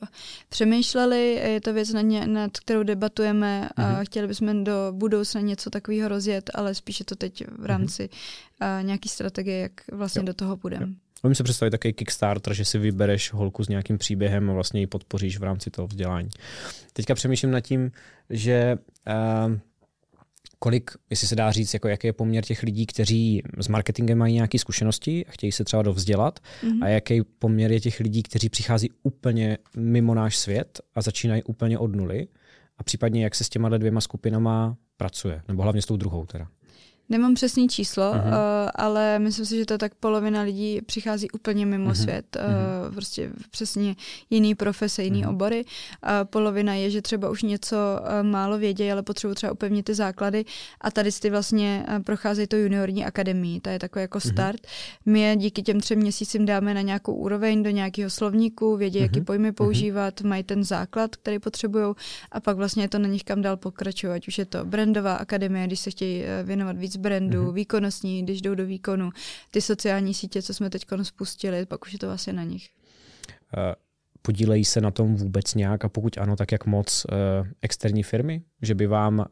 přemýšleli, 0.49 1.33
je 1.33 1.61
to 1.61 1.73
věc, 1.73 1.93
nad, 1.93 2.01
ně, 2.01 2.27
nad 2.27 2.57
kterou 2.57 2.83
debatujeme 2.83 3.69
a 3.75 3.87
mhm. 3.87 4.05
chtěli 4.05 4.27
bychom 4.27 4.63
do 4.63 4.73
budoucna 4.91 5.41
něco 5.41 5.69
takového 5.69 6.09
rozjet, 6.09 6.49
ale 6.53 6.75
spíše 6.75 7.03
to 7.03 7.15
teď 7.15 7.43
v 7.57 7.65
rámci 7.65 8.09
uh, 8.09 8.85
nějaký 8.85 9.09
strategie, 9.09 9.59
jak 9.59 9.71
vlastně 9.91 10.19
jo. 10.19 10.25
do 10.25 10.33
toho 10.33 10.57
půjdeme. 10.57 10.87
Umím 11.23 11.35
se 11.35 11.43
představit 11.43 11.71
takový 11.71 11.93
Kickstarter, 11.93 12.53
že 12.53 12.65
si 12.65 12.77
vybereš 12.77 13.33
holku 13.33 13.63
s 13.63 13.69
nějakým 13.69 13.97
příběhem 13.97 14.49
a 14.49 14.53
vlastně 14.53 14.79
ji 14.79 14.87
podpoříš 14.87 15.39
v 15.39 15.43
rámci 15.43 15.69
toho 15.69 15.87
vzdělání. 15.87 16.29
Teďka 16.93 17.15
přemýšlím 17.15 17.51
nad 17.51 17.61
tím, 17.61 17.91
že 18.29 18.77
uh, 19.47 19.53
kolik, 20.59 20.91
jestli 21.09 21.27
se 21.27 21.35
dá 21.35 21.51
říct, 21.51 21.73
jako 21.73 21.87
jaký 21.87 22.07
je 22.07 22.13
poměr 22.13 22.43
těch 22.43 22.63
lidí, 22.63 22.85
kteří 22.85 23.43
s 23.57 23.67
marketingem 23.67 24.17
mají 24.17 24.33
nějaké 24.33 24.59
zkušenosti 24.59 25.25
a 25.25 25.31
chtějí 25.31 25.51
se 25.51 25.63
třeba 25.63 25.83
dovzdělat 25.83 26.39
mm-hmm. 26.39 26.83
a 26.83 26.87
jaký 26.87 27.21
poměr 27.39 27.71
je 27.71 27.79
těch 27.79 27.99
lidí, 27.99 28.23
kteří 28.23 28.49
přichází 28.49 28.89
úplně 29.03 29.57
mimo 29.77 30.13
náš 30.13 30.37
svět 30.37 30.81
a 30.95 31.01
začínají 31.01 31.43
úplně 31.43 31.77
od 31.77 31.95
nuly 31.95 32.27
a 32.77 32.83
případně 32.83 33.23
jak 33.23 33.35
se 33.35 33.43
s 33.43 33.49
těma 33.49 33.69
dvěma 33.69 34.01
skupinama 34.01 34.77
pracuje, 34.97 35.41
nebo 35.47 35.63
hlavně 35.63 35.81
s 35.81 35.85
tou 35.85 35.97
druhou 35.97 36.25
teda. 36.25 36.47
Nemám 37.11 37.33
přesný 37.33 37.69
číslo, 37.69 38.13
uh-huh. 38.13 38.27
uh, 38.27 38.33
ale 38.75 39.19
myslím 39.19 39.45
si, 39.45 39.57
že 39.57 39.65
to 39.65 39.77
tak 39.77 39.95
polovina 39.95 40.41
lidí 40.41 40.81
přichází 40.81 41.31
úplně 41.31 41.65
mimo 41.65 41.89
uh-huh. 41.89 42.01
svět, 42.01 42.37
uh, 42.39 42.93
prostě 42.95 43.31
přesně 43.51 43.95
jiný 44.29 44.55
profese, 44.55 45.03
jiný 45.03 45.25
uh-huh. 45.25 45.29
obory. 45.29 45.65
A 46.03 46.25
polovina 46.25 46.73
je, 46.73 46.89
že 46.89 47.01
třeba 47.01 47.29
už 47.29 47.43
něco 47.43 47.75
uh, 47.75 48.27
málo 48.27 48.57
vědějí, 48.57 48.91
ale 48.91 49.03
potřebují 49.03 49.35
třeba 49.35 49.51
upevnit 49.51 49.83
ty 49.83 49.93
základy 49.93 50.45
a 50.81 50.91
tady 50.91 51.11
ty 51.11 51.29
vlastně 51.29 51.85
uh, 51.87 52.03
procházejí 52.03 52.47
to 52.47 52.57
juniorní 52.57 53.05
akademii, 53.05 53.59
to 53.59 53.69
je 53.69 53.79
takový 53.79 54.01
jako 54.01 54.19
start. 54.19 54.61
Uh-huh. 54.61 55.11
My 55.11 55.19
je 55.19 55.35
díky 55.35 55.61
těm 55.61 55.79
třem 55.79 55.99
měsícím 55.99 56.45
dáme 56.45 56.73
na 56.73 56.81
nějakou 56.81 57.13
úroveň, 57.13 57.63
do 57.63 57.69
nějakého 57.69 58.09
slovníku, 58.09 58.77
vědí, 58.77 58.99
uh-huh. 58.99 59.01
jaký 59.01 59.21
pojmy 59.21 59.51
používat, 59.51 60.21
uh-huh. 60.21 60.27
mají 60.27 60.43
ten 60.43 60.63
základ, 60.63 61.15
který 61.15 61.39
potřebují 61.39 61.93
a 62.31 62.39
pak 62.39 62.57
vlastně 62.57 62.83
je 62.83 62.89
to 62.89 62.99
na 62.99 63.07
nich 63.07 63.23
kam 63.23 63.41
dál 63.41 63.57
pokračovat, 63.57 64.21
už 64.27 64.37
je 64.37 64.45
to 64.45 64.65
brandová 64.65 65.15
akademie, 65.15 65.67
když 65.67 65.79
se 65.79 65.91
chtějí 65.91 66.23
věnovat 66.43 66.77
víc 66.77 66.98
brandu, 66.99 67.43
mm-hmm. 67.43 67.53
výkonnostní, 67.53 68.23
když 68.23 68.41
jdou 68.41 68.55
do 68.55 68.65
výkonu, 68.65 69.09
ty 69.51 69.61
sociální 69.61 70.13
sítě, 70.13 70.41
co 70.41 70.53
jsme 70.53 70.69
teď 70.69 70.85
spustili, 71.03 71.65
pak 71.65 71.85
už 71.85 71.93
je 71.93 71.99
to 71.99 72.07
vlastně 72.07 72.33
na 72.33 72.43
nich. 72.43 72.69
Uh, 73.57 73.73
podílejí 74.21 74.65
se 74.65 74.81
na 74.81 74.91
tom 74.91 75.15
vůbec 75.15 75.55
nějak 75.55 75.85
a 75.85 75.89
pokud 75.89 76.17
ano, 76.17 76.35
tak 76.35 76.51
jak 76.51 76.65
moc 76.65 77.05
uh, 77.05 77.47
externí 77.61 78.03
firmy, 78.03 78.41
že 78.61 78.75
by 78.75 78.87
vám 78.87 79.19
uh, 79.19 79.25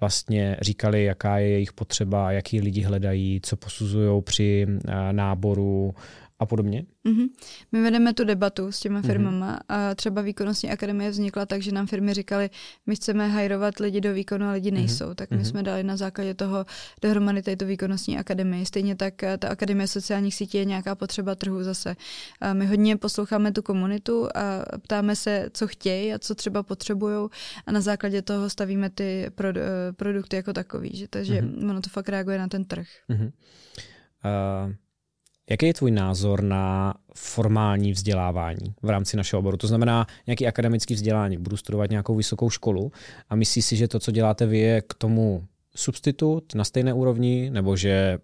vlastně 0.00 0.56
říkali, 0.60 1.04
jaká 1.04 1.38
je 1.38 1.48
jejich 1.48 1.72
potřeba, 1.72 2.32
jaký 2.32 2.60
lidi 2.60 2.82
hledají, 2.82 3.40
co 3.42 3.56
posuzují 3.56 4.22
při 4.22 4.66
náboru 5.12 5.94
a 6.38 6.46
podobně? 6.46 6.86
Mm-hmm. 7.04 7.28
My 7.72 7.82
vedeme 7.82 8.14
tu 8.14 8.24
debatu 8.24 8.72
s 8.72 8.80
těma 8.80 8.98
mhm. 8.98 9.06
firmama 9.06 9.56
mm-hmm. 9.56 9.64
a 9.68 9.94
třeba 9.94 10.22
výkonnostní 10.22 10.70
akademie 10.70 11.10
vznikla 11.10 11.46
tak, 11.46 11.62
že 11.62 11.72
nám 11.72 11.86
firmy 11.86 12.14
říkali, 12.14 12.50
my 12.86 12.96
chceme 12.96 13.28
hajrovat 13.28 13.78
lidi 13.78 14.00
do 14.00 14.14
výkonu 14.14 14.46
a 14.46 14.52
lidi 14.52 14.70
mhm. 14.70 14.80
nejsou. 14.80 15.04
Mm-hmm. 15.04 15.14
Tak 15.14 15.30
my 15.30 15.36
mm-hmm. 15.36 15.44
jsme 15.44 15.62
dali 15.62 15.82
na 15.82 15.96
základě 15.96 16.34
toho 16.34 16.66
dohromady 17.02 17.42
této 17.42 17.66
výkonnostní 17.66 18.18
akademie. 18.18 18.66
Stejně 18.66 18.96
tak 18.96 19.22
eh, 19.22 19.38
ta 19.38 19.48
akademie 19.48 19.88
sociálních 19.88 20.34
sítí 20.34 20.58
je 20.58 20.64
nějaká 20.64 20.94
potřeba 20.94 21.34
trhu 21.34 21.62
zase. 21.64 21.96
A 22.40 22.54
my 22.54 22.66
hodně 22.66 22.96
posloucháme 22.96 23.52
tu 23.52 23.62
komunitu 23.62 24.28
a 24.34 24.78
ptáme 24.78 25.16
se, 25.16 25.50
co 25.52 25.66
chtějí 25.66 26.14
a 26.14 26.18
co 26.18 26.34
třeba 26.34 26.62
potřebují 26.62 27.28
a 27.66 27.72
na 27.72 27.80
základě 27.80 28.22
toho 28.22 28.50
stavíme 28.50 28.90
ty 28.90 29.26
produ- 29.30 29.60
eh, 29.60 29.92
produkty 29.92 30.36
jako 30.36 30.52
takový. 30.52 30.90
Že, 30.94 31.08
takže 31.08 31.34
mm-hmm. 31.34 31.70
ono 31.70 31.80
to 31.80 31.90
fakt 31.90 32.08
reaguje 32.08 32.38
na 32.38 32.48
ten 32.48 32.64
trh. 32.64 32.86
Mm-hmm. 33.10 33.32
Uh... 34.66 34.74
Jaký 35.50 35.66
je 35.66 35.74
tvůj 35.74 35.90
názor 35.90 36.42
na 36.42 36.94
formální 37.14 37.92
vzdělávání 37.92 38.74
v 38.82 38.90
rámci 38.90 39.16
našeho 39.16 39.40
oboru? 39.40 39.56
To 39.56 39.66
znamená 39.66 40.06
nějaký 40.26 40.46
akademický 40.46 40.94
vzdělání. 40.94 41.38
Budu 41.38 41.56
studovat 41.56 41.90
nějakou 41.90 42.14
vysokou 42.14 42.50
školu 42.50 42.92
a 43.28 43.36
myslíš 43.36 43.64
si, 43.64 43.76
že 43.76 43.88
to, 43.88 43.98
co 43.98 44.10
děláte 44.10 44.46
vy, 44.46 44.58
je 44.58 44.80
k 44.80 44.94
tomu 44.94 45.46
substitut 45.76 46.54
na 46.54 46.64
stejné 46.64 46.92
úrovni, 46.92 47.50
nebo 47.50 47.76
že 47.76 48.18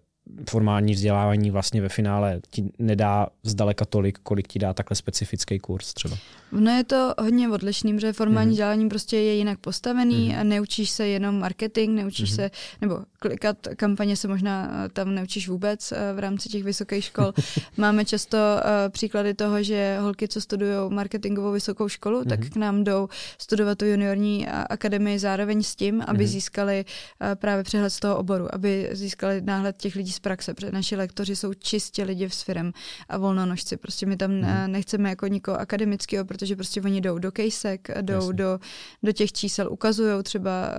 formální 0.49 0.93
vzdělávání 0.93 1.51
vlastně 1.51 1.81
ve 1.81 1.89
finále 1.89 2.41
ti 2.49 2.63
nedá 2.79 3.27
zdaleka 3.43 3.85
tolik, 3.85 4.19
kolik 4.23 4.47
ti 4.47 4.59
dá 4.59 4.73
takhle 4.73 4.95
specifický 4.95 5.59
kurz 5.59 5.93
třeba. 5.93 6.17
No 6.59 6.71
je 6.71 6.83
to 6.83 7.13
hodně 7.19 7.49
odlišný, 7.49 7.99
že 7.99 8.13
formální 8.13 8.47
mm-hmm. 8.47 8.51
vzdělání 8.51 8.89
prostě 8.89 9.17
je 9.17 9.35
jinak 9.35 9.59
postavený 9.59 10.29
mm-hmm. 10.29 10.39
a 10.39 10.43
neučíš 10.43 10.89
se 10.89 11.07
jenom 11.07 11.39
marketing, 11.39 11.95
neučíš 11.95 12.31
mm-hmm. 12.31 12.35
se, 12.35 12.51
nebo 12.81 12.99
klikat 13.19 13.57
kampaně 13.75 14.15
se 14.15 14.27
možná 14.27 14.71
eh, 14.85 14.89
tam 14.89 15.15
neučíš 15.15 15.49
vůbec 15.49 15.91
eh, 15.91 16.13
v 16.13 16.19
rámci 16.19 16.49
těch 16.49 16.63
vysokých 16.63 17.03
škol. 17.05 17.33
Máme 17.77 18.05
často 18.05 18.37
uh, 18.37 18.91
příklady 18.91 19.33
toho, 19.33 19.63
že 19.63 19.97
holky, 20.01 20.27
co 20.27 20.41
studují 20.41 20.89
marketingovou 20.89 21.51
vysokou 21.51 21.87
školu, 21.87 22.21
mm-hmm. 22.21 22.29
tak 22.29 22.39
mhm. 22.39 22.49
k 22.49 22.55
nám 22.55 22.83
jdou 22.83 23.09
studovat 23.37 23.77
tu 23.77 23.85
juniorní 23.85 24.47
akademii 24.47 25.19
zároveň 25.19 25.63
s 25.63 25.75
tím, 25.75 26.03
aby 26.07 26.23
mm-hmm. 26.23 26.27
získali 26.27 26.85
uh, 26.85 27.35
právě 27.35 27.63
přehled 27.63 27.89
z 27.89 27.99
toho 27.99 28.17
oboru, 28.17 28.55
aby 28.55 28.89
získali 28.91 29.41
náhled 29.41 29.77
těch 29.77 29.95
lidí 29.95 30.11
z 30.11 30.19
praxe, 30.19 30.53
protože 30.53 30.71
naši 30.71 30.95
lektoři 30.95 31.35
jsou 31.35 31.53
čistě 31.53 32.03
lidi 32.03 32.27
v 32.27 32.35
sfirem 32.35 32.71
a 33.09 33.17
volnonožci. 33.17 33.77
Prostě 33.77 34.05
my 34.05 34.17
tam 34.17 34.31
mm-hmm. 34.31 34.67
nechceme 34.67 35.09
jako 35.09 35.27
nikoho 35.27 35.59
akademického, 35.59 36.25
protože 36.25 36.44
prostě 36.53 36.81
oni 36.81 37.01
jdou 37.01 37.19
do 37.19 37.31
kejsek, 37.31 37.87
jdou 38.01 38.31
do, 38.31 38.59
do 39.03 39.11
těch 39.11 39.33
čísel, 39.33 39.71
ukazují 39.71 40.23
třeba, 40.23 40.69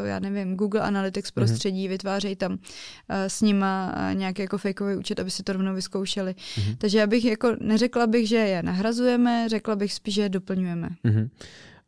uh, 0.00 0.06
já 0.06 0.18
nevím, 0.18 0.56
Google 0.56 0.80
Analytics 0.80 1.30
mhm. 1.30 1.34
prostředí, 1.34 1.86
mm-hmm. 1.86 1.90
vytvářejí 1.90 2.36
tam 2.36 2.52
uh, 2.52 2.58
s 3.10 3.40
nima 3.40 3.94
nějaký 4.12 4.42
jako 4.42 4.58
fakeový 4.58 4.96
účet, 4.96 5.20
aby 5.20 5.30
si 5.30 5.42
to 5.42 5.52
rovnou 5.52 5.74
vyzkoušeli. 5.74 6.32
Mm-hmm. 6.32 6.76
Takže 6.78 6.98
já 6.98 7.06
bych 7.06 7.24
jako 7.24 7.56
neřekla 7.60 8.06
bych, 8.06 8.28
že 8.28 8.36
je 8.36 8.62
nahrazujeme, 8.62 9.48
řekla 9.48 9.76
bych 9.76 9.92
spíš, 9.92 10.14
že 10.14 10.22
je 10.22 10.28
doplňujeme. 10.28 10.88
Mm-hmm. 11.04 11.22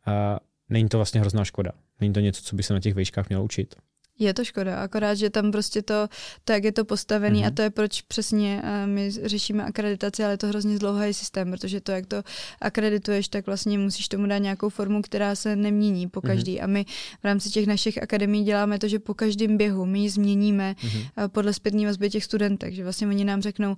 Uh, 0.07 0.37
není 0.69 0.89
to 0.89 0.97
vlastně 0.97 1.21
hrozná 1.21 1.45
škoda. 1.45 1.71
Není 2.01 2.13
to 2.13 2.19
něco, 2.19 2.41
co 2.41 2.55
by 2.55 2.63
se 2.63 2.73
na 2.73 2.79
těch 2.79 2.93
vejškách 2.93 3.29
mělo 3.29 3.43
učit. 3.43 3.75
Je 4.19 4.33
to 4.33 4.43
škoda, 4.43 4.81
akorát, 4.81 5.15
že 5.15 5.29
tam 5.29 5.51
prostě 5.51 5.81
to, 5.81 6.07
to 6.43 6.53
jak 6.53 6.63
je 6.63 6.71
to 6.71 6.85
postavený 6.85 7.39
mm-hmm. 7.39 7.45
a 7.45 7.47
mhm. 7.47 7.55
to 7.55 7.61
je 7.61 7.69
proč 7.69 8.01
přesně 8.01 8.61
uh, 8.63 8.89
my 8.89 9.11
řešíme 9.11 9.63
akreditaci, 9.63 10.23
ale 10.23 10.33
je 10.33 10.37
to 10.37 10.47
hrozně 10.47 10.75
zdlouhavý 10.75 11.13
systém, 11.13 11.51
protože 11.51 11.81
to, 11.81 11.91
jak 11.91 12.05
to 12.05 12.23
akredituješ, 12.61 13.27
tak 13.27 13.45
vlastně 13.45 13.77
musíš 13.77 14.07
tomu 14.07 14.27
dát 14.27 14.37
nějakou 14.37 14.69
formu, 14.69 15.01
která 15.01 15.35
se 15.35 15.55
nemění 15.55 16.07
po 16.07 16.19
mhm. 16.23 16.27
každý. 16.27 16.57
Mm-hmm. 16.57 16.63
A 16.63 16.67
my 16.67 16.85
v 17.21 17.23
rámci 17.23 17.49
těch 17.49 17.67
našich 17.67 18.03
akademií 18.03 18.43
děláme 18.43 18.79
to, 18.79 18.87
že 18.87 18.99
po 18.99 19.13
každém 19.13 19.57
běhu 19.57 19.85
my 19.85 19.99
ji 19.99 20.09
změníme 20.09 20.75
mm-hmm. 20.79 21.27
podle 21.27 21.53
zpětní 21.53 21.85
vazby 21.85 22.09
těch 22.09 22.23
studentek, 22.23 22.73
že 22.73 22.83
vlastně 22.83 23.07
oni 23.07 23.25
nám 23.25 23.41
řeknou, 23.41 23.71
uh, 23.71 23.75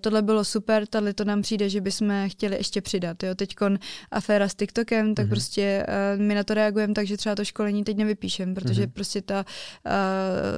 tohle 0.00 0.22
bylo 0.22 0.44
super, 0.44 0.86
tady 0.86 1.14
to 1.14 1.24
nám 1.24 1.42
přijde, 1.42 1.68
že 1.68 1.80
bychom 1.80 2.28
chtěli 2.28 2.56
ještě 2.56 2.80
přidat. 2.80 3.22
Jo, 3.22 3.34
teďkon 3.34 3.78
aféra 4.10 4.48
s 4.48 4.54
TikTokem, 4.54 5.14
tak 5.14 5.26
mm-hmm. 5.26 5.28
prostě 5.28 5.86
my 6.16 6.34
na 6.34 6.44
to 6.44 6.54
reagujeme 6.54 6.94
tak, 6.94 7.06
že 7.06 7.16
třeba 7.16 7.34
to 7.34 7.44
školení 7.44 7.84
teď 7.84 7.96
nevypíšem, 7.96 8.54
protože 8.54 8.82
mm-hmm. 8.82 8.92
prostě 8.92 9.22
ta 9.22 9.44
uh, 9.86 9.92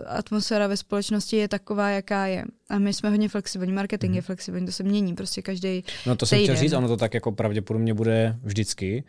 atmosféra 0.06 0.66
ve 0.66 0.76
společnosti 0.76 1.36
je 1.36 1.48
taková, 1.48 1.90
jaká 1.90 2.26
je. 2.26 2.44
A 2.70 2.78
my 2.78 2.92
jsme 2.92 3.10
hodně 3.10 3.28
flexibilní, 3.28 3.72
marketing 3.72 4.10
mm. 4.10 4.16
je 4.16 4.22
flexibilní, 4.22 4.66
to 4.66 4.72
se 4.72 4.82
mění 4.82 5.14
prostě 5.14 5.42
každý 5.42 5.84
No 6.06 6.16
to 6.16 6.26
jsem 6.26 6.42
chtěl 6.42 6.56
říct, 6.56 6.72
ono 6.72 6.88
to 6.88 6.96
tak 6.96 7.14
jako 7.14 7.32
pravděpodobně 7.32 7.94
bude 7.94 8.36
vždycky. 8.42 9.04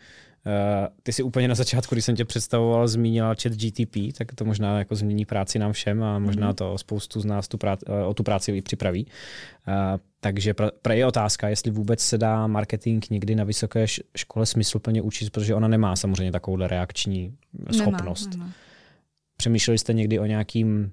Uh, 0.46 0.88
ty 1.04 1.14
si 1.14 1.24
úplně 1.24 1.48
na 1.48 1.56
začátku, 1.56 1.96
když 1.96 2.06
jsem 2.06 2.16
tě 2.16 2.26
představoval, 2.26 2.88
zmínila 2.88 3.36
chat 3.42 3.54
GTP, 3.54 4.18
tak 4.18 4.36
to 4.36 4.46
možná 4.46 4.80
jako 4.80 4.96
změní 4.96 5.26
práci 5.26 5.60
nám 5.60 5.72
všem 5.72 6.04
a 6.04 6.20
možná 6.20 6.48
mm. 6.48 6.56
to 6.56 6.78
spoustu 6.78 7.20
z 7.20 7.26
nás 7.26 7.48
tu 7.48 7.58
práci, 7.58 7.86
uh, 7.86 8.10
o 8.10 8.14
tu 8.14 8.24
práci 8.24 8.52
i 8.52 8.62
připraví. 8.62 9.06
Uh, 9.68 9.74
takže 10.20 10.54
pra, 10.54 10.72
pra 10.82 10.94
je 10.94 11.06
otázka, 11.06 11.50
jestli 11.50 11.72
vůbec 11.72 12.00
se 12.00 12.18
dá 12.18 12.48
marketing 12.48 13.06
někdy 13.10 13.36
na 13.36 13.44
vysoké 13.44 13.86
škole 14.18 14.46
smysluplně 14.46 15.02
učit, 15.02 15.30
protože 15.30 15.56
ona 15.56 15.68
nemá 15.68 15.96
samozřejmě 15.96 16.32
takovouhle 16.32 16.68
reakční 16.68 17.34
schopnost. 17.72 18.32
Nemá, 18.32 18.44
nemá. 18.46 18.54
Přemýšleli 19.44 19.78
jste 19.78 19.94
někdy 19.94 20.20
o 20.20 20.26
nějakým 20.26 20.92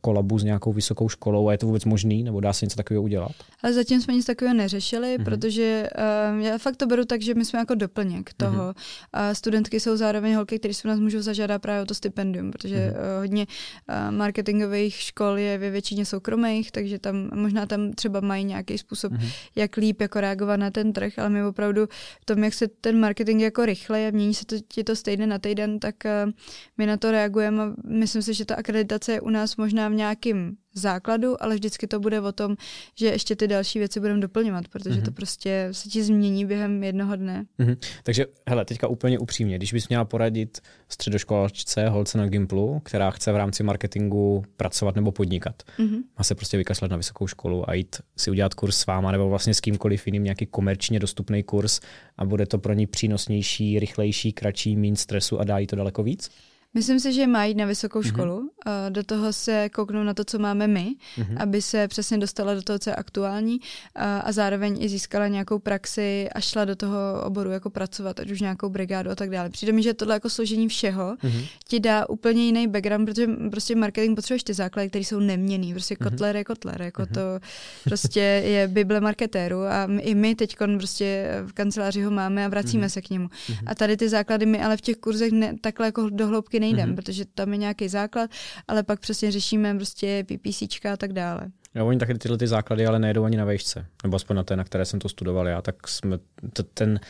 kolabu 0.00 0.38
s 0.38 0.44
nějakou 0.44 0.72
vysokou 0.72 1.08
školou 1.08 1.48
a 1.48 1.52
je 1.52 1.58
to 1.58 1.66
vůbec 1.66 1.84
možný, 1.84 2.22
nebo 2.22 2.40
dá 2.40 2.52
se 2.52 2.66
něco 2.66 2.76
takového 2.76 3.02
udělat? 3.02 3.32
Ale 3.62 3.72
zatím 3.72 4.00
jsme 4.00 4.14
nic 4.14 4.26
takového 4.26 4.56
neřešili, 4.56 5.18
mm-hmm. 5.18 5.24
protože 5.24 5.88
uh, 6.32 6.40
já 6.40 6.58
fakt 6.58 6.76
to 6.76 6.86
beru 6.86 7.04
tak, 7.04 7.22
že 7.22 7.34
my 7.34 7.44
jsme 7.44 7.58
jako 7.58 7.74
doplněk 7.74 8.32
toho. 8.32 8.70
Mm-hmm. 8.70 8.74
A 9.12 9.34
studentky 9.34 9.80
jsou 9.80 9.96
zároveň 9.96 10.34
holky, 10.34 10.58
které 10.58 10.74
si 10.74 10.88
nás 10.88 11.00
můžou 11.00 11.20
zažádat 11.20 11.62
právě 11.62 11.82
o 11.82 11.86
to 11.86 11.94
stipendium, 11.94 12.50
protože 12.50 12.76
mm-hmm. 12.76 13.16
uh, 13.16 13.20
hodně 13.20 13.46
uh, 13.46 14.16
marketingových 14.16 14.94
škol 14.94 15.38
je 15.38 15.58
ve 15.58 15.70
většině 15.70 16.04
soukromých, 16.04 16.72
takže 16.72 16.98
tam 16.98 17.30
možná 17.34 17.66
tam 17.66 17.92
třeba 17.92 18.20
mají 18.20 18.44
nějaký 18.44 18.78
způsob, 18.78 19.12
mm-hmm. 19.12 19.32
jak 19.56 19.76
líp 19.76 20.00
jako 20.00 20.20
reagovat 20.20 20.56
na 20.56 20.70
ten 20.70 20.92
trh, 20.92 21.18
ale 21.18 21.28
my 21.30 21.44
opravdu 21.44 21.86
v 22.20 22.24
tom, 22.24 22.44
jak 22.44 22.54
se 22.54 22.68
ten 22.68 23.00
marketing 23.00 23.42
jako 23.42 23.66
rychle 23.66 24.08
a 24.08 24.10
mění 24.10 24.34
se 24.34 24.46
to, 24.46 24.56
je 24.76 24.84
to 24.84 24.96
stejně 24.96 25.26
na 25.26 25.38
týden, 25.38 25.78
tak 25.78 25.94
uh, 26.04 26.32
my 26.78 26.86
na 26.86 26.96
to 26.96 27.10
reagujeme 27.10 27.62
a 27.62 27.72
myslím 27.88 28.22
si, 28.22 28.34
že 28.34 28.44
ta 28.44 28.54
akreditace 28.54 29.12
je 29.12 29.20
u 29.20 29.30
nás 29.30 29.49
zkušenost 29.50 29.56
možná 29.56 29.88
v 29.88 29.94
nějakém 29.94 30.56
základu, 30.74 31.42
ale 31.42 31.54
vždycky 31.54 31.86
to 31.86 32.00
bude 32.00 32.20
o 32.20 32.32
tom, 32.32 32.56
že 32.94 33.06
ještě 33.06 33.36
ty 33.36 33.48
další 33.48 33.78
věci 33.78 34.00
budeme 34.00 34.20
doplňovat, 34.20 34.68
protože 34.68 35.00
mm-hmm. 35.00 35.04
to 35.04 35.12
prostě 35.12 35.68
se 35.72 35.88
ti 35.88 36.02
změní 36.02 36.46
během 36.46 36.84
jednoho 36.84 37.16
dne. 37.16 37.46
Mm-hmm. 37.58 37.76
Takže 38.02 38.26
hele, 38.48 38.64
teďka 38.64 38.88
úplně 38.88 39.18
upřímně, 39.18 39.56
když 39.56 39.72
bys 39.72 39.88
měla 39.88 40.04
poradit 40.04 40.60
středoškolačce, 40.88 41.88
holce 41.88 42.18
na 42.18 42.26
Gimplu, 42.26 42.80
která 42.80 43.10
chce 43.10 43.32
v 43.32 43.36
rámci 43.36 43.62
marketingu 43.62 44.44
pracovat 44.56 44.94
nebo 44.94 45.12
podnikat, 45.12 45.62
mm-hmm. 45.78 46.02
má 46.18 46.24
se 46.24 46.34
prostě 46.34 46.56
vykaslat 46.56 46.90
na 46.90 46.96
vysokou 46.96 47.26
školu 47.26 47.70
a 47.70 47.74
jít 47.74 47.96
si 48.16 48.30
udělat 48.30 48.54
kurz 48.54 48.76
s 48.76 48.86
váma 48.86 49.12
nebo 49.12 49.28
vlastně 49.28 49.54
s 49.54 49.60
kýmkoliv 49.60 50.06
jiným 50.06 50.24
nějaký 50.24 50.46
komerčně 50.46 50.98
dostupný 51.00 51.42
kurz 51.42 51.80
a 52.16 52.24
bude 52.24 52.46
to 52.46 52.58
pro 52.58 52.72
ní 52.72 52.86
přínosnější, 52.86 53.78
rychlejší, 53.78 54.32
kratší, 54.32 54.76
méně 54.76 54.96
stresu 54.96 55.40
a 55.40 55.44
dá 55.44 55.58
jí 55.58 55.66
to 55.66 55.76
daleko 55.76 56.02
víc? 56.02 56.30
Myslím 56.74 57.00
si, 57.00 57.12
že 57.12 57.26
má 57.26 57.44
jít 57.44 57.56
na 57.56 57.64
vysokou 57.64 57.98
mhm. 57.98 58.08
školu, 58.08 58.40
mm-hmm. 58.40 58.90
do 58.90 59.02
toho 59.02 59.32
se 59.32 59.68
kouknout 59.68 60.06
na 60.06 60.14
to, 60.14 60.24
co 60.24 60.38
máme 60.38 60.66
my, 60.66 60.94
mm-hmm. 61.16 61.36
aby 61.42 61.62
se 61.62 61.88
přesně 61.88 62.18
dostala 62.18 62.54
do 62.54 62.62
toho, 62.62 62.78
co 62.78 62.90
je 62.90 62.96
aktuální 62.96 63.60
a, 63.94 64.18
a 64.18 64.32
zároveň 64.32 64.82
i 64.82 64.88
získala 64.88 65.28
nějakou 65.28 65.58
praxi 65.58 66.28
a 66.34 66.40
šla 66.40 66.64
do 66.64 66.76
toho 66.76 66.98
oboru 67.24 67.50
jako 67.50 67.70
pracovat, 67.70 68.20
ať 68.20 68.30
už 68.30 68.40
nějakou 68.40 68.68
brigádu 68.68 69.10
a 69.10 69.14
tak 69.14 69.30
dále. 69.30 69.50
Přijde 69.50 69.72
mi, 69.72 69.82
že 69.82 69.94
tohle 69.94 70.14
jako 70.14 70.30
složení 70.30 70.68
všeho 70.68 71.16
mm-hmm. 71.16 71.46
ti 71.68 71.80
dá 71.80 72.08
úplně 72.08 72.44
jiný 72.44 72.68
background, 72.68 73.08
protože 73.08 73.26
prostě 73.50 73.76
marketing 73.76 74.16
potřebuješ 74.16 74.42
ty 74.42 74.54
základy, 74.54 74.88
které 74.88 75.04
jsou 75.04 75.20
neměný. 75.20 75.72
Prostě 75.72 75.94
mm-hmm. 75.94 76.10
kotler 76.10 76.36
je 76.36 76.44
kotler, 76.44 76.82
jako 76.82 77.02
mm-hmm. 77.02 77.14
to 77.14 77.46
prostě 77.84 78.20
je 78.20 78.68
bible 78.68 79.00
marketéru 79.00 79.64
a 79.64 79.86
my, 79.86 80.02
i 80.02 80.14
my 80.14 80.34
teď 80.34 80.56
prostě 80.76 81.28
v 81.46 81.52
kanceláři 81.52 82.02
ho 82.02 82.10
máme 82.10 82.44
a 82.44 82.48
vracíme 82.48 82.86
mm-hmm. 82.86 82.90
se 82.90 83.02
k 83.02 83.10
němu. 83.10 83.26
Mm-hmm. 83.26 83.64
A 83.66 83.74
tady 83.74 83.96
ty 83.96 84.08
základy 84.08 84.46
my 84.46 84.62
ale 84.62 84.76
v 84.76 84.80
těch 84.80 84.96
kurzech 84.96 85.32
ne, 85.32 85.54
takhle 85.60 85.86
jako 85.86 86.08
dohloubky 86.10 86.59
nejdem, 86.60 86.90
mm-hmm. 86.90 86.96
protože 86.96 87.24
tam 87.24 87.52
je 87.52 87.58
nějaký 87.58 87.88
základ, 87.88 88.30
ale 88.68 88.82
pak 88.82 89.00
přesně 89.00 89.30
řešíme 89.30 89.74
prostě 89.74 90.24
PPCčka 90.24 90.92
a 90.92 90.96
tak 90.96 91.12
dále. 91.12 91.50
Jo, 91.74 91.86
oni 91.86 91.98
taky 91.98 92.14
tyhle 92.14 92.38
ty 92.38 92.46
základy 92.46 92.86
ale 92.86 92.98
nejdou 92.98 93.24
ani 93.24 93.36
na 93.36 93.44
vejšce, 93.44 93.86
nebo 94.02 94.16
aspoň 94.16 94.36
na 94.36 94.42
té, 94.42 94.56
na 94.56 94.64
které 94.64 94.84
jsem 94.84 95.00
to 95.00 95.08
studoval 95.08 95.48
já, 95.48 95.62
tak 95.62 95.88
jsme 95.88 96.18
to, 96.52 96.62
ten, 96.62 97.00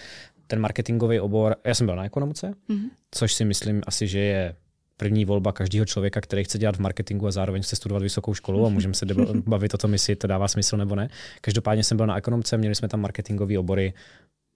ten 0.47 0.61
marketingový 0.61 1.21
obor, 1.21 1.57
já 1.65 1.75
jsem 1.75 1.87
byl 1.87 1.97
na 1.97 2.05
ekonomice, 2.05 2.55
mm-hmm. 2.69 2.91
což 3.11 3.35
si 3.35 3.45
myslím 3.45 3.83
asi, 3.87 4.09
že 4.09 4.19
je 4.19 4.55
první 4.97 5.25
volba 5.25 5.53
každého 5.53 5.87
člověka, 5.87 6.21
který 6.21 6.45
chce 6.45 6.59
dělat 6.59 6.77
v 6.77 6.81
marketingu 6.81 7.27
a 7.27 7.31
zároveň 7.31 7.63
chce 7.63 7.77
studovat 7.77 8.03
vysokou 8.03 8.35
školu 8.35 8.67
a 8.67 8.69
můžeme 8.69 8.95
se 8.95 9.07
bavit 9.47 9.75
o 9.75 9.79
tom, 9.79 9.93
jestli 9.93 10.17
to 10.17 10.27
dává 10.27 10.49
smysl 10.49 10.77
nebo 10.77 10.95
ne. 10.97 11.09
Každopádně 11.41 11.85
jsem 11.85 11.97
byl 11.97 12.07
na 12.07 12.19
ekonomce, 12.19 12.57
měli 12.57 12.75
jsme 12.75 12.89
tam 12.89 13.01
marketingové 13.01 13.59
obory, 13.59 13.93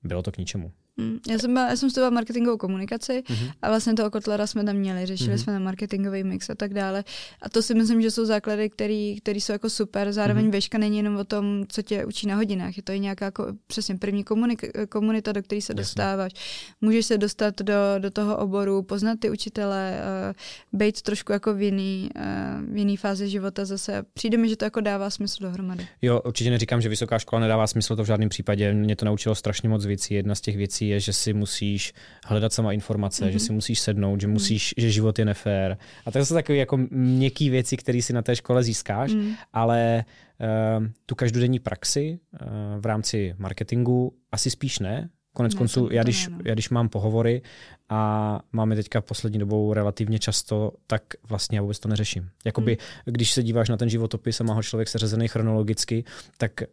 bylo 0.03 0.23
to 0.23 0.33
k 0.33 0.39
ničemu. 0.39 0.73
Mm, 0.97 1.19
já 1.31 1.39
jsem, 1.39 1.55
byla, 1.55 1.69
já 1.69 1.77
jsem 1.77 1.91
studovala 1.91 2.11
marketingovou 2.11 2.57
komunikaci 2.57 3.23
mm-hmm. 3.27 3.53
a 3.63 3.69
vlastně 3.69 3.95
toho 3.95 4.11
Kotlera 4.11 4.47
jsme 4.47 4.65
tam 4.65 4.77
měli, 4.77 5.07
řešili 5.07 5.35
mm-hmm. 5.35 5.43
jsme 5.43 5.53
na 5.53 5.59
marketingový 5.59 6.25
mix 6.25 6.51
a 6.51 6.55
tak 6.55 6.75
dále. 6.75 7.05
A 7.43 7.49
to 7.49 7.63
si 7.63 7.75
myslím, 7.75 8.03
že 8.03 8.11
jsou 8.11 8.25
základy, 8.25 8.71
které 8.71 9.17
jsou 9.27 9.53
jako 9.53 9.71
super. 9.71 10.13
Zároveň 10.13 10.47
mm-hmm. 10.47 10.51
věška 10.51 10.79
není 10.79 10.97
jenom 10.97 11.17
o 11.17 11.25
tom, 11.25 11.65
co 11.69 11.83
tě 11.83 12.05
učí 12.05 12.27
na 12.27 12.37
hodinách. 12.37 12.77
Je 12.77 12.83
to 12.83 12.93
i 12.93 13.01
nějaká 13.01 13.25
jako, 13.25 13.47
přesně 13.67 13.97
první 13.97 14.25
komunik- 14.25 14.87
komunita, 14.87 15.33
do 15.33 15.43
které 15.43 15.61
se 15.61 15.73
Jasně. 15.73 15.83
dostáváš. 15.83 16.33
Můžeš 16.81 17.07
se 17.07 17.19
dostat 17.19 17.63
do, 17.63 17.75
do 17.99 18.11
toho 18.11 18.37
oboru, 18.37 18.83
poznat 18.83 19.21
ty 19.21 19.31
učitele, 19.31 19.99
uh, 20.31 20.79
být 20.79 21.03
trošku 21.03 21.33
jako 21.33 21.55
v 21.55 21.63
jiný, 21.63 22.11
uh, 22.17 22.75
v 22.75 22.77
jiný 22.77 22.97
fázi 22.97 23.29
života 23.29 23.65
zase. 23.65 24.03
Přijde 24.15 24.39
mi, 24.39 24.49
že 24.49 24.57
to 24.57 24.65
jako 24.65 24.81
dává 24.81 25.11
smysl 25.11 25.43
dohromady. 25.43 25.87
Jo, 26.03 26.21
určitě 26.25 26.51
neříkám, 26.51 26.81
že 26.81 26.89
vysoká 26.89 27.19
škola 27.19 27.41
nedává 27.41 27.67
smysl, 27.67 27.97
to 27.97 28.03
v 28.03 28.07
žádném 28.07 28.29
případě. 28.29 28.75
Mě 28.75 28.97
to 28.97 29.05
naučilo 29.05 29.35
strašně 29.35 29.69
moc 29.69 29.87
věcí. 29.87 30.15
Jedna 30.15 30.35
z 30.35 30.41
těch 30.41 30.57
věcí 30.57 30.84
věcí 30.85 30.89
je, 30.89 31.01
že 31.01 31.13
si 31.13 31.33
musíš 31.33 31.93
hledat 32.27 32.53
sama 32.53 32.73
informace, 32.73 33.25
mm-hmm. 33.25 33.33
že 33.33 33.39
si 33.39 33.53
musíš 33.53 33.81
sednout, 33.81 34.21
že 34.21 34.27
musíš, 34.27 34.75
mm. 34.77 34.83
že 34.83 34.91
život 34.91 35.19
je 35.19 35.25
nefér. 35.25 35.77
A 36.07 36.11
to 36.11 36.25
jsou 36.25 36.35
takové 36.35 36.59
jako 36.59 36.77
měkké 36.91 37.51
věci, 37.51 37.77
které 37.77 38.03
si 38.03 38.13
na 38.13 38.23
té 38.23 38.37
škole 38.37 38.63
získáš, 38.63 39.13
mm. 39.13 39.35
ale 39.53 40.05
uh, 40.41 40.87
tu 41.07 41.15
každodenní 41.15 41.59
praxi 41.59 42.19
uh, 42.33 42.81
v 42.81 42.87
rámci 42.87 43.35
marketingu 43.39 44.13
asi 44.33 44.51
spíš 44.51 44.79
ne. 44.79 45.11
Konec 45.35 45.55
ne, 45.55 45.59
konců, 45.59 45.89
já 45.91 46.03
když, 46.03 46.29
no. 46.29 46.39
já 46.45 46.55
když 46.55 46.71
mám 46.71 46.89
pohovory 46.89 47.43
a 47.95 48.41
máme 48.53 48.77
teďka 48.77 49.01
poslední 49.01 49.39
dobou 49.39 49.73
relativně 49.73 50.19
často, 50.19 50.73
tak 50.87 51.03
vlastně 51.29 51.59
já 51.59 51.63
vůbec 51.63 51.79
to 51.79 51.89
neřeším. 51.89 52.29
Jakoby, 52.45 52.79
hmm. 52.81 53.15
když 53.15 53.33
se 53.33 53.43
díváš 53.43 53.69
na 53.69 53.77
ten 53.77 53.89
životopis 53.89 54.41
a 54.41 54.45
má 54.45 54.55
ho 54.55 54.63
člověk 54.63 54.89
seřazený 54.89 55.29
chronologicky, 55.29 56.05
tak 56.39 56.53
uh, 56.61 56.67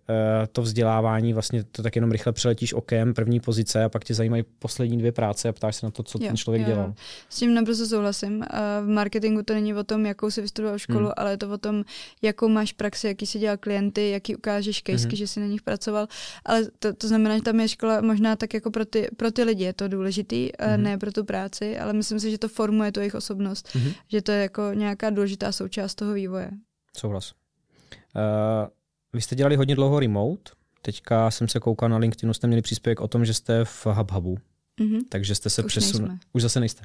to 0.52 0.62
vzdělávání 0.62 1.34
vlastně 1.34 1.64
to 1.64 1.84
tak 1.84 1.96
jenom 1.96 2.12
rychle 2.12 2.34
přeletíš 2.34 2.74
okem, 2.74 3.14
první 3.14 3.40
pozice 3.40 3.84
a 3.84 3.90
pak 3.90 4.04
tě 4.04 4.14
zajímají 4.14 4.44
poslední 4.60 4.98
dvě 4.98 5.12
práce 5.12 5.50
a 5.50 5.52
ptáš 5.52 5.76
se 5.76 5.86
na 5.86 5.92
to, 5.92 6.04
co 6.04 6.18
jo, 6.22 6.28
ten 6.28 6.38
člověk 6.38 6.62
jo. 6.62 6.68
dělal. 6.68 6.94
S 7.30 7.38
tím 7.38 7.54
naprosto 7.54 7.86
souhlasím. 7.86 8.38
Uh, 8.38 8.46
v 8.86 8.88
marketingu 8.88 9.44
to 9.44 9.54
není 9.54 9.74
o 9.74 9.84
tom, 9.84 10.06
jakou 10.06 10.32
si 10.32 10.42
vystudoval 10.42 10.80
školu, 10.80 11.06
hmm. 11.06 11.14
ale 11.18 11.32
je 11.32 11.38
to 11.38 11.50
o 11.50 11.58
tom, 11.58 11.84
jakou 12.22 12.48
máš 12.48 12.74
praxi, 12.74 13.08
jaký 13.08 13.26
si 13.26 13.40
dělal 13.40 13.58
klienty, 13.58 14.10
jaký 14.10 14.36
ukážeš 14.36 14.82
kejsky, 14.82 15.08
hmm. 15.08 15.16
že 15.16 15.28
si 15.28 15.40
na 15.40 15.46
nich 15.46 15.62
pracoval. 15.62 16.08
Ale 16.46 16.66
to, 16.80 16.94
to 16.94 17.08
znamená, 17.08 17.38
že 17.38 17.42
tam 17.42 17.60
je 17.60 17.68
škola 17.68 18.02
možná 18.02 18.36
tak 18.36 18.54
jako 18.54 18.72
pro 18.72 18.86
ty, 18.86 19.08
pro 19.18 19.32
ty 19.32 19.44
lidi 19.44 19.64
je 19.64 19.74
to 19.74 19.88
důležitý, 19.88 20.50
hmm. 20.60 20.84
ne 20.84 20.98
pro 20.98 21.11
tu 21.12 21.24
práci, 21.24 21.80
ale 21.80 21.94
myslím 21.94 22.20
si, 22.20 22.32
že 22.32 22.38
to 22.38 22.48
formuje 22.48 22.92
tu 22.92 23.00
jejich 23.00 23.16
osobnost, 23.16 23.68
mm-hmm. 23.68 23.94
že 24.08 24.22
to 24.22 24.32
je 24.32 24.42
jako 24.42 24.72
nějaká 24.74 25.10
důležitá 25.10 25.52
součást 25.52 25.96
toho 25.96 26.14
vývoje. 26.14 26.52
Souhlas. 26.98 27.32
Uh, 27.32 28.68
vy 29.14 29.22
jste 29.22 29.36
dělali 29.36 29.56
hodně 29.56 29.76
dlouho 29.76 30.00
remote, 30.00 30.52
teďka 30.82 31.32
jsem 31.32 31.48
se 31.48 31.60
koukal 31.60 31.90
na 31.90 31.98
LinkedInu, 31.98 32.34
jste 32.34 32.48
měli 32.48 32.62
příspěvek 32.62 33.00
o 33.00 33.08
tom, 33.08 33.26
že 33.26 33.34
jste 33.34 33.66
v 33.66 33.86
HubHubu. 33.86 34.38
Mm-hmm. 34.80 35.00
Takže 35.10 35.36
jste 35.36 35.50
se 35.50 35.64
přesunuli. 35.64 36.14
Už 36.34 36.42
zase 36.42 36.60
nejste. 36.60 36.84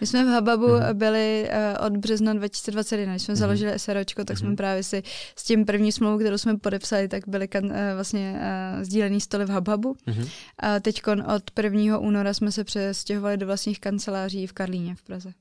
My 0.00 0.06
jsme 0.06 0.24
v 0.24 0.28
Hababu 0.28 0.66
mm-hmm. 0.66 0.94
byli 0.94 1.48
uh, 1.78 1.86
od 1.86 1.96
března 1.96 2.34
2021. 2.34 3.14
Když 3.14 3.22
jsme 3.22 3.34
mm-hmm. 3.34 3.38
založili 3.38 3.78
SROčko, 3.78 4.24
tak 4.24 4.36
mm-hmm. 4.36 4.40
jsme 4.40 4.56
právě 4.56 4.82
si 4.82 5.02
s 5.36 5.44
tím 5.44 5.64
první 5.64 5.92
smlouvou, 5.92 6.18
kterou 6.18 6.38
jsme 6.38 6.58
podepsali, 6.58 7.08
tak 7.08 7.28
byly 7.28 7.48
kan, 7.48 7.64
uh, 7.64 7.72
vlastně 7.94 8.40
uh, 8.76 8.82
sdílený 8.82 9.20
stoly 9.20 9.44
v 9.44 9.50
Hababu. 9.50 9.96
Mm-hmm. 10.06 10.28
A 10.58 10.80
teď 10.80 11.02
od 11.36 11.42
1. 11.62 11.98
února 11.98 12.34
jsme 12.34 12.52
se 12.52 12.64
přestěhovali 12.64 13.36
do 13.36 13.46
vlastních 13.46 13.80
kanceláří 13.80 14.46
v 14.46 14.52
Karlíně 14.52 14.94
v 14.94 15.02
Praze. 15.02 15.32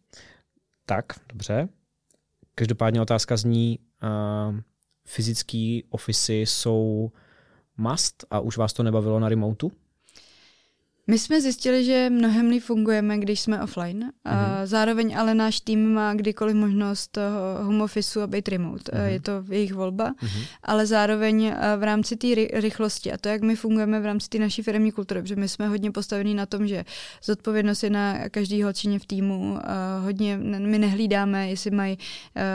Tak, 0.85 1.05
dobře. 1.29 1.69
Každopádně 2.55 3.01
otázka 3.01 3.37
zní, 3.37 3.79
uh, 4.03 4.59
fyzický 5.07 5.83
ofisy 5.89 6.33
jsou 6.33 7.11
must 7.77 8.25
a 8.29 8.39
už 8.39 8.57
vás 8.57 8.73
to 8.73 8.83
nebavilo 8.83 9.19
na 9.19 9.29
remotu? 9.29 9.71
My 11.07 11.19
jsme 11.19 11.41
zjistili, 11.41 11.85
že 11.85 12.09
mnohem 12.09 12.49
líp 12.49 12.63
fungujeme, 12.63 13.17
když 13.17 13.39
jsme 13.39 13.63
offline. 13.63 14.11
A 14.25 14.35
mm-hmm. 14.35 14.65
zároveň 14.65 15.17
ale 15.17 15.35
náš 15.35 15.61
tým 15.61 15.93
má 15.93 16.13
kdykoliv 16.13 16.55
možnost 16.55 17.17
home 17.61 17.81
officeu 17.81 18.21
a 18.21 18.27
být 18.27 18.49
remote. 18.49 18.91
Mm-hmm. 18.91 19.05
Je 19.05 19.19
to 19.19 19.31
jejich 19.49 19.73
volba. 19.73 20.11
Mm-hmm. 20.11 20.45
Ale 20.63 20.85
zároveň 20.85 21.53
v 21.77 21.83
rámci 21.83 22.15
té 22.15 22.27
rychlosti 22.53 23.11
a 23.11 23.17
to, 23.17 23.29
jak 23.29 23.41
my 23.41 23.55
fungujeme 23.55 23.99
v 23.99 24.05
rámci 24.05 24.29
té 24.29 24.39
naší 24.39 24.63
firmní 24.63 24.91
kultury, 24.91 25.21
protože 25.21 25.35
my 25.35 25.47
jsme 25.47 25.67
hodně 25.67 25.91
postavení 25.91 26.33
na 26.33 26.45
tom, 26.45 26.67
že 26.67 26.85
zodpovědnost 27.23 27.83
je 27.83 27.89
na 27.89 28.29
každý 28.29 28.63
holčině 28.63 28.99
v 28.99 29.05
týmu. 29.05 29.57
A 29.63 29.99
hodně 29.99 30.37
my 30.37 30.79
nehlídáme, 30.79 31.49
jestli 31.49 31.71
mají, 31.71 31.97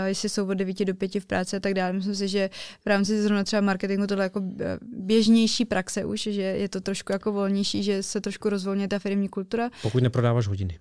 jestli 0.07 0.29
jsou 0.29 0.49
od 0.49 0.55
9 0.55 0.85
do 0.85 0.95
5 0.95 1.15
v 1.15 1.27
práci 1.27 1.57
a 1.57 1.61
tak 1.61 1.75
dále. 1.75 1.93
Myslím 1.93 2.15
si, 2.15 2.29
že 2.29 2.51
v 2.85 2.87
rámci 2.87 3.23
zrovna 3.23 3.45
třeba 3.45 3.63
marketingu 3.63 4.07
tohle 4.07 4.25
jako 4.25 4.43
běžnější 4.83 5.65
praxe 5.65 6.05
už, 6.05 6.21
že 6.21 6.43
je 6.43 6.69
to 6.69 6.81
trošku 6.81 7.13
jako 7.13 7.33
volnější, 7.33 7.83
že 7.83 8.03
se 8.03 8.21
trošku 8.21 8.40
trošku 8.41 8.51
rozvolně 8.51 8.89
ta 8.89 8.99
firmní 8.99 9.29
kultura. 9.29 9.71
Pokud 9.83 10.03
neprodáváš 10.03 10.49
hodiny. 10.49 10.79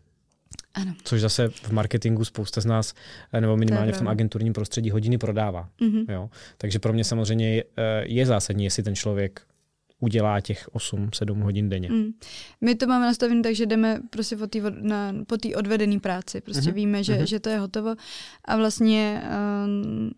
Ano. 0.74 0.94
Což 1.04 1.22
zase 1.22 1.50
v 1.50 1.72
marketingu 1.72 2.26
spousta 2.26 2.62
z 2.62 2.66
nás, 2.66 2.94
nebo 3.40 3.58
minimálně 3.58 3.92
v 3.92 3.98
tom 3.98 4.08
agenturním 4.08 4.54
prostředí, 4.54 4.92
hodiny 4.92 5.18
prodává. 5.18 5.70
Mm-hmm. 5.82 6.06
Jo? 6.14 6.30
Takže 6.58 6.80
pro 6.80 6.94
mě 6.94 7.04
samozřejmě 7.04 7.56
je, 7.56 7.64
je 8.04 8.26
zásadní, 8.26 8.64
jestli 8.64 8.84
ten 8.84 8.96
člověk 8.96 9.42
udělá 10.00 10.42
těch 10.42 10.70
8-7 10.70 11.44
hodin 11.44 11.70
denně. 11.70 11.90
Mm. 11.90 12.12
My 12.62 12.76
to 12.76 12.88
máme 12.88 13.06
nastavené 13.06 13.42
tak, 13.42 13.56
že 13.56 13.66
jdeme 13.66 14.00
prostě 14.10 14.38
po 14.38 14.48
té 14.48 14.60
na, 14.82 15.14
po 15.28 15.36
odvedené 15.56 16.00
práci. 16.00 16.42
Prostě 16.42 16.70
mm-hmm. 16.70 16.74
víme, 16.74 17.04
že, 17.04 17.14
mm-hmm. 17.14 17.24
že 17.24 17.40
to 17.40 17.50
je 17.50 17.60
hotovo. 17.60 17.96
A 18.46 18.58
vlastně 18.58 19.24
uh, 19.24 19.70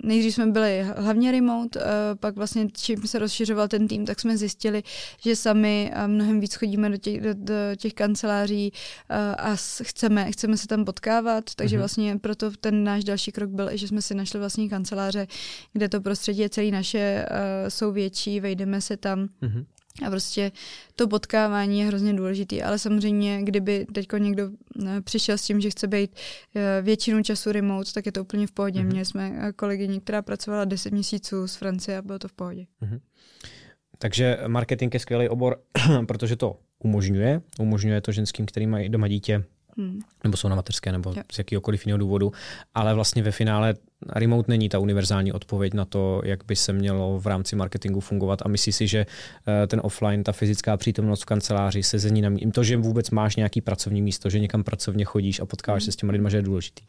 nejdřív 0.03 0.33
jsme 0.33 0.47
byli 0.47 0.85
hlavně 0.95 1.31
remote, 1.31 1.79
uh, 1.79 1.85
pak 2.19 2.35
vlastně 2.35 2.67
čím 2.73 3.07
se 3.07 3.19
rozšiřoval 3.19 3.67
ten 3.67 3.87
tým, 3.87 4.05
tak 4.05 4.19
jsme 4.19 4.37
zjistili, 4.37 4.83
že 5.23 5.35
sami 5.35 5.91
uh, 5.95 6.07
mnohem 6.07 6.39
víc 6.39 6.55
chodíme 6.55 6.89
do 6.89 6.97
těch, 6.97 7.21
do, 7.21 7.33
do 7.33 7.53
těch 7.77 7.93
kanceláří 7.93 8.71
uh, 8.71 9.17
a 9.37 9.55
chceme, 9.83 10.31
chceme 10.31 10.57
se 10.57 10.67
tam 10.67 10.85
potkávat, 10.85 11.55
takže 11.55 11.75
mm-hmm. 11.75 11.79
vlastně 11.79 12.17
proto 12.17 12.51
ten 12.51 12.83
náš 12.83 13.03
další 13.03 13.31
krok 13.31 13.49
byl, 13.49 13.69
že 13.73 13.87
jsme 13.87 14.01
si 14.01 14.15
našli 14.15 14.39
vlastní 14.39 14.69
kanceláře, 14.69 15.27
kde 15.73 15.89
to 15.89 16.01
prostředí 16.01 16.41
je 16.41 16.49
celý 16.49 16.71
naše, 16.71 17.25
uh, 17.31 17.69
jsou 17.69 17.91
větší, 17.91 18.39
vejdeme 18.39 18.81
se 18.81 18.97
tam. 18.97 19.27
Mm-hmm. 19.41 19.65
A 20.05 20.09
prostě 20.09 20.51
to 20.95 21.07
potkávání 21.07 21.79
je 21.79 21.85
hrozně 21.85 22.13
důležitý, 22.13 22.63
ale 22.63 22.79
samozřejmě, 22.79 23.43
kdyby 23.43 23.87
teď 23.93 24.07
někdo 24.17 24.49
eh, 24.85 25.01
přišel 25.01 25.37
s 25.37 25.41
tím, 25.41 25.61
že 25.61 25.69
chce 25.69 25.87
být 25.87 26.15
eh, 26.55 26.81
většinu 26.81 27.23
času 27.23 27.51
remote, 27.51 27.91
tak 27.93 28.05
je 28.05 28.11
to 28.11 28.21
úplně 28.21 28.47
v 28.47 28.51
pohodě. 28.51 28.79
Mm-hmm. 28.79 28.85
Měli 28.85 29.05
jsme 29.05 29.31
eh, 29.41 29.51
kolegyni, 29.51 29.99
která 29.99 30.21
pracovala 30.21 30.65
10 30.65 30.93
měsíců 30.93 31.47
z 31.47 31.55
Francie 31.55 31.97
a 31.97 32.01
bylo 32.01 32.19
to 32.19 32.27
v 32.27 32.33
pohodě. 32.33 32.65
Mm-hmm. 32.81 32.99
Takže 33.97 34.37
marketing 34.47 34.93
je 34.93 34.99
skvělý 34.99 35.29
obor, 35.29 35.61
protože 36.07 36.35
to 36.35 36.59
umožňuje. 36.79 37.41
Umožňuje 37.59 38.01
to 38.01 38.11
ženským, 38.11 38.45
který 38.45 38.67
mají 38.67 38.89
doma 38.89 39.07
dítě, 39.07 39.43
hmm. 39.77 39.99
nebo 40.23 40.37
jsou 40.37 40.47
na 40.47 40.55
mateřské, 40.55 40.91
nebo 40.91 41.13
jo. 41.15 41.23
z 41.31 41.37
jakýkoliv 41.37 41.85
jiného 41.85 41.97
důvodu, 41.97 42.31
ale 42.73 42.93
vlastně 42.93 43.23
ve 43.23 43.31
finále 43.31 43.73
remote 44.09 44.51
není 44.51 44.69
ta 44.69 44.79
univerzální 44.79 45.33
odpověď 45.33 45.73
na 45.73 45.85
to, 45.85 46.21
jak 46.25 46.45
by 46.45 46.55
se 46.55 46.73
mělo 46.73 47.19
v 47.19 47.27
rámci 47.27 47.55
marketingu 47.55 47.99
fungovat 47.99 48.39
a 48.45 48.47
myslí 48.47 48.71
si, 48.71 48.87
že 48.87 49.05
eh, 49.47 49.67
ten 49.67 49.81
offline, 49.83 50.23
ta 50.23 50.31
fyzická 50.31 50.77
přítomnost 50.77 51.21
v 51.21 51.25
kanceláři, 51.25 51.83
sezení 51.83 52.21
na 52.21 52.29
mí, 52.29 52.51
to, 52.51 52.63
že 52.63 52.77
vůbec 52.77 53.09
máš 53.09 53.35
nějaký 53.35 53.61
pracovní 53.61 54.01
místo, 54.01 54.29
že 54.29 54.39
někam 54.39 54.63
pracovně 54.63 55.05
chodíš 55.05 55.39
a 55.39 55.45
potkáš 55.45 55.81
hmm. 55.81 55.85
se 55.85 55.91
s 55.91 55.95
těma 55.95 56.13
lidmi, 56.13 56.29
že 56.31 56.37
je 56.37 56.41
důležitý. 56.41 56.83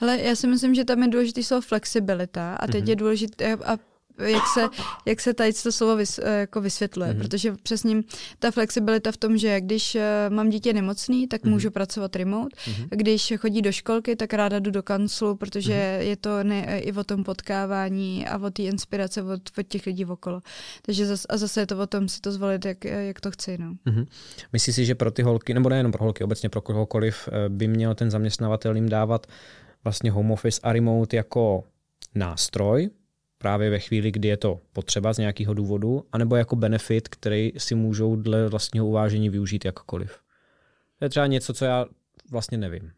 Hele, 0.00 0.20
já 0.20 0.36
si 0.36 0.46
myslím, 0.46 0.74
že 0.74 0.84
tam 0.84 1.02
je 1.02 1.08
důležitý 1.08 1.42
slovo 1.42 1.60
flexibilita 1.60 2.54
a 2.54 2.66
teď 2.66 2.80
hmm. 2.80 2.88
je 2.90 2.96
důležité 2.96 3.52
a 3.52 3.76
jak 4.18 4.46
se, 4.46 4.68
jak 5.06 5.20
se 5.20 5.34
tady 5.34 5.52
to 5.52 5.72
slovo 5.72 5.96
vys, 5.96 6.18
eh, 6.18 6.40
jako 6.40 6.60
vysvětluje, 6.60 7.12
mm-hmm. 7.12 7.18
protože 7.18 7.52
přesně 7.62 8.02
ta 8.38 8.50
flexibilita 8.50 9.12
v 9.12 9.16
tom, 9.16 9.38
že 9.38 9.60
když 9.60 9.94
eh, 9.94 10.30
mám 10.30 10.50
dítě 10.50 10.72
nemocný, 10.72 11.26
tak 11.28 11.42
mm-hmm. 11.42 11.50
můžu 11.50 11.70
pracovat 11.70 12.16
remote, 12.16 12.56
mm-hmm. 12.56 12.88
když 12.90 13.32
chodí 13.36 13.62
do 13.62 13.72
školky, 13.72 14.16
tak 14.16 14.34
ráda 14.34 14.58
jdu 14.58 14.70
do 14.70 14.82
kanclu, 14.82 15.36
protože 15.36 15.72
mm-hmm. 15.72 16.06
je 16.08 16.16
to 16.16 16.44
ne, 16.44 16.80
i 16.80 16.92
o 16.92 17.04
tom 17.04 17.24
potkávání 17.24 18.26
a 18.26 18.38
o 18.38 18.50
té 18.50 18.62
inspirace 18.62 19.22
od, 19.22 19.40
od 19.58 19.68
těch 19.68 19.86
lidí 19.86 20.04
okolo. 20.04 20.40
Takže 20.82 21.06
zas, 21.06 21.26
a 21.28 21.36
zase 21.36 21.60
je 21.60 21.66
to 21.66 21.78
o 21.78 21.86
tom 21.86 22.08
si 22.08 22.20
to 22.20 22.32
zvolit, 22.32 22.64
jak, 22.64 22.84
jak 22.84 23.20
to 23.20 23.30
chci. 23.30 23.58
No. 23.58 23.72
Mm-hmm. 23.86 24.06
Myslíš 24.52 24.76
si, 24.76 24.84
že 24.84 24.94
pro 24.94 25.10
ty 25.10 25.22
holky, 25.22 25.54
nebo 25.54 25.68
nejenom 25.68 25.92
pro 25.92 26.04
holky, 26.04 26.24
obecně 26.24 26.48
pro 26.48 26.60
kohokoliv, 26.60 27.28
eh, 27.28 27.48
by 27.48 27.68
měl 27.68 27.94
ten 27.94 28.10
zaměstnavatel 28.10 28.76
jim 28.76 28.88
dávat 28.88 29.26
vlastně 29.84 30.10
home 30.10 30.30
office 30.30 30.60
a 30.62 30.72
remote 30.72 31.16
jako 31.16 31.64
nástroj, 32.14 32.90
právě 33.46 33.70
ve 33.70 33.78
chvíli, 33.78 34.12
kdy 34.12 34.28
je 34.28 34.36
to 34.36 34.60
potřeba 34.72 35.12
z 35.12 35.18
nějakého 35.18 35.54
důvodu, 35.54 36.04
anebo 36.12 36.36
jako 36.36 36.56
benefit, 36.56 37.08
který 37.08 37.52
si 37.58 37.74
můžou 37.74 38.16
dle 38.16 38.48
vlastního 38.48 38.86
uvážení 38.86 39.30
využít 39.30 39.64
jakkoliv. 39.64 40.18
To 40.98 41.04
je 41.04 41.08
třeba 41.08 41.26
něco, 41.26 41.54
co 41.54 41.64
já 41.64 41.86
vlastně 42.30 42.58
nevím. 42.58 42.90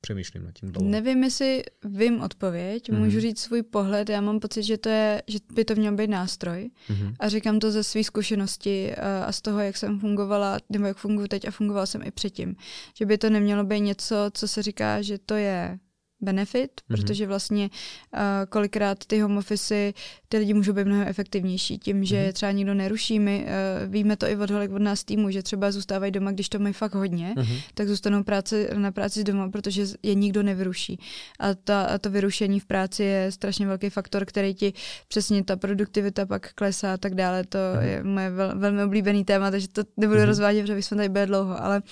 Přemýšlím 0.00 0.44
nad 0.44 0.52
tím 0.52 0.72
dlouho. 0.72 0.90
Nevím, 0.90 1.24
jestli 1.24 1.62
vím 1.84 2.20
odpověď, 2.20 2.90
mm-hmm. 2.90 2.98
můžu 2.98 3.20
říct 3.20 3.40
svůj 3.40 3.62
pohled, 3.62 4.08
já 4.08 4.20
mám 4.20 4.40
pocit, 4.40 4.62
že, 4.62 4.78
to 4.78 4.88
je, 4.88 5.22
že 5.26 5.38
by 5.54 5.64
to 5.64 5.74
měl 5.74 5.96
být 5.96 6.10
nástroj 6.10 6.70
mm-hmm. 6.88 7.14
a 7.20 7.28
říkám 7.28 7.58
to 7.58 7.70
ze 7.70 7.84
své 7.84 8.04
zkušenosti 8.04 8.94
a, 8.94 9.24
a 9.24 9.32
z 9.32 9.40
toho, 9.42 9.60
jak 9.60 9.76
jsem 9.76 10.00
fungovala, 10.00 10.58
nebo 10.70 10.86
jak 10.86 10.96
funguji 10.96 11.28
teď 11.28 11.48
a 11.48 11.50
fungovala 11.50 11.86
jsem 11.86 12.02
i 12.04 12.10
předtím. 12.10 12.56
Že 12.94 13.06
by 13.06 13.18
to 13.18 13.30
nemělo 13.30 13.64
být 13.64 13.80
něco, 13.80 14.16
co 14.32 14.48
se 14.48 14.62
říká, 14.62 15.02
že 15.02 15.18
to 15.18 15.34
je 15.34 15.78
benefit, 16.24 16.70
mm-hmm. 16.70 16.96
protože 16.96 17.26
vlastně 17.26 17.70
uh, 18.14 18.20
kolikrát 18.48 19.04
ty 19.04 19.20
home 19.20 19.36
office, 19.36 19.92
ty 20.28 20.38
lidi 20.38 20.54
můžou 20.54 20.72
být 20.72 20.86
mnohem 20.86 21.08
efektivnější 21.08 21.78
tím, 21.78 22.04
že 22.04 22.16
mm-hmm. 22.16 22.32
třeba 22.32 22.52
nikdo 22.52 22.74
neruší. 22.74 23.18
My 23.18 23.46
uh, 23.46 23.92
víme 23.92 24.16
to 24.16 24.26
i 24.26 24.36
od 24.36 24.50
holek 24.50 24.72
od 24.72 24.82
nás 24.82 25.04
týmu, 25.04 25.30
že 25.30 25.42
třeba 25.42 25.72
zůstávají 25.72 26.12
doma, 26.12 26.30
když 26.30 26.48
to 26.48 26.58
mají 26.58 26.74
fakt 26.74 26.94
hodně, 26.94 27.34
mm-hmm. 27.36 27.60
tak 27.74 27.88
zůstanou 27.88 28.22
práci, 28.22 28.68
na 28.74 28.92
práci 28.92 29.20
z 29.20 29.24
doma, 29.24 29.50
protože 29.50 29.86
je 30.02 30.14
nikdo 30.14 30.42
nevyruší. 30.42 30.98
A, 31.40 31.54
ta, 31.54 31.82
a 31.82 31.98
to 31.98 32.10
vyrušení 32.10 32.60
v 32.60 32.64
práci 32.64 33.02
je 33.02 33.32
strašně 33.32 33.66
velký 33.66 33.90
faktor, 33.90 34.24
který 34.24 34.54
ti 34.54 34.72
přesně 35.08 35.44
ta 35.44 35.56
produktivita 35.56 36.26
pak 36.26 36.52
klesá 36.52 36.94
a 36.94 36.96
tak 36.96 37.14
dále. 37.14 37.44
To 37.44 37.58
mm-hmm. 37.58 37.82
je 37.82 38.04
moje 38.04 38.30
vel, 38.30 38.58
velmi 38.58 38.82
oblíbený 38.82 39.24
téma, 39.24 39.50
takže 39.50 39.68
to 39.68 39.82
nebudu 39.96 40.20
mm-hmm. 40.20 40.26
rozvádět, 40.26 40.62
protože 40.62 40.82
jsme 40.82 40.96
tady 40.96 41.08
byli 41.08 41.26
dlouho, 41.26 41.62
ale 41.62 41.82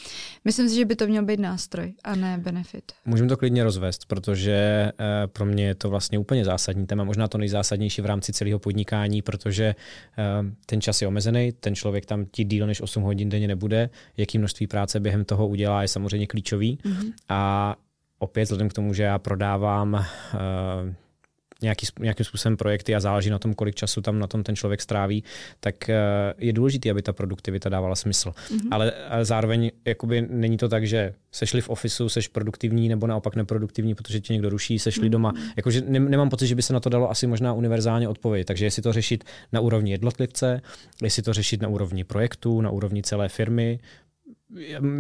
myslím 0.45 0.68
si, 0.68 0.74
že 0.74 0.85
by 0.85 0.97
to 0.97 1.07
měl 1.07 1.24
být 1.24 1.41
nástroj 1.41 1.95
a 2.05 2.14
ne 2.16 2.39
benefit. 2.39 2.93
Můžeme 3.07 3.28
to 3.28 3.37
klidně 3.37 3.64
rozvést, 3.64 4.05
protože 4.22 4.92
eh, 4.98 5.26
pro 5.26 5.44
mě 5.44 5.64
je 5.64 5.74
to 5.74 5.90
vlastně 5.90 6.18
úplně 6.18 6.44
zásadní 6.44 6.86
téma, 6.86 7.04
možná 7.04 7.28
to 7.28 7.38
nejzásadnější 7.38 8.02
v 8.02 8.06
rámci 8.06 8.32
celého 8.32 8.58
podnikání, 8.58 9.22
protože 9.22 9.74
eh, 10.18 10.24
ten 10.66 10.80
čas 10.80 11.02
je 11.02 11.08
omezený, 11.08 11.52
ten 11.52 11.74
člověk 11.74 12.06
tam 12.06 12.24
ti 12.24 12.44
díl 12.44 12.66
než 12.66 12.80
8 12.80 13.02
hodin 13.02 13.28
denně 13.28 13.48
nebude, 13.48 13.90
jaký 14.16 14.38
množství 14.38 14.66
práce 14.66 15.00
během 15.00 15.24
toho 15.24 15.48
udělá 15.48 15.82
je 15.82 15.88
samozřejmě 15.88 16.26
klíčový 16.26 16.78
mm-hmm. 16.84 17.12
a 17.28 17.74
opět 18.18 18.44
vzhledem 18.44 18.68
k 18.68 18.72
tomu, 18.72 18.94
že 18.94 19.02
já 19.02 19.18
prodávám 19.18 19.94
uh, 19.94 20.94
nějaký, 21.62 21.86
nějakým 22.00 22.26
způsobem 22.26 22.56
projekty 22.56 22.94
a 22.94 23.00
záleží 23.00 23.30
na 23.30 23.38
tom, 23.38 23.54
kolik 23.54 23.74
času 23.74 24.00
tam 24.00 24.18
na 24.18 24.26
tom 24.26 24.42
ten 24.42 24.56
člověk 24.56 24.80
stráví, 24.80 25.24
tak 25.60 25.88
eh, 25.88 25.96
je 26.38 26.52
důležité, 26.52 26.90
aby 26.90 27.02
ta 27.02 27.12
produktivita 27.12 27.68
dávala 27.68 27.94
smysl. 27.94 28.30
Mm-hmm. 28.30 28.68
Ale, 28.70 28.92
ale 29.08 29.24
zároveň 29.24 29.70
jakoby 29.84 30.26
není 30.30 30.56
to 30.56 30.68
tak, 30.68 30.86
že 30.86 31.14
sešli 31.32 31.60
v 31.60 31.68
ofisu, 31.68 32.08
seš 32.08 32.28
produktivní 32.28 32.88
nebo 32.88 33.06
naopak 33.06 33.36
neproduktivní, 33.36 33.94
protože 33.94 34.20
tě 34.20 34.32
někdo 34.32 34.48
ruší, 34.48 34.78
sešli 34.78 35.06
mm-hmm. 35.06 35.10
doma. 35.10 35.32
Jakože 35.56 35.82
ne, 35.86 36.00
nemám 36.00 36.30
pocit, 36.30 36.46
že 36.46 36.54
by 36.54 36.62
se 36.62 36.72
na 36.72 36.80
to 36.80 36.88
dalo 36.88 37.10
asi 37.10 37.26
možná 37.26 37.52
univerzálně 37.52 38.08
odpovědět. 38.08 38.44
Takže 38.44 38.64
jestli 38.64 38.82
to 38.82 38.92
řešit 38.92 39.24
na 39.52 39.60
úrovni 39.60 39.90
jednotlivce, 39.90 40.62
jestli 41.02 41.22
to 41.22 41.32
řešit 41.32 41.62
na 41.62 41.68
úrovni 41.68 42.04
projektu, 42.04 42.60
na 42.60 42.70
úrovni 42.70 43.02
celé 43.02 43.28
firmy, 43.28 43.78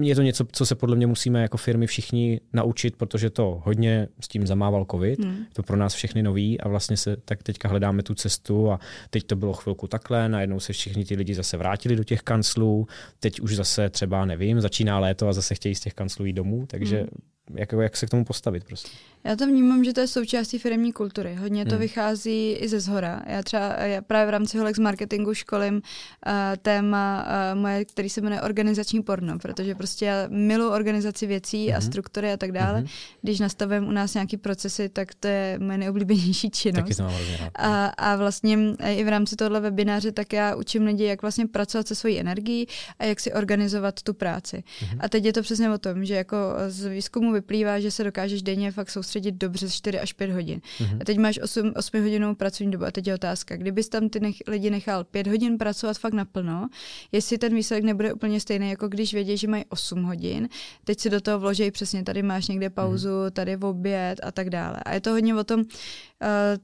je 0.00 0.14
to 0.14 0.22
něco, 0.22 0.44
co 0.52 0.66
se 0.66 0.74
podle 0.74 0.96
mě 0.96 1.06
musíme 1.06 1.42
jako 1.42 1.56
firmy 1.56 1.86
všichni 1.86 2.40
naučit, 2.52 2.96
protože 2.96 3.30
to 3.30 3.62
hodně 3.64 4.08
s 4.20 4.28
tím 4.28 4.46
zamával 4.46 4.86
covid, 4.90 5.24
hmm. 5.24 5.46
to 5.52 5.62
pro 5.62 5.76
nás 5.76 5.94
všechny 5.94 6.22
nový 6.22 6.60
a 6.60 6.68
vlastně 6.68 6.96
se 6.96 7.16
tak 7.24 7.42
teďka 7.42 7.68
hledáme 7.68 8.02
tu 8.02 8.14
cestu 8.14 8.70
a 8.70 8.80
teď 9.10 9.24
to 9.24 9.36
bylo 9.36 9.52
chvilku 9.52 9.86
takhle, 9.86 10.28
najednou 10.28 10.60
se 10.60 10.72
všichni 10.72 11.04
ti 11.04 11.16
lidi 11.16 11.34
zase 11.34 11.56
vrátili 11.56 11.96
do 11.96 12.04
těch 12.04 12.22
kanclů, 12.22 12.86
teď 13.20 13.40
už 13.40 13.56
zase 13.56 13.90
třeba 13.90 14.24
nevím, 14.24 14.60
začíná 14.60 14.98
léto 14.98 15.28
a 15.28 15.32
zase 15.32 15.54
chtějí 15.54 15.74
z 15.74 15.80
těch 15.80 15.94
kanclů 15.94 16.24
jít 16.24 16.32
domů, 16.32 16.66
takže 16.66 16.98
hmm 16.98 17.31
jak, 17.54 17.72
jak 17.72 17.96
se 17.96 18.06
k 18.06 18.10
tomu 18.10 18.24
postavit 18.24 18.64
prostě. 18.64 18.90
Já 19.24 19.36
to 19.36 19.46
vnímám, 19.46 19.84
že 19.84 19.92
to 19.92 20.00
je 20.00 20.06
součástí 20.06 20.58
firmní 20.58 20.92
kultury. 20.92 21.34
Hodně 21.34 21.64
to 21.64 21.70
hmm. 21.70 21.80
vychází 21.80 22.52
i 22.52 22.68
ze 22.68 22.80
zhora. 22.80 23.22
Já 23.26 23.42
třeba 23.42 23.76
já 23.76 24.02
právě 24.02 24.26
v 24.26 24.30
rámci 24.30 24.58
Holex 24.58 24.78
marketingu 24.78 25.34
školím 25.34 25.74
uh, 25.74 26.32
téma 26.62 27.26
uh, 27.26 27.60
moje, 27.60 27.84
který 27.84 28.10
se 28.10 28.20
jmenuje 28.20 28.40
organizační 28.40 29.02
porno, 29.02 29.38
protože 29.38 29.74
prostě 29.74 30.04
já 30.04 30.26
milu 30.28 30.70
organizaci 30.70 31.26
věcí 31.26 31.66
hmm. 31.66 31.76
a 31.76 31.80
struktury 31.80 32.32
a 32.32 32.36
tak 32.36 32.52
dále. 32.52 32.78
Hmm. 32.78 32.88
Když 33.22 33.40
nastavím 33.40 33.88
u 33.88 33.90
nás 33.90 34.14
nějaký 34.14 34.36
procesy, 34.36 34.88
tak 34.88 35.14
to 35.14 35.28
je 35.28 35.58
moje 35.58 35.78
nejoblíbenější 35.78 36.50
činnost. 36.50 36.82
Taky 36.82 36.94
jsem 36.94 37.06
a, 37.54 37.86
a 37.86 38.16
vlastně 38.16 38.58
i 38.96 39.04
v 39.04 39.08
rámci 39.08 39.36
tohle 39.36 39.60
webináře 39.60 40.12
tak 40.12 40.32
já 40.32 40.54
učím 40.54 40.82
lidi, 40.82 41.04
jak 41.04 41.22
vlastně 41.22 41.46
pracovat 41.46 41.88
se 41.88 41.94
svojí 41.94 42.20
energií 42.20 42.66
a 42.98 43.04
jak 43.04 43.20
si 43.20 43.32
organizovat 43.32 44.02
tu 44.02 44.14
práci. 44.14 44.64
Hmm. 44.80 45.00
A 45.02 45.08
teď 45.08 45.24
je 45.24 45.32
to 45.32 45.42
přesně 45.42 45.70
o 45.70 45.78
tom, 45.78 46.04
že 46.04 46.14
jako 46.14 46.36
z 46.68 46.88
výzkumu 46.88 47.31
vyplývá, 47.32 47.80
že 47.80 47.90
se 47.90 48.04
dokážeš 48.04 48.42
denně 48.42 48.72
fakt 48.72 48.90
soustředit 48.90 49.32
dobře 49.32 49.68
z 49.68 49.74
4 49.74 50.00
až 50.00 50.12
5 50.12 50.30
hodin. 50.30 50.60
Mm-hmm. 50.60 50.98
A 51.00 51.04
teď 51.04 51.18
máš 51.18 51.38
8, 51.38 51.72
8 51.76 52.00
hodinovou 52.00 52.34
pracovní 52.34 52.72
dobu 52.72 52.84
a 52.84 52.90
teď 52.90 53.06
je 53.06 53.14
otázka, 53.14 53.56
kdybys 53.56 53.88
tam 53.88 54.08
ty 54.08 54.20
nech, 54.20 54.36
lidi 54.46 54.70
nechal 54.70 55.04
5 55.04 55.26
hodin 55.26 55.58
pracovat 55.58 55.98
fakt 55.98 56.12
naplno, 56.12 56.68
jestli 57.12 57.38
ten 57.38 57.54
výsledek 57.54 57.84
nebude 57.84 58.12
úplně 58.12 58.40
stejný, 58.40 58.70
jako 58.70 58.88
když 58.88 59.14
vědí, 59.14 59.36
že 59.36 59.48
mají 59.48 59.64
8 59.68 60.02
hodin, 60.02 60.48
teď 60.84 61.00
si 61.00 61.10
do 61.10 61.20
toho 61.20 61.38
vložej 61.38 61.70
přesně, 61.70 62.02
tady 62.02 62.22
máš 62.22 62.48
někde 62.48 62.70
pauzu, 62.70 63.08
mm-hmm. 63.08 63.30
tady 63.30 63.56
v 63.56 63.64
oběd 63.64 64.20
a 64.22 64.32
tak 64.32 64.50
dále. 64.50 64.76
A 64.84 64.94
je 64.94 65.00
to 65.00 65.10
hodně 65.10 65.34
o 65.34 65.44
tom, 65.44 65.60
uh, 65.60 65.66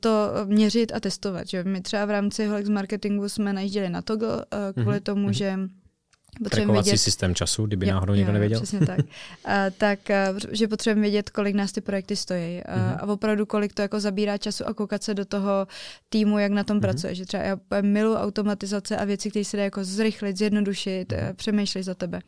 to 0.00 0.30
měřit 0.44 0.92
a 0.94 1.00
testovat. 1.00 1.48
Že? 1.48 1.64
My 1.64 1.80
třeba 1.80 2.04
v 2.04 2.10
rámci 2.10 2.46
Holex 2.46 2.68
marketingu 2.68 3.28
jsme 3.28 3.52
najížděli 3.52 3.90
na 3.90 4.02
Toggle 4.02 4.36
uh, 4.36 4.42
kvůli 4.82 4.96
mm-hmm. 4.96 5.02
tomu, 5.02 5.32
že 5.32 5.58
Trackovací 6.44 6.84
vědět, 6.84 6.98
systém 6.98 7.34
času, 7.34 7.66
kdyby 7.66 7.86
jo, 7.86 7.94
náhodou 7.94 8.14
někdo 8.14 8.32
nevěděl. 8.32 8.60
Přesně 8.60 8.86
tak. 8.86 8.98
a, 9.44 9.70
tak, 9.70 10.10
a, 10.10 10.34
že 10.52 10.68
potřebujeme 10.68 11.00
vědět, 11.00 11.30
kolik 11.30 11.54
nás 11.54 11.72
ty 11.72 11.80
projekty 11.80 12.16
stojí 12.16 12.62
a, 12.62 12.76
mm-hmm. 12.76 12.96
a 13.00 13.12
opravdu 13.12 13.46
kolik 13.46 13.74
to 13.74 13.82
jako 13.82 14.00
zabírá 14.00 14.38
času 14.38 14.68
a 14.68 14.74
koukat 14.74 15.02
se 15.02 15.14
do 15.14 15.24
toho 15.24 15.66
týmu, 16.08 16.38
jak 16.38 16.52
na 16.52 16.64
tom 16.64 16.76
mm-hmm. 16.76 16.80
pracuje. 16.80 17.14
Že 17.14 17.26
třeba 17.26 17.42
já 17.42 17.58
milu 17.80 18.14
automatizace 18.14 18.96
a 18.96 19.04
věci, 19.04 19.30
které 19.30 19.44
se 19.44 19.56
dá 19.56 19.62
jako 19.62 19.84
zrychlit, 19.84 20.38
zjednodušit, 20.38 21.12
mm-hmm. 21.12 21.34
přemýšlet 21.34 21.82
za 21.82 21.94
tebe. 21.94 22.20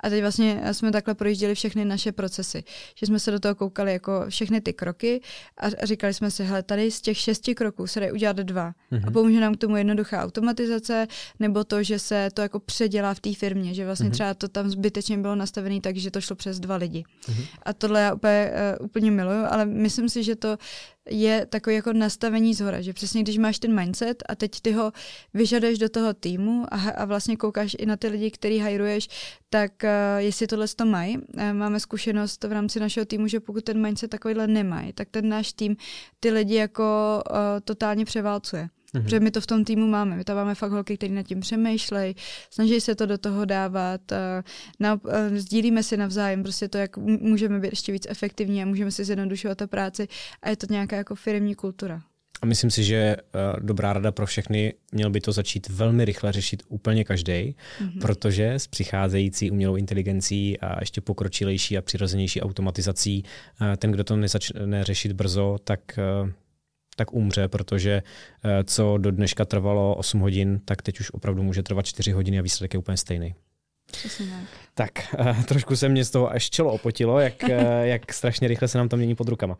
A 0.00 0.08
teď 0.08 0.20
vlastně 0.20 0.62
jsme 0.72 0.92
takhle 0.92 1.14
projížděli 1.14 1.54
všechny 1.54 1.84
naše 1.84 2.12
procesy, 2.12 2.64
že 2.94 3.06
jsme 3.06 3.20
se 3.20 3.30
do 3.30 3.40
toho 3.40 3.54
koukali 3.54 3.92
jako 3.92 4.24
všechny 4.28 4.60
ty 4.60 4.72
kroky 4.72 5.20
a, 5.58 5.86
říkali 5.86 6.14
jsme 6.14 6.30
si, 6.30 6.44
hele, 6.44 6.62
tady 6.62 6.90
z 6.90 7.00
těch 7.00 7.18
šesti 7.18 7.54
kroků 7.54 7.86
se 7.86 8.00
dají 8.00 8.12
udělat 8.12 8.36
dva. 8.36 8.72
Mm-hmm. 8.92 9.08
A 9.08 9.10
pomůže 9.10 9.40
nám 9.40 9.54
k 9.54 9.58
tomu 9.58 9.76
jednoduchá 9.76 10.22
automatizace 10.22 11.06
nebo 11.40 11.64
to, 11.64 11.82
že 11.82 11.98
se 11.98 12.28
to 12.34 12.42
jako 12.42 12.60
předělá 12.60 13.14
v 13.14 13.20
té 13.20 13.32
firmě, 13.48 13.74
že 13.74 13.84
vlastně 13.84 14.08
mm-hmm. 14.08 14.12
třeba 14.12 14.34
to 14.34 14.48
tam 14.48 14.70
zbytečně 14.70 15.18
bylo 15.18 15.34
nastavené 15.34 15.80
tak, 15.80 15.96
že 15.96 16.10
to 16.10 16.20
šlo 16.20 16.36
přes 16.36 16.60
dva 16.60 16.76
lidi. 16.76 17.04
Mm-hmm. 17.04 17.46
A 17.62 17.72
tohle 17.72 18.00
já 18.00 18.14
úplně, 18.14 18.52
uh, 18.80 18.86
úplně 18.86 19.10
miluju, 19.10 19.44
ale 19.48 19.66
myslím 19.66 20.08
si, 20.08 20.22
že 20.22 20.36
to 20.36 20.58
je 21.10 21.46
takové 21.46 21.74
jako 21.74 21.92
nastavení 21.92 22.54
zhora, 22.54 22.80
že 22.80 22.92
přesně 22.92 23.22
když 23.22 23.38
máš 23.38 23.58
ten 23.58 23.72
mindset 23.80 24.22
a 24.28 24.34
teď 24.34 24.60
ty 24.60 24.72
ho 24.72 24.92
vyžaduješ 25.34 25.78
do 25.78 25.88
toho 25.88 26.14
týmu 26.14 26.66
a, 26.68 26.90
a 26.90 27.04
vlastně 27.04 27.36
koukáš 27.36 27.76
i 27.78 27.86
na 27.86 27.96
ty 27.96 28.08
lidi, 28.08 28.30
který 28.30 28.58
hajruješ, 28.58 29.08
tak 29.50 29.72
uh, 29.84 30.20
jestli 30.20 30.46
tohle 30.46 30.68
to 30.76 30.84
mají. 30.84 31.16
Uh, 31.16 31.52
máme 31.52 31.80
zkušenost 31.80 32.44
v 32.44 32.52
rámci 32.52 32.80
našeho 32.80 33.06
týmu, 33.06 33.26
že 33.26 33.40
pokud 33.40 33.64
ten 33.64 33.82
mindset 33.82 34.10
takovýhle 34.10 34.46
nemají, 34.46 34.92
tak 34.92 35.08
ten 35.10 35.28
náš 35.28 35.52
tým 35.52 35.76
ty 36.20 36.30
lidi 36.30 36.54
jako 36.54 36.84
uh, 37.30 37.36
totálně 37.64 38.04
převálcuje. 38.04 38.68
Mm-hmm. 38.94 39.02
Protože 39.02 39.20
my 39.20 39.30
to 39.30 39.40
v 39.40 39.46
tom 39.46 39.64
týmu 39.64 39.86
máme. 39.86 40.16
My 40.16 40.24
tam 40.24 40.36
máme 40.36 40.54
fakt 40.54 40.72
holky, 40.72 40.96
které 40.96 41.14
nad 41.14 41.22
tím 41.22 41.40
přemýšlejí, 41.40 42.14
snaží 42.50 42.80
se 42.80 42.94
to 42.94 43.06
do 43.06 43.18
toho 43.18 43.44
dávat, 43.44 44.00
na, 44.80 45.00
sdílíme 45.36 45.82
si 45.82 45.96
navzájem 45.96 46.42
prostě 46.42 46.68
to, 46.68 46.78
jak 46.78 46.96
můžeme 46.96 47.58
být 47.58 47.72
ještě 47.72 47.92
víc 47.92 48.06
efektivní 48.08 48.62
a 48.62 48.66
můžeme 48.66 48.90
si 48.90 49.04
zjednodušovat 49.04 49.58
ta 49.58 49.66
práci 49.66 50.08
a 50.42 50.48
je 50.48 50.56
to 50.56 50.66
nějaká 50.70 50.96
jako 50.96 51.14
firmní 51.14 51.54
kultura. 51.54 52.02
A 52.42 52.46
myslím 52.46 52.70
si, 52.70 52.84
že 52.84 53.16
uh, 53.16 53.66
dobrá 53.66 53.92
rada 53.92 54.12
pro 54.12 54.26
všechny, 54.26 54.74
měl 54.92 55.10
by 55.10 55.20
to 55.20 55.32
začít 55.32 55.68
velmi 55.68 56.04
rychle 56.04 56.32
řešit 56.32 56.62
úplně 56.68 57.04
každý, 57.04 57.32
mm-hmm. 57.32 58.00
protože 58.00 58.54
s 58.54 58.66
přicházející 58.66 59.50
umělou 59.50 59.76
inteligencí 59.76 60.60
a 60.60 60.80
ještě 60.80 61.00
pokročilejší 61.00 61.78
a 61.78 61.82
přirozenější 61.82 62.40
automatizací, 62.40 63.24
uh, 63.60 63.76
ten, 63.76 63.90
kdo 63.90 64.04
to 64.04 64.16
nezačne 64.16 64.84
řešit 64.84 65.12
brzo, 65.12 65.56
tak 65.64 65.80
uh, 66.22 66.30
tak 66.98 67.12
umře, 67.12 67.48
protože 67.48 68.02
co 68.64 68.98
do 68.98 69.10
dneška 69.10 69.44
trvalo 69.44 69.94
8 69.94 70.20
hodin, 70.20 70.60
tak 70.64 70.82
teď 70.82 71.00
už 71.00 71.10
opravdu 71.10 71.42
může 71.42 71.62
trvat 71.62 71.86
4 71.86 72.12
hodiny 72.12 72.38
a 72.38 72.42
výsledek 72.42 72.74
je 72.74 72.78
úplně 72.78 72.96
stejný. 72.96 73.34
Tak. 73.92 74.02
Tak, 74.74 75.14
uh, 75.20 75.42
trošku 75.44 75.76
se 75.76 75.88
mě 75.88 76.04
z 76.04 76.10
toho 76.10 76.30
až 76.30 76.50
čelo 76.50 76.72
opotilo, 76.72 77.20
jak, 77.20 77.34
uh, 77.42 77.50
jak 77.82 78.12
strašně 78.12 78.48
rychle 78.48 78.68
se 78.68 78.78
nám 78.78 78.88
to 78.88 78.96
mění 78.96 79.14
pod 79.14 79.28
rukama. 79.28 79.58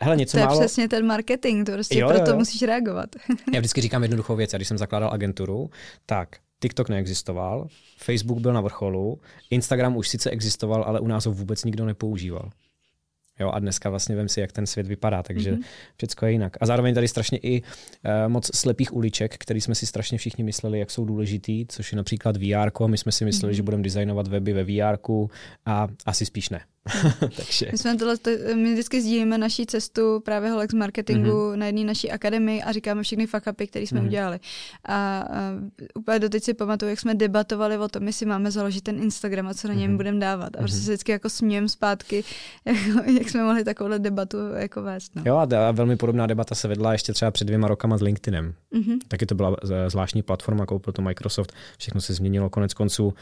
Hele, 0.00 0.16
něco 0.16 0.36
to 0.36 0.38
je 0.38 0.46
málo... 0.46 0.60
přesně 0.60 0.88
ten 0.88 1.06
marketing, 1.06 1.66
to 1.66 1.72
prostě 1.72 1.98
jo, 1.98 2.08
proto 2.08 2.30
jo, 2.30 2.32
jo. 2.32 2.38
musíš 2.38 2.62
reagovat. 2.62 3.08
Já 3.54 3.60
vždycky 3.60 3.80
říkám 3.80 4.02
jednoduchou 4.02 4.36
věc, 4.36 4.54
a 4.54 4.56
když 4.56 4.68
jsem 4.68 4.78
zakládal 4.78 5.10
agenturu, 5.12 5.70
tak 6.06 6.28
TikTok 6.62 6.88
neexistoval, 6.88 7.68
Facebook 7.98 8.38
byl 8.38 8.52
na 8.52 8.60
vrcholu, 8.60 9.20
Instagram 9.50 9.96
už 9.96 10.08
sice 10.08 10.30
existoval, 10.30 10.84
ale 10.84 11.00
u 11.00 11.06
nás 11.06 11.26
ho 11.26 11.32
vůbec 11.32 11.64
nikdo 11.64 11.86
nepoužíval. 11.86 12.50
Jo, 13.40 13.50
a 13.50 13.58
dneska 13.58 13.90
vlastně 13.90 14.16
vím 14.16 14.28
si, 14.28 14.40
jak 14.40 14.52
ten 14.52 14.66
svět 14.66 14.86
vypadá, 14.86 15.22
takže 15.22 15.52
mm-hmm. 15.52 15.64
všechno 15.96 16.28
je 16.28 16.32
jinak. 16.32 16.56
A 16.60 16.66
zároveň 16.66 16.94
tady 16.94 17.08
strašně 17.08 17.38
i 17.38 17.62
uh, 17.62 17.68
moc 18.28 18.56
slepých 18.56 18.92
uliček, 18.92 19.34
který 19.38 19.60
jsme 19.60 19.74
si 19.74 19.86
strašně 19.86 20.18
všichni 20.18 20.44
mysleli, 20.44 20.78
jak 20.78 20.90
jsou 20.90 21.04
důležitý, 21.04 21.66
což 21.68 21.92
je 21.92 21.96
například 21.96 22.36
VR. 22.36 22.86
My 22.86 22.98
jsme 22.98 23.12
si 23.12 23.24
mysleli, 23.24 23.52
mm-hmm. 23.52 23.56
že 23.56 23.62
budeme 23.62 23.82
designovat 23.82 24.28
weby 24.28 24.52
ve 24.52 24.64
VR 24.64 24.98
a 25.66 25.88
asi 26.06 26.26
spíš 26.26 26.48
ne. 26.48 26.60
Takže. 27.36 27.68
My, 27.72 27.78
jsme 27.78 27.96
tohle, 27.96 28.16
my 28.54 28.72
vždycky 28.72 29.00
sdílíme 29.00 29.38
naší 29.38 29.66
cestu 29.66 30.20
právě 30.20 30.50
Holex 30.50 30.74
marketingu 30.74 31.30
mm-hmm. 31.30 31.56
na 31.56 31.66
jedné 31.66 31.84
naší 31.84 32.10
akademii 32.10 32.62
a 32.62 32.72
říkáme 32.72 33.02
všechny 33.02 33.26
fuck 33.26 33.42
které 33.66 33.86
jsme 33.86 34.00
mm-hmm. 34.00 34.06
udělali. 34.06 34.40
A, 34.84 35.20
a 35.20 35.52
úplně 35.94 36.18
doteď 36.18 36.44
si 36.44 36.54
pamatuju, 36.54 36.90
jak 36.90 37.00
jsme 37.00 37.14
debatovali 37.14 37.78
o 37.78 37.88
tom, 37.88 38.06
jestli 38.06 38.26
máme 38.26 38.50
založit 38.50 38.80
ten 38.80 39.02
Instagram 39.02 39.46
a 39.46 39.54
co 39.54 39.68
na 39.68 39.74
něm 39.74 39.92
mm-hmm. 39.92 39.96
budeme 39.96 40.20
dávat. 40.20 40.56
A 40.56 40.58
prostě 40.58 40.78
mm-hmm. 40.78 40.84
se 40.84 40.90
vždycky 40.90 41.12
jako 41.12 41.28
smějem 41.28 41.68
zpátky, 41.68 42.24
jak, 42.64 42.76
jak 43.06 43.30
jsme 43.30 43.42
mohli 43.42 43.64
takovouhle 43.64 43.98
debatu 43.98 44.36
jako 44.56 44.82
vést. 44.82 45.16
No. 45.16 45.22
Jo 45.26 45.36
a, 45.36 45.68
a 45.68 45.70
velmi 45.70 45.96
podobná 45.96 46.26
debata 46.26 46.54
se 46.54 46.68
vedla 46.68 46.92
ještě 46.92 47.12
třeba 47.12 47.30
před 47.30 47.44
dvěma 47.44 47.68
rokama 47.68 47.98
s 47.98 48.02
LinkedInem. 48.02 48.54
Mm-hmm. 48.74 48.98
Taky 49.08 49.26
to 49.26 49.34
byla 49.34 49.56
zvláštní 49.86 50.22
platforma, 50.22 50.66
koupil 50.66 50.92
to 50.92 51.02
Microsoft, 51.02 51.52
všechno 51.78 52.00
se 52.00 52.14
změnilo 52.14 52.50
konec 52.50 52.74
konců. 52.74 53.14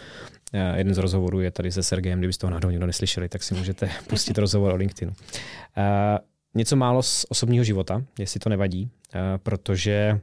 Eh, 0.52 0.78
jeden 0.78 0.94
z 0.94 0.98
rozhovorů 0.98 1.40
je 1.40 1.50
tady 1.50 1.72
se 1.72 1.82
Sergejem, 1.82 2.18
kdybyste 2.18 2.40
toho 2.40 2.50
náhodou 2.50 2.70
někdo 2.70 2.86
neslyšeli, 2.86 3.28
tak 3.28 3.42
si 3.42 3.49
můžete 3.54 3.90
pustit 4.06 4.38
rozhovor 4.38 4.72
o 4.72 4.76
LinkedInu. 4.76 5.12
Uh, 5.12 5.84
něco 6.54 6.76
málo 6.76 7.02
z 7.02 7.26
osobního 7.28 7.64
života, 7.64 8.02
jestli 8.18 8.40
to 8.40 8.48
nevadí, 8.48 8.90
uh, 9.14 9.20
protože 9.42 10.20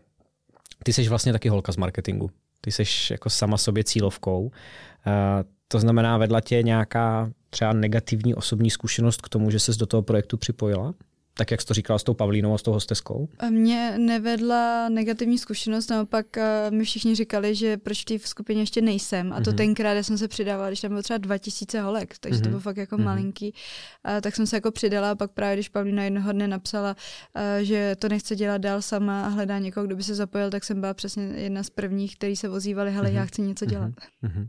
ty 0.83 0.93
jsi 0.93 1.09
vlastně 1.09 1.31
taky 1.31 1.49
holka 1.49 1.71
z 1.71 1.77
marketingu. 1.77 2.31
Ty 2.61 2.71
jsi 2.71 2.83
jako 3.13 3.29
sama 3.29 3.57
sobě 3.57 3.83
cílovkou. 3.83 4.41
Uh, 4.41 4.51
to 5.67 5.79
znamená, 5.79 6.17
vedla 6.17 6.41
tě 6.41 6.63
nějaká 6.63 7.31
třeba 7.49 7.73
negativní 7.73 8.35
osobní 8.35 8.69
zkušenost 8.69 9.21
k 9.21 9.29
tomu, 9.29 9.51
že 9.51 9.59
ses 9.59 9.77
do 9.77 9.85
toho 9.85 10.01
projektu 10.01 10.37
připojila? 10.37 10.93
Tak 11.37 11.51
jak 11.51 11.61
jsi 11.61 11.67
to 11.67 11.73
říkala 11.73 11.99
s 11.99 12.03
tou 12.03 12.13
Pavlínou 12.13 12.53
a 12.53 12.57
s 12.57 12.61
tou 12.61 12.71
hosteskou? 12.71 13.29
Mě 13.49 13.93
nevedla 13.97 14.89
negativní 14.89 15.37
zkušenost, 15.37 15.89
naopak 15.89 16.25
mi 16.69 16.83
všichni 16.83 17.15
říkali, 17.15 17.55
že 17.55 17.77
proč 17.77 18.01
v 18.01 18.05
té 18.05 18.19
skupině 18.19 18.61
ještě 18.61 18.81
nejsem. 18.81 19.33
A 19.33 19.41
to 19.41 19.51
mm-hmm. 19.51 19.55
tenkrát, 19.55 19.93
já 19.93 20.03
jsem 20.03 20.17
se 20.17 20.27
přidávala, 20.27 20.67
když 20.67 20.81
tam 20.81 20.89
bylo 20.89 21.01
třeba 21.01 21.17
2000 21.17 21.81
holek, 21.81 22.17
takže 22.19 22.39
mm-hmm. 22.39 22.43
to 22.43 22.49
mhm. 22.49 22.51
bylo 22.51 22.61
fakt 22.61 22.77
jako 22.77 22.97
mm-hmm. 22.97 23.03
malinký. 23.03 23.53
A 24.03 24.21
tak 24.21 24.35
jsem 24.35 24.47
se 24.47 24.57
jako 24.57 24.71
přidala 24.71 25.11
a 25.11 25.15
pak 25.15 25.31
právě, 25.31 25.55
když 25.55 25.69
Pavlína 25.69 26.03
jednoho 26.03 26.31
dne 26.31 26.47
napsala, 26.47 26.95
že 27.61 27.95
to 27.99 28.09
nechce 28.09 28.35
dělat 28.35 28.57
dál 28.57 28.81
sama 28.81 29.25
a 29.25 29.27
hledá 29.27 29.59
někoho, 29.59 29.85
kdo 29.85 29.95
by 29.95 30.03
se 30.03 30.15
zapojil, 30.15 30.49
tak 30.49 30.63
jsem 30.63 30.79
byla 30.79 30.93
přesně 30.93 31.23
jedna 31.23 31.63
z 31.63 31.69
prvních, 31.69 32.15
kteří 32.15 32.35
se 32.35 32.49
ozývali, 32.49 32.91
hele, 32.91 33.09
mm-hmm. 33.09 33.15
já 33.15 33.25
chci 33.25 33.41
něco 33.41 33.65
dělat. 33.65 33.91
Mm-hmm. 34.23 34.47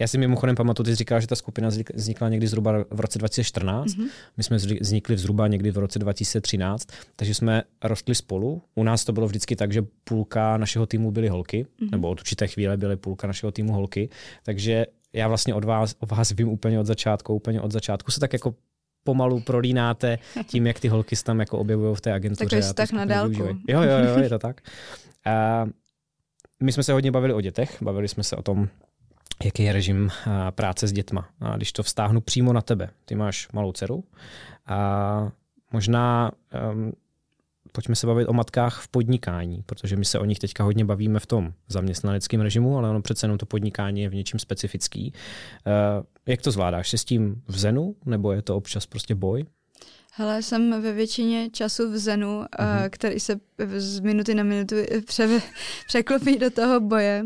Já 0.00 0.06
si 0.06 0.18
mimochodem 0.18 0.56
pamatuju, 0.56 0.84
ty 0.84 0.90
jsi 0.90 0.96
říkala, 0.96 1.20
že 1.20 1.26
ta 1.26 1.36
skupina 1.36 1.68
vznikla 1.94 2.28
někdy 2.28 2.46
zhruba 2.46 2.72
v 2.90 3.00
roce 3.00 3.18
2014. 3.18 3.86
Mm-hmm. 3.86 4.08
My 4.36 4.42
jsme 4.42 4.56
vznikli 4.56 5.18
zhruba 5.18 5.48
někdy 5.48 5.70
v 5.70 5.78
roce 5.78 5.98
2013, 5.98 6.88
takže 7.16 7.34
jsme 7.34 7.62
rostli 7.84 8.14
spolu. 8.14 8.62
U 8.74 8.82
nás 8.82 9.04
to 9.04 9.12
bylo 9.12 9.26
vždycky 9.26 9.56
tak, 9.56 9.72
že 9.72 9.82
půlka 10.04 10.56
našeho 10.56 10.86
týmu 10.86 11.10
byly 11.10 11.28
holky, 11.28 11.64
mm-hmm. 11.64 11.90
nebo 11.90 12.08
od 12.08 12.20
určité 12.20 12.46
chvíle 12.46 12.76
byly 12.76 12.96
půlka 12.96 13.26
našeho 13.26 13.52
týmu 13.52 13.72
holky. 13.72 14.08
Takže 14.42 14.86
já 15.12 15.28
vlastně 15.28 15.54
od 15.54 15.64
vás, 15.64 15.94
od 15.98 16.10
vás 16.10 16.30
vím 16.30 16.48
úplně 16.48 16.80
od 16.80 16.86
začátku, 16.86 17.34
úplně 17.34 17.60
od 17.60 17.72
začátku 17.72 18.10
se 18.10 18.20
tak 18.20 18.32
jako 18.32 18.54
pomalu 19.04 19.40
prolínáte 19.40 20.18
tím, 20.46 20.66
jak 20.66 20.80
ty 20.80 20.88
holky 20.88 21.16
se 21.16 21.24
tam 21.24 21.40
jako 21.40 21.58
objevují 21.58 21.96
v 21.96 22.00
té 22.00 22.12
agentuře. 22.12 22.44
Takový 22.44 22.62
vztah 22.62 22.92
na 22.92 23.04
dálku. 23.04 23.42
Jo, 23.42 23.82
jo, 23.82 23.98
jo, 24.08 24.22
je 24.22 24.28
to 24.28 24.38
tak. 24.38 24.60
A 25.26 25.66
my 26.62 26.72
jsme 26.72 26.82
se 26.82 26.92
hodně 26.92 27.10
bavili 27.10 27.34
o 27.34 27.40
dětech, 27.40 27.82
bavili 27.82 28.08
jsme 28.08 28.22
se 28.22 28.36
o 28.36 28.42
tom, 28.42 28.68
jaký 29.44 29.62
je 29.62 29.72
režim 29.72 30.10
práce 30.50 30.88
s 30.88 30.92
dětma. 30.92 31.28
A 31.40 31.56
když 31.56 31.72
to 31.72 31.82
vztáhnu 31.82 32.20
přímo 32.20 32.52
na 32.52 32.60
tebe, 32.60 32.90
ty 33.04 33.14
máš 33.14 33.48
malou 33.52 33.72
dceru 33.72 34.04
a 34.66 35.32
možná 35.72 36.32
um, 36.72 36.92
pojďme 37.72 37.96
se 37.96 38.06
bavit 38.06 38.28
o 38.28 38.32
matkách 38.32 38.80
v 38.80 38.88
podnikání, 38.88 39.62
protože 39.66 39.96
my 39.96 40.04
se 40.04 40.18
o 40.18 40.24
nich 40.24 40.38
teďka 40.38 40.64
hodně 40.64 40.84
bavíme 40.84 41.20
v 41.20 41.26
tom 41.26 41.52
zaměstnaneckém 41.68 42.40
režimu, 42.40 42.78
ale 42.78 42.90
ono 42.90 43.02
přece 43.02 43.24
jenom 43.24 43.38
to 43.38 43.46
podnikání 43.46 44.02
je 44.02 44.08
v 44.08 44.14
něčem 44.14 44.38
specifický. 44.40 45.12
Uh, 45.66 46.04
jak 46.26 46.42
to 46.42 46.50
zvládáš? 46.50 46.90
Jsi 46.90 46.98
s 46.98 47.04
tím 47.04 47.42
v 47.48 47.58
zenu, 47.58 47.94
nebo 48.06 48.32
je 48.32 48.42
to 48.42 48.56
občas 48.56 48.86
prostě 48.86 49.14
boj? 49.14 49.44
Hele, 50.12 50.42
jsem 50.42 50.82
ve 50.82 50.92
většině 50.92 51.50
času 51.50 51.90
v 51.90 51.98
Zenu, 51.98 52.40
mm-hmm. 52.42 52.90
který 52.90 53.20
se 53.20 53.40
z 53.76 54.00
minuty 54.00 54.34
na 54.34 54.42
minutu 54.42 54.74
pře- 55.06 55.40
překlopí 55.86 56.38
do 56.38 56.50
toho 56.50 56.80
boje. 56.80 57.24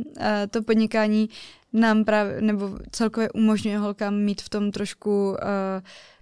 To 0.51 0.63
podnikání 0.63 1.29
nám 1.75 2.05
právě, 2.05 2.41
nebo 2.41 2.79
celkově 2.91 3.31
umožňuje 3.31 3.79
holkám 3.79 4.15
mít 4.15 4.43
v 4.43 4.49
tom 4.49 4.71
trošku, 4.71 5.31
uh, 5.31 5.37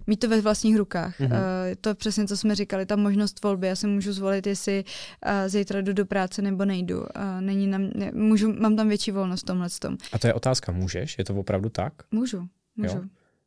mít 0.07 0.17
to 0.17 0.29
ve 0.29 0.41
vlastních 0.41 0.77
rukách. 0.77 1.19
Mm-hmm. 1.19 1.31
Uh, 1.31 1.39
to 1.81 1.95
přesně, 1.95 2.27
co 2.27 2.37
jsme 2.37 2.55
říkali, 2.55 2.85
ta 2.85 2.95
možnost 2.95 3.43
volby. 3.43 3.67
Já 3.67 3.75
si 3.75 3.87
můžu 3.87 4.13
zvolit, 4.13 4.47
jestli 4.47 4.83
uh, 5.25 5.31
zítra 5.47 5.81
jdu 5.81 5.93
do 5.93 6.05
práce 6.05 6.41
nebo 6.41 6.65
nejdu. 6.65 6.99
Uh, 6.99 7.05
není 7.39 7.67
na 7.67 7.77
mě, 7.77 8.11
můžu, 8.13 8.53
mám 8.53 8.75
tam 8.75 8.87
větší 8.87 9.11
volnost 9.11 9.41
v 9.41 9.45
tomhle 9.45 9.69
tom. 9.79 9.97
A 10.13 10.19
to 10.19 10.27
je 10.27 10.33
otázka, 10.33 10.71
můžeš? 10.71 11.17
Je 11.17 11.25
to 11.25 11.35
opravdu 11.35 11.69
tak? 11.69 11.93
Můžu, 12.11 12.47
můžu. 12.75 12.97
Jo? 12.97 13.03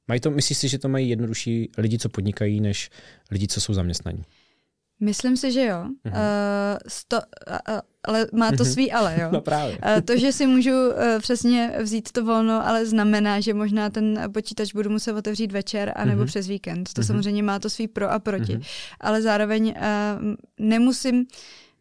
Mají 0.09 0.21
to, 0.21 0.31
myslíš 0.31 0.59
si, 0.59 0.69
že 0.69 0.79
to 0.79 0.89
mají 0.89 1.09
jednodušší 1.09 1.71
lidi, 1.79 1.99
co 1.99 2.09
podnikají, 2.09 2.61
než 2.61 2.91
lidi, 3.31 3.49
co 3.49 3.61
jsou 3.61 3.75
zaměstnaní? 3.75 4.25
Myslím 5.01 5.37
si, 5.37 5.53
že 5.53 5.65
jo. 5.65 5.87
Uh, 6.07 6.13
sto, 6.89 7.17
uh, 7.17 7.79
ale 8.07 8.27
má 8.33 8.51
to 8.51 8.65
mhm. 8.65 8.73
svý 8.73 8.93
ale, 8.93 9.15
jo. 9.21 9.29
no 9.33 9.41
právě. 9.41 9.79
To, 10.05 10.19
že 10.19 10.33
si 10.33 10.47
můžu 10.47 10.71
uh, 10.71 10.93
přesně 11.19 11.73
vzít 11.83 12.13
to 12.13 12.25
volno, 12.25 12.69
ale 12.69 12.87
znamená, 12.87 13.41
že 13.41 13.55
možná 13.55 13.91
ten 13.91 14.23
počítač 14.33 14.73
budu 14.73 14.91
muset 14.91 15.13
otevřít 15.13 15.53
večer 15.53 15.93
anebo 15.97 16.23
uh-huh. 16.23 16.27
přes 16.27 16.47
víkend. 16.47 16.93
To 16.93 17.01
uh-huh. 17.01 17.07
samozřejmě 17.07 17.43
má 17.43 17.59
to 17.59 17.71
svý 17.71 17.89
pro 17.89 18.13
a 18.13 18.19
proti. 18.19 18.57
Uh-huh. 18.57 18.67
Ale 19.01 19.23
zároveň 19.23 19.75
uh, 19.77 20.35
nemusím 20.59 21.27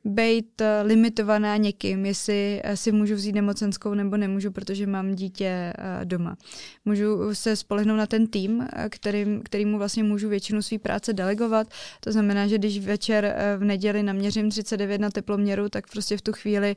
být 0.06 0.62
eh, 0.62 0.82
limitovaná 0.82 1.58
někým, 1.58 2.06
jestli 2.06 2.62
eh, 2.64 2.78
si 2.78 2.92
můžu 2.92 3.16
vzít 3.16 3.36
nemocenskou 3.36 3.94
nebo 3.94 4.18
nemůžu, 4.18 4.52
protože 4.52 4.88
mám 4.88 5.16
dítě 5.16 5.46
eh, 5.46 6.06
doma. 6.06 6.38
Můžu 6.86 7.36
se 7.36 7.56
spolehnout 7.56 7.98
na 7.98 8.06
ten 8.06 8.28
tým, 8.28 8.68
kterým, 8.90 9.42
kterýmu 9.44 9.78
vlastně 9.78 10.04
můžu 10.04 10.30
většinu 10.30 10.62
své 10.62 10.80
práce 10.80 11.14
delegovat. 11.14 11.68
To 12.00 12.12
znamená, 12.12 12.48
že 12.48 12.58
když 12.58 12.80
večer 12.80 13.36
v 13.58 13.64
neděli 13.64 14.04
naměřím 14.04 14.50
39 14.50 15.02
na 15.02 15.10
teploměru, 15.10 15.70
tak 15.70 15.88
prostě 15.92 16.18
v 16.18 16.22
tu 16.22 16.34
chvíli 16.34 16.76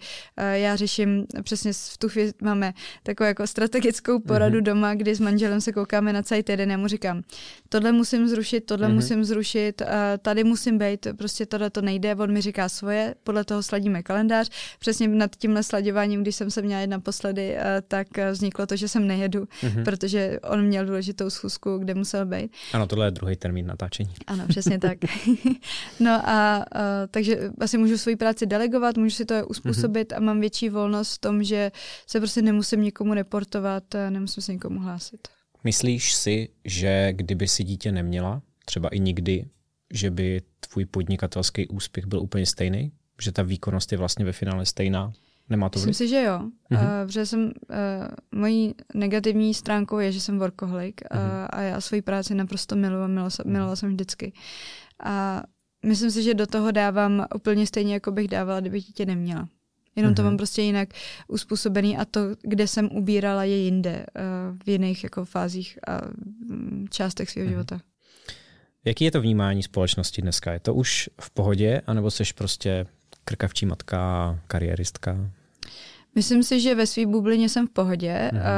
já 0.52 0.76
řeším, 0.76 1.26
přesně 1.42 1.72
v 1.72 1.98
tu 1.98 2.08
chvíli 2.08 2.32
máme 2.42 2.74
takovou 3.02 3.26
jako 3.26 3.46
strategickou 3.46 4.18
poradu 4.18 4.58
mm-hmm. 4.58 4.62
doma, 4.62 4.94
kdy 4.94 5.14
s 5.14 5.20
manželem 5.20 5.60
se 5.60 5.72
koukáme 5.72 6.12
na 6.12 6.22
celý 6.22 6.42
týden. 6.42 6.70
Já 6.70 6.76
mu 6.76 6.86
říkám, 6.86 7.22
tohle 7.68 7.92
musím 7.92 8.28
zrušit, 8.28 8.60
tohle 8.60 8.88
mm-hmm. 8.88 8.94
musím 8.94 9.24
zrušit, 9.24 9.82
tady 10.22 10.44
musím 10.44 10.78
být, 10.78 11.06
prostě 11.16 11.46
tohle 11.46 11.70
to 11.70 11.82
nejde. 11.82 12.14
On 12.14 12.32
mi 12.32 12.40
říká 12.40 12.68
svoje, 12.68 13.14
podle 13.24 13.44
toho 13.44 13.62
sladíme 13.62 14.02
kalendář. 14.02 14.50
Přesně 14.78 15.08
nad 15.08 15.36
tímhle 15.36 15.62
sladěváním, 15.62 16.22
když 16.22 16.36
jsem 16.36 16.50
se 16.50 16.62
měla 16.62 16.80
jít 16.80 16.86
naposledy, 16.86 17.56
eh, 17.56 17.82
tak 17.88 18.18
eh, 18.18 18.30
vzniklo 18.30 18.66
to, 18.66 18.76
že 18.76 18.88
jsem 18.88 19.06
nejedu, 19.06 19.44
mm-hmm. 19.44 19.84
protože 19.84 20.40
on 20.40 20.62
měl 20.62 20.86
důležitou 20.86 21.30
schůzku, 21.30 21.78
kde 21.78 21.94
musel 21.94 22.26
být. 22.26 22.50
Ano, 22.72 22.86
tohle 22.86 23.06
je 23.06 23.10
druhý 23.10 23.36
termín 23.36 23.66
natáčení. 23.66 24.14
Ano, 24.26 24.44
přesně 24.48 24.78
tak. 24.88 24.98
no 26.00 26.10
a, 26.10 26.56
a 26.56 26.66
takže 27.10 27.50
asi 27.60 27.78
můžu 27.78 27.98
svoji 27.98 28.16
práci 28.16 28.46
delegovat, 28.46 28.96
můžu 28.96 29.16
si 29.16 29.24
to 29.24 29.46
uspůsobit 29.46 30.12
mm-hmm. 30.12 30.16
a 30.16 30.20
mám 30.20 30.40
větší 30.40 30.68
volnost 30.68 31.14
v 31.14 31.18
tom, 31.18 31.44
že 31.44 31.72
se 32.06 32.20
prostě 32.20 32.42
nemusím 32.42 32.82
nikomu 32.82 33.14
reportovat, 33.14 33.84
nemusím 34.10 34.42
se 34.42 34.52
nikomu 34.52 34.80
hlásit. 34.80 35.28
Myslíš 35.64 36.14
si, 36.14 36.48
že 36.64 37.12
kdyby 37.12 37.48
si 37.48 37.64
dítě 37.64 37.92
neměla, 37.92 38.42
třeba 38.64 38.88
i 38.88 39.00
nikdy, 39.00 39.46
že 39.90 40.10
by 40.10 40.42
tvůj 40.60 40.84
podnikatelský 40.84 41.68
úspěch 41.68 42.06
byl 42.06 42.20
úplně 42.20 42.46
stejný? 42.46 42.92
Že 43.22 43.32
ta 43.32 43.42
výkonnost 43.42 43.92
je 43.92 43.98
vlastně 43.98 44.24
ve 44.24 44.32
finále 44.32 44.66
stejná? 44.66 45.12
Nemá 45.48 45.68
to 45.68 45.78
vliv? 45.78 45.86
Myslím 45.86 46.06
si, 46.06 46.10
že 46.10 46.22
jo. 46.22 46.38
Mm-hmm. 46.70 47.00
Uh, 47.02 47.06
protože 47.06 47.26
jsem, 47.26 47.44
uh, 47.44 47.50
mojí 48.40 48.74
negativní 48.94 49.54
stránkou 49.54 49.98
je, 49.98 50.12
že 50.12 50.20
jsem 50.20 50.38
workoholik 50.38 51.00
uh, 51.14 51.20
mm-hmm. 51.20 51.46
a 51.50 51.60
já 51.60 51.80
svoji 51.80 52.02
práci 52.02 52.34
naprosto 52.34 52.76
miluji 52.76 53.02
a 53.02 53.06
milovala, 53.06 53.30
milovala 53.44 53.76
jsem 53.76 53.90
vždycky. 53.90 54.32
A 55.02 55.42
myslím 55.86 56.10
si, 56.10 56.22
že 56.22 56.34
do 56.34 56.46
toho 56.46 56.70
dávám 56.70 57.26
úplně 57.34 57.66
stejně, 57.66 57.94
jako 57.94 58.10
bych 58.10 58.28
dávala, 58.28 58.60
kdybych 58.60 58.84
dítě 58.84 59.06
neměla. 59.06 59.48
Jenom 59.96 60.12
mm-hmm. 60.12 60.16
to 60.16 60.22
mhm. 60.22 60.30
mám 60.30 60.36
prostě 60.36 60.62
jinak 60.62 60.88
uspůsobený 61.28 61.96
a 61.96 62.04
to, 62.04 62.20
kde 62.42 62.66
jsem 62.66 62.88
ubírala, 62.92 63.44
je 63.44 63.56
jinde, 63.56 64.06
uh, 64.16 64.58
v 64.64 64.68
jiných 64.68 65.04
jako 65.04 65.24
fázích 65.24 65.78
a 65.86 66.00
um, 66.50 66.86
částech 66.90 67.30
svého 67.30 67.46
mm-hmm. 67.46 67.50
života. 67.50 67.80
Jaký 68.84 69.04
je 69.04 69.10
to 69.10 69.20
vnímání 69.20 69.62
společnosti 69.62 70.22
dneska? 70.22 70.52
Je 70.52 70.60
to 70.60 70.74
už 70.74 71.10
v 71.20 71.30
pohodě, 71.30 71.82
anebo 71.86 72.10
jsi 72.10 72.24
prostě 72.34 72.86
krkavčí 73.28 73.66
matka, 73.66 74.38
kariéristka? 74.46 75.30
Myslím 76.14 76.42
si, 76.42 76.60
že 76.60 76.74
ve 76.74 76.86
své 76.86 77.06
bublině 77.06 77.48
jsem 77.48 77.66
v 77.66 77.70
pohodě. 77.70 78.30
Mm-hmm. 78.32 78.42
A 78.42 78.52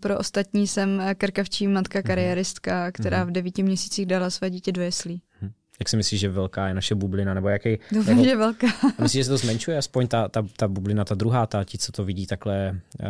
pro 0.00 0.18
ostatní 0.18 0.66
jsem 0.66 1.02
krkavčí 1.14 1.68
matka, 1.68 1.98
mhm. 1.98 2.06
kariéristka, 2.06 2.92
která 2.92 3.24
mm-hmm. 3.24 3.28
v 3.28 3.32
devíti 3.32 3.62
měsících 3.62 4.06
dala 4.06 4.30
své 4.30 4.50
dítě 4.50 4.72
do 4.72 4.82
jeslí. 4.82 5.22
Mm-hmm. 5.42 5.50
Jak 5.80 5.88
si 5.88 5.96
myslíš, 5.96 6.20
že 6.20 6.28
velká 6.28 6.68
je 6.68 6.74
naše 6.74 6.94
bublina, 6.94 7.34
nebo 7.34 7.48
jaký? 7.48 7.78
Doufám, 7.92 8.18
jako, 8.18 8.28
že 8.28 8.36
velká. 8.36 8.66
Myslíš, 9.02 9.20
že 9.20 9.24
se 9.24 9.30
to 9.30 9.36
zmenšuje, 9.36 9.78
aspoň 9.78 10.08
ta, 10.08 10.28
ta, 10.28 10.46
ta 10.56 10.68
bublina, 10.68 11.04
ta 11.04 11.14
druhá, 11.14 11.46
ta, 11.46 11.64
ti, 11.64 11.78
co 11.78 11.92
to 11.92 12.04
vidí 12.04 12.26
takhle 12.26 12.80
uh, 13.00 13.06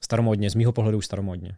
staromodně, 0.00 0.50
z 0.50 0.54
mýho 0.54 0.72
pohledu 0.72 0.98
už 0.98 1.04
staromodně. 1.04 1.56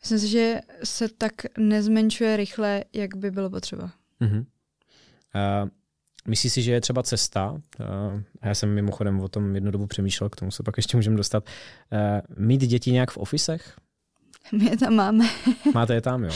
Myslím 0.00 0.18
si, 0.18 0.28
že 0.28 0.60
se 0.84 1.08
tak 1.08 1.32
nezmenšuje 1.58 2.36
rychle, 2.36 2.84
jak 2.92 3.16
by 3.16 3.30
bylo 3.30 3.50
potřeba. 3.50 3.90
Uh-huh. 4.20 4.38
Uh, 4.38 5.68
myslíš 6.28 6.52
si, 6.52 6.62
že 6.62 6.72
je 6.72 6.80
třeba 6.80 7.02
cesta, 7.02 7.50
uh, 7.50 8.20
já 8.42 8.54
jsem 8.54 8.74
mimochodem 8.74 9.20
o 9.20 9.28
tom 9.28 9.54
jednu 9.54 9.70
dobu 9.70 9.86
přemýšlel, 9.86 10.30
k 10.30 10.36
tomu 10.36 10.50
se 10.50 10.62
pak 10.62 10.76
ještě 10.76 10.96
můžeme 10.96 11.16
dostat, 11.16 11.44
uh, 11.92 12.44
mít 12.46 12.60
děti 12.60 12.92
nějak 12.92 13.10
v 13.10 13.16
ofisech? 13.16 13.76
My 14.52 14.64
je 14.64 14.76
tam 14.76 14.94
máme. 14.94 15.24
Máte 15.74 15.94
je 15.94 16.00
tam, 16.00 16.24
jo? 16.24 16.30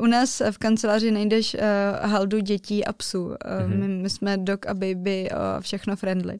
U 0.00 0.06
nás 0.06 0.42
v 0.50 0.58
kanceláři 0.58 1.10
najdeš 1.10 1.54
uh, 1.54 1.60
haldu 2.10 2.40
dětí 2.40 2.84
a 2.84 2.92
psů. 2.92 3.24
Uh, 3.24 3.34
mm-hmm. 3.34 3.78
my, 3.78 3.88
my 3.88 4.10
jsme 4.10 4.36
dog 4.36 4.66
a 4.66 4.74
baby, 4.74 5.28
uh, 5.30 5.60
všechno 5.60 5.96
friendly. 5.96 6.38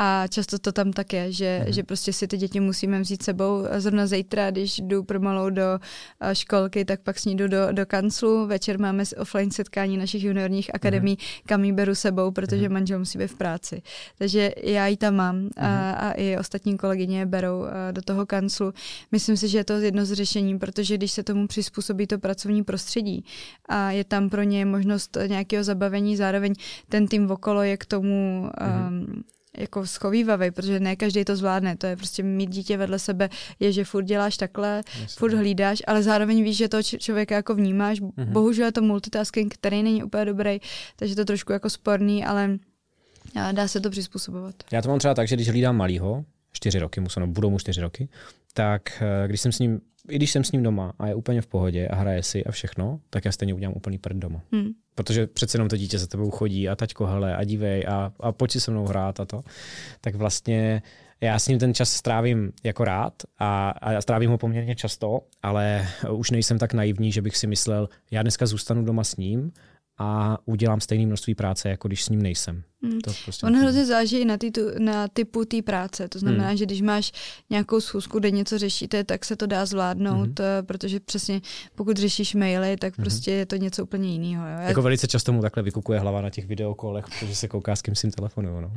A 0.00 0.26
často 0.30 0.58
to 0.58 0.72
tam 0.72 0.92
tak 0.92 1.12
je, 1.12 1.32
že, 1.32 1.62
mm-hmm. 1.62 1.72
že 1.72 1.82
prostě 1.82 2.12
si 2.12 2.28
ty 2.28 2.36
děti 2.36 2.60
musíme 2.60 3.00
vzít 3.00 3.22
sebou. 3.22 3.64
Zrovna 3.76 4.06
zítra, 4.06 4.50
když 4.50 4.78
jdu 4.78 5.02
pro 5.02 5.20
malou 5.20 5.50
do 5.50 5.62
uh, 6.22 6.30
školky, 6.32 6.84
tak 6.84 7.00
pak 7.00 7.18
s 7.18 7.24
ní 7.24 7.36
jdu 7.36 7.48
do, 7.48 7.72
do 7.72 7.86
kanclu. 7.86 8.46
Večer 8.46 8.80
máme 8.80 9.04
offline 9.18 9.50
setkání 9.50 9.96
našich 9.96 10.24
juniorních 10.24 10.74
akademí, 10.74 11.14
mm-hmm. 11.14 11.42
kam 11.46 11.64
ji 11.64 11.72
beru 11.72 11.94
sebou, 11.94 12.30
protože 12.30 12.68
mm-hmm. 12.68 12.72
manžel 12.72 12.98
musí 12.98 13.18
být 13.18 13.26
v 13.26 13.34
práci. 13.34 13.82
Takže 14.18 14.50
já 14.62 14.86
ji 14.86 14.96
tam 14.96 15.14
mám 15.14 15.36
mm-hmm. 15.36 15.52
a, 15.56 15.92
a 15.92 16.12
i 16.12 16.36
ostatní 16.38 16.76
kolegyně 16.76 17.26
berou 17.26 17.58
uh, 17.58 17.66
do 17.90 18.02
toho 18.02 18.26
kanclu. 18.26 18.72
Myslím 19.12 19.36
si, 19.36 19.48
že 19.48 19.58
je 19.58 19.64
to 19.64 19.72
jedno 19.72 20.04
z 20.04 20.12
řešení, 20.12 20.58
protože 20.58 20.94
když 20.94 21.12
se 21.12 21.22
tomu 21.22 21.46
přizpůsobí 21.46 22.06
to 22.06 22.18
pracovní 22.18 22.64
prostředí 22.64 23.24
a 23.68 23.90
je 23.90 24.04
tam 24.04 24.30
pro 24.30 24.42
ně 24.42 24.64
možnost 24.64 25.16
nějakého 25.26 25.64
zabavení, 25.64 26.16
zároveň 26.16 26.54
ten 26.88 27.06
tým 27.06 27.30
okolo 27.30 27.62
je 27.62 27.76
k 27.76 27.86
tomu 27.86 28.50
um, 28.88 29.24
jako 29.56 29.86
schovývavý, 29.86 30.50
protože 30.50 30.80
ne 30.80 30.96
každý 30.96 31.24
to 31.24 31.36
zvládne. 31.36 31.76
To 31.76 31.86
je 31.86 31.96
prostě 31.96 32.22
mít 32.22 32.50
dítě 32.50 32.76
vedle 32.76 32.98
sebe, 32.98 33.28
je, 33.60 33.72
že 33.72 33.84
furt 33.84 34.04
děláš 34.04 34.36
takhle, 34.36 34.82
Myslím. 34.86 35.06
furt 35.08 35.34
hlídáš, 35.34 35.82
ale 35.86 36.02
zároveň 36.02 36.44
víš, 36.44 36.56
že 36.56 36.68
to 36.68 36.82
člověka 36.82 37.34
jako 37.34 37.54
vnímáš. 37.54 38.00
Mm-hmm. 38.00 38.26
Bohužel 38.26 38.66
je 38.66 38.72
to 38.72 38.82
multitasking, 38.82 39.54
který 39.54 39.82
není 39.82 40.04
úplně 40.04 40.24
dobrý, 40.24 40.58
takže 40.96 41.16
to 41.16 41.24
trošku 41.24 41.52
jako 41.52 41.70
sporný, 41.70 42.24
ale 42.24 42.58
dá 43.52 43.68
se 43.68 43.80
to 43.80 43.90
přizpůsobovat. 43.90 44.54
Já 44.72 44.82
to 44.82 44.88
mám 44.88 44.98
třeba 44.98 45.14
tak, 45.14 45.28
že 45.28 45.36
když 45.36 45.48
hlídám 45.48 45.76
malýho, 45.76 46.24
čtyři 46.52 46.78
roky, 46.78 47.00
musím, 47.00 47.20
no, 47.20 47.26
budou 47.26 47.50
mu 47.50 47.58
čtyři 47.58 47.80
roky, 47.80 48.08
tak 48.54 49.02
eh, 49.02 49.28
když 49.28 49.40
jsem 49.40 49.52
s 49.52 49.58
ním, 49.58 49.80
i 50.08 50.16
když 50.16 50.30
jsem 50.30 50.44
s 50.44 50.52
ním 50.52 50.62
doma 50.62 50.92
a 50.98 51.06
je 51.06 51.14
úplně 51.14 51.40
v 51.40 51.46
pohodě 51.46 51.88
a 51.88 51.96
hraje 51.96 52.22
si 52.22 52.44
a 52.44 52.50
všechno, 52.50 53.00
tak 53.10 53.24
já 53.24 53.32
stejně 53.32 53.54
udělám 53.54 53.76
úplný 53.76 53.98
prd 53.98 54.16
doma. 54.16 54.40
Hmm. 54.52 54.70
Protože 54.98 55.26
přece 55.26 55.56
jenom 55.56 55.68
to 55.68 55.76
dítě 55.76 55.98
za 55.98 56.06
tebou 56.06 56.30
chodí 56.30 56.68
a 56.68 56.76
taťko, 56.76 57.06
hele, 57.06 57.36
a 57.36 57.44
dívej 57.44 57.84
a, 57.88 58.12
a 58.20 58.32
pojď 58.32 58.50
si 58.50 58.60
se 58.60 58.70
mnou 58.70 58.86
hrát 58.86 59.20
a 59.20 59.24
to. 59.24 59.42
Tak 60.00 60.14
vlastně 60.14 60.82
já 61.20 61.38
s 61.38 61.48
ním 61.48 61.58
ten 61.58 61.74
čas 61.74 61.92
strávím 61.92 62.52
jako 62.64 62.84
rád 62.84 63.12
a, 63.38 63.70
a 63.70 64.00
strávím 64.00 64.30
ho 64.30 64.38
poměrně 64.38 64.76
často, 64.76 65.20
ale 65.42 65.88
už 66.10 66.30
nejsem 66.30 66.58
tak 66.58 66.74
naivní, 66.74 67.12
že 67.12 67.22
bych 67.22 67.36
si 67.36 67.46
myslel, 67.46 67.88
já 68.10 68.22
dneska 68.22 68.46
zůstanu 68.46 68.84
doma 68.84 69.04
s 69.04 69.16
ním 69.16 69.52
a 69.98 70.38
udělám 70.44 70.80
stejné 70.80 71.06
množství 71.06 71.34
práce, 71.34 71.68
jako 71.68 71.88
když 71.88 72.04
s 72.04 72.08
ním 72.08 72.22
nejsem. 72.22 72.62
Hmm. 72.82 73.00
To 73.00 73.12
prostě 73.24 73.46
ono 73.46 73.58
hrozně 73.58 73.86
záleží 73.86 74.18
i 74.18 74.24
na, 74.24 74.36
tý, 74.36 74.52
na 74.78 75.08
typu 75.08 75.44
té 75.44 75.62
práce. 75.62 76.08
To 76.08 76.18
znamená, 76.18 76.48
hmm. 76.48 76.56
že 76.56 76.66
když 76.66 76.80
máš 76.80 77.12
nějakou 77.50 77.80
schůzku, 77.80 78.18
kde 78.18 78.30
něco 78.30 78.58
řešíte, 78.58 79.04
tak 79.04 79.24
se 79.24 79.36
to 79.36 79.46
dá 79.46 79.66
zvládnout, 79.66 80.40
hmm. 80.40 80.66
protože 80.66 81.00
přesně 81.00 81.40
pokud 81.74 81.96
řešíš 81.96 82.34
maily, 82.34 82.76
tak 82.76 82.96
hmm. 82.98 83.04
prostě 83.04 83.30
je 83.30 83.46
to 83.46 83.56
něco 83.56 83.82
úplně 83.82 84.12
jiného. 84.12 84.46
Jo? 84.46 84.58
Jako 84.60 84.82
velice 84.82 85.06
často 85.06 85.32
mu 85.32 85.42
takhle 85.42 85.62
vykukuje 85.62 86.00
hlava 86.00 86.20
na 86.20 86.30
těch 86.30 86.46
videokolech, 86.46 87.04
protože 87.04 87.34
se 87.34 87.48
kouká 87.48 87.76
s 87.76 87.82
kým 87.82 87.94
svým 87.94 88.12
telefonu. 88.12 88.60
No. 88.60 88.72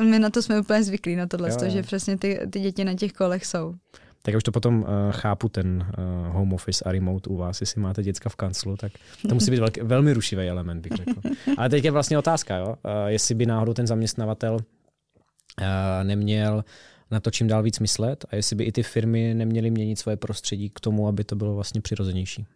my 0.02 0.18
na 0.18 0.30
to 0.30 0.42
jsme 0.42 0.60
úplně 0.60 0.82
zvyklí, 0.82 1.16
na 1.16 1.26
tohle, 1.26 1.50
jo, 1.50 1.56
jo. 1.62 1.70
že 1.70 1.82
přesně 1.82 2.18
ty, 2.18 2.40
ty 2.50 2.60
děti 2.60 2.84
na 2.84 2.94
těch 2.94 3.12
kolech 3.12 3.46
jsou 3.46 3.74
tak 4.22 4.34
už 4.34 4.42
to 4.42 4.52
potom 4.52 4.78
uh, 4.78 4.86
chápu 5.10 5.48
ten 5.48 5.86
uh, 5.98 6.34
home 6.34 6.52
office 6.52 6.84
a 6.84 6.92
remote 6.92 7.30
u 7.30 7.36
vás, 7.36 7.60
jestli 7.60 7.80
máte 7.80 8.02
děcka 8.02 8.28
v 8.28 8.36
kanclu, 8.36 8.76
tak 8.76 8.92
to 9.28 9.34
musí 9.34 9.50
být 9.50 9.60
velký, 9.60 9.80
velmi 9.80 10.12
rušivý 10.12 10.48
element, 10.48 10.82
bych 10.82 10.92
řekl. 10.92 11.20
Ale 11.58 11.68
teď 11.68 11.84
je 11.84 11.90
vlastně 11.90 12.18
otázka, 12.18 12.56
jo? 12.56 12.68
Uh, 12.68 12.74
jestli 13.06 13.34
by 13.34 13.46
náhodou 13.46 13.72
ten 13.72 13.86
zaměstnavatel 13.86 14.54
uh, 14.54 14.60
neměl 16.02 16.64
na 17.12 17.20
to 17.20 17.30
čím 17.30 17.48
dál 17.48 17.62
víc 17.62 17.78
myslet 17.78 18.24
a 18.30 18.36
jestli 18.36 18.56
by 18.56 18.64
i 18.64 18.72
ty 18.72 18.82
firmy 18.82 19.34
neměly 19.34 19.70
měnit 19.70 19.98
svoje 19.98 20.16
prostředí 20.16 20.70
k 20.70 20.80
tomu, 20.80 21.08
aby 21.08 21.24
to 21.24 21.36
bylo 21.36 21.54
vlastně 21.54 21.80
přirozenější. 21.80 22.46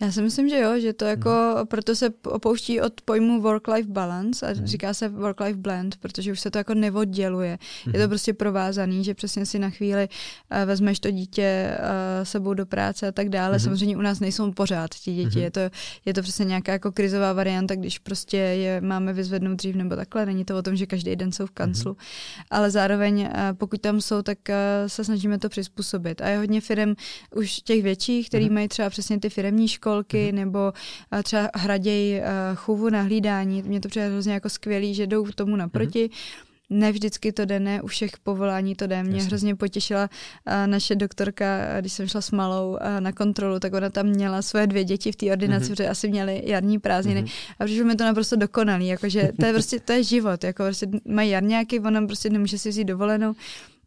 Já 0.00 0.12
si 0.12 0.22
myslím, 0.22 0.48
že 0.48 0.58
jo, 0.58 0.78
že 0.80 0.92
to 0.92 1.04
jako, 1.04 1.30
hmm. 1.30 1.66
proto 1.66 1.96
se 1.96 2.10
opouští 2.26 2.80
od 2.80 3.00
pojmu 3.00 3.40
work-life 3.42 3.88
balance 3.88 4.46
a 4.46 4.52
hmm. 4.54 4.66
říká 4.66 4.94
se 4.94 5.08
work-life 5.08 5.56
blend, 5.56 5.96
protože 5.96 6.32
už 6.32 6.40
se 6.40 6.50
to 6.50 6.58
jako 6.58 6.74
neodděluje. 6.74 7.58
Hmm. 7.84 7.94
Je 7.94 8.00
to 8.00 8.04
mhm. 8.04 8.08
prostě 8.08 8.34
provázaný, 8.34 9.04
že 9.04 9.14
přesně 9.14 9.46
si 9.46 9.58
na 9.58 9.70
chvíli 9.70 10.08
uh, 10.08 10.64
vezmeš 10.64 11.00
to 11.00 11.10
dítě 11.10 11.78
uh, 11.78 12.24
sebou 12.24 12.54
do 12.54 12.66
práce 12.66 13.08
a 13.08 13.12
tak 13.12 13.28
dále. 13.28 13.56
Hmm. 13.56 13.64
Samozřejmě 13.64 13.96
u 13.96 14.00
nás 14.00 14.20
nejsou 14.20 14.52
pořád 14.52 14.94
ti 14.94 15.14
děti, 15.14 15.34
hmm. 15.34 15.42
je, 15.42 15.50
to, 15.50 15.60
je 16.04 16.14
to 16.14 16.22
přesně 16.22 16.44
nějaká 16.44 16.72
jako 16.72 16.92
krizová 16.92 17.32
varianta, 17.32 17.74
když 17.74 17.98
prostě 17.98 18.36
je 18.36 18.80
máme 18.80 19.12
vyzvednout 19.12 19.56
dřív 19.56 19.76
nebo 19.76 19.96
takhle. 19.96 20.26
Není 20.26 20.44
to 20.44 20.58
o 20.58 20.62
tom, 20.62 20.76
že 20.76 20.86
každý 20.86 21.16
den 21.16 21.32
jsou 21.32 21.46
v 21.46 21.50
kanclu, 21.50 21.90
hmm. 21.90 22.44
ale 22.50 22.70
zároveň 22.70 23.20
uh, 23.20 23.28
pokud 23.52 23.80
tam 23.80 24.00
jsou, 24.00 24.22
tak 24.22 24.38
uh, 24.48 24.54
se 24.86 25.04
snažíme 25.04 25.38
to 25.38 25.48
přizpůsobit. 25.48 26.20
A 26.20 26.28
je 26.28 26.38
hodně 26.38 26.60
firm 26.60 26.94
už 27.36 27.60
těch 27.60 27.82
větších, 27.82 28.28
který 28.28 28.44
hmm. 28.44 28.54
mají 28.54 28.68
třeba 28.68 28.90
přesně 28.90 29.20
ty 29.20 29.30
firmní 29.30 29.68
školy, 29.68 29.87
školky 29.88 30.28
mm-hmm. 30.28 30.34
nebo 30.34 30.72
uh, 31.12 31.22
třeba 31.22 31.50
hraděj 31.54 32.20
uh, 32.20 32.56
chůvu 32.56 32.90
na 32.90 33.02
hlídání. 33.02 33.62
Mně 33.62 33.80
to 33.80 33.88
přijde 33.88 34.08
hrozně 34.08 34.32
jako 34.32 34.48
skvělý, 34.48 34.94
že 34.94 35.06
jdou 35.06 35.26
tomu 35.34 35.56
naproti. 35.56 36.08
Mm-hmm. 36.08 36.44
Ne 36.70 36.92
vždycky 36.92 37.32
to 37.32 37.44
jde, 37.44 37.60
ne 37.60 37.82
u 37.82 37.86
všech 37.86 38.10
povolání 38.22 38.74
to 38.74 38.86
jde. 38.86 39.02
Mě 39.02 39.16
Jasně. 39.16 39.28
hrozně 39.28 39.56
potěšila 39.56 40.08
uh, 40.08 40.66
naše 40.66 40.94
doktorka, 40.94 41.80
když 41.80 41.92
jsem 41.92 42.08
šla 42.08 42.20
s 42.20 42.30
malou 42.30 42.78
na 43.00 43.12
kontrolu, 43.12 43.58
tak 43.58 43.72
ona 43.72 43.90
tam 43.90 44.06
měla 44.06 44.42
svoje 44.42 44.66
dvě 44.66 44.84
děti 44.84 45.12
v 45.12 45.16
té 45.16 45.32
ordinaci, 45.32 45.64
mm-hmm. 45.64 45.70
protože 45.70 45.88
asi 45.88 46.08
měly 46.08 46.42
jarní 46.44 46.78
prázdniny. 46.78 47.22
Mm-hmm. 47.22 47.54
A 47.58 47.64
přišlo 47.64 47.84
mi 47.84 47.96
to 47.96 48.04
naprosto 48.04 48.36
dokonalý, 48.36 48.86
jakože 48.86 49.32
to 49.40 49.46
je 49.46 49.52
prostě 49.52 49.80
to 49.80 49.92
je 49.92 50.02
život, 50.02 50.44
jako 50.44 50.62
prostě 50.64 50.86
mají 51.08 51.30
jarňáky, 51.30 51.80
ona 51.80 52.06
prostě 52.06 52.30
nemůže 52.30 52.58
si 52.58 52.68
vzít 52.68 52.84
dovolenou, 52.84 53.32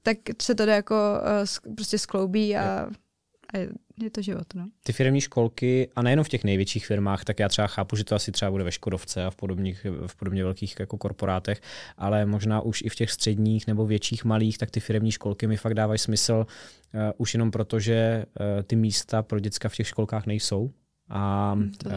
tak 0.03 0.17
se 0.41 0.55
to 0.55 0.65
jde 0.65 0.71
jako 0.71 0.95
prostě 1.75 1.97
skloubí 1.97 2.57
a, 2.57 2.89
a 3.53 3.57
je, 3.57 3.69
je 4.03 4.09
to 4.09 4.21
život. 4.21 4.53
No. 4.55 4.67
Ty 4.83 4.93
firmní 4.93 5.21
školky, 5.21 5.89
a 5.95 6.01
nejenom 6.01 6.25
v 6.25 6.29
těch 6.29 6.43
největších 6.43 6.85
firmách, 6.85 7.23
tak 7.23 7.39
já 7.39 7.49
třeba 7.49 7.67
chápu, 7.67 7.95
že 7.95 8.03
to 8.03 8.15
asi 8.15 8.31
třeba 8.31 8.51
bude 8.51 8.63
ve 8.63 8.71
Škodovce 8.71 9.25
a 9.25 9.29
v, 9.29 9.35
podobných, 9.35 9.85
v 10.07 10.15
podobně 10.15 10.43
velkých 10.43 10.75
jako 10.79 10.97
korporátech, 10.97 11.61
ale 11.97 12.25
možná 12.25 12.61
už 12.61 12.81
i 12.81 12.89
v 12.89 12.95
těch 12.95 13.11
středních 13.11 13.67
nebo 13.67 13.85
větších 13.85 14.25
malých, 14.25 14.57
tak 14.57 14.71
ty 14.71 14.79
firmní 14.79 15.11
školky 15.11 15.47
mi 15.47 15.57
fakt 15.57 15.73
dávají 15.73 15.99
smysl 15.99 16.45
uh, 16.93 17.01
už 17.17 17.33
jenom 17.33 17.51
proto, 17.51 17.79
že 17.79 18.25
uh, 18.39 18.63
ty 18.63 18.75
místa 18.75 19.23
pro 19.23 19.39
děcka 19.39 19.69
v 19.69 19.75
těch 19.75 19.87
školkách 19.87 20.25
nejsou. 20.25 20.71
A 21.09 21.51
hmm, 21.53 21.71
to 21.71 21.89
uh, 21.89 21.95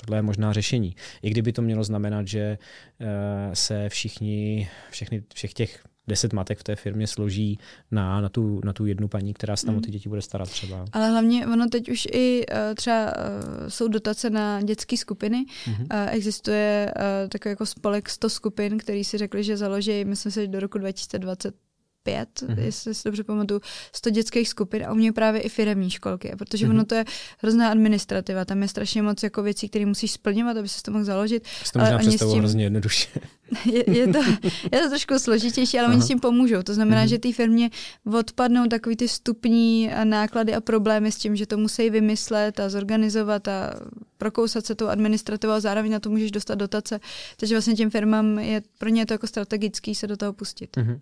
tohle 0.00 0.18
je 0.18 0.22
možná 0.22 0.52
řešení. 0.52 0.96
I 1.22 1.30
kdyby 1.30 1.52
to 1.52 1.62
mělo 1.62 1.84
znamenat, 1.84 2.28
že 2.28 2.58
uh, 3.00 3.06
se 3.52 3.88
všichni, 3.88 4.68
všechny, 4.90 5.22
všech 5.34 5.54
těch 5.54 5.84
deset 6.08 6.32
matek 6.32 6.58
v 6.58 6.64
té 6.64 6.76
firmě 6.76 7.06
složí 7.06 7.58
na, 7.90 8.20
na, 8.20 8.28
tu, 8.28 8.60
na 8.64 8.72
tu 8.72 8.86
jednu 8.86 9.08
paní, 9.08 9.34
která 9.34 9.56
se 9.56 9.66
tam 9.66 9.74
mm. 9.74 9.78
o 9.78 9.82
ty 9.82 9.90
děti 9.90 10.08
bude 10.08 10.22
starat 10.22 10.48
třeba. 10.48 10.84
Ale 10.92 11.10
hlavně 11.10 11.46
ono 11.46 11.66
teď 11.66 11.88
už 11.88 12.08
i 12.12 12.46
uh, 12.46 12.74
třeba 12.74 13.06
uh, 13.06 13.68
jsou 13.68 13.88
dotace 13.88 14.30
na 14.30 14.62
dětské 14.62 14.96
skupiny. 14.96 15.44
Mm-hmm. 15.64 16.04
Uh, 16.04 16.08
existuje 16.10 16.92
uh, 16.96 17.28
takový 17.28 17.50
jako 17.50 17.66
spolek 17.66 18.08
100 18.08 18.30
skupin, 18.30 18.78
který 18.78 19.04
si 19.04 19.18
řekli, 19.18 19.44
že 19.44 19.56
založí, 19.56 20.04
myslím 20.04 20.32
si, 20.32 20.40
že 20.40 20.46
do 20.46 20.60
roku 20.60 20.78
2020 20.78 21.54
pět, 22.02 22.28
mm-hmm. 22.42 22.58
jestli 22.58 22.94
si 22.94 23.02
dobře 23.04 23.24
pamatuju, 23.24 23.60
100 23.92 24.10
dětských 24.10 24.48
skupin 24.48 24.84
a 24.86 24.92
u 24.92 24.94
mě 24.94 25.12
právě 25.12 25.40
i 25.40 25.48
firemní 25.48 25.90
školky, 25.90 26.32
protože 26.38 26.66
mm-hmm. 26.66 26.70
ono 26.70 26.84
to 26.84 26.94
je 26.94 27.04
hrozná 27.38 27.70
administrativa, 27.70 28.44
tam 28.44 28.62
je 28.62 28.68
strašně 28.68 29.02
moc 29.02 29.22
jako 29.22 29.42
věcí, 29.42 29.68
které 29.68 29.86
musíš 29.86 30.10
splňovat, 30.10 30.56
aby 30.56 30.68
se 30.68 30.82
to 30.82 30.90
mohl 30.90 31.04
založit. 31.04 31.42
to 31.72 31.78
možná 31.78 31.94
ale 31.94 32.04
tím... 32.04 32.38
hrozně 32.38 32.64
jednoduše. 32.64 33.08
je, 33.72 33.90
je, 33.90 34.06
to, 34.06 34.18
je 34.72 34.80
to 34.80 34.88
trošku 34.88 35.18
složitější, 35.18 35.78
ale 35.78 35.86
Aha. 35.86 35.94
oni 35.94 36.02
s 36.02 36.06
tím 36.06 36.20
pomůžou. 36.20 36.62
To 36.62 36.74
znamená, 36.74 37.04
mm-hmm. 37.04 37.08
že 37.08 37.18
té 37.18 37.32
firmě 37.32 37.70
odpadnou 38.14 38.66
takový 38.66 38.96
ty 38.96 39.06
vstupní 39.06 39.90
náklady 40.04 40.54
a 40.54 40.60
problémy 40.60 41.12
s 41.12 41.16
tím, 41.16 41.36
že 41.36 41.46
to 41.46 41.56
musí 41.56 41.90
vymyslet 41.90 42.60
a 42.60 42.68
zorganizovat 42.68 43.48
a 43.48 43.74
prokousat 44.18 44.66
se 44.66 44.74
tou 44.74 44.86
administrativou 44.86 45.52
a 45.52 45.60
zároveň 45.60 45.92
na 45.92 46.00
to 46.00 46.10
můžeš 46.10 46.30
dostat 46.30 46.54
dotace. 46.54 47.00
Takže 47.36 47.54
vlastně 47.54 47.74
těm 47.74 47.90
firmám 47.90 48.38
je 48.38 48.62
pro 48.78 48.88
ně 48.88 49.00
je 49.00 49.06
to 49.06 49.14
jako 49.14 49.26
strategický 49.26 49.94
se 49.94 50.06
do 50.06 50.16
toho 50.16 50.32
pustit. 50.32 50.76
Mm-hmm. 50.76 51.00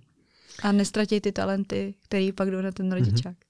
A 0.63 0.73
nestratí 0.73 1.21
ty 1.21 1.33
talenty, 1.33 1.95
který 2.05 2.33
pak 2.33 2.51
jdou 2.51 2.61
na 2.61 2.73
ten 2.73 2.93
rodičák. 2.93 3.35
Mm-hmm. 3.35 3.49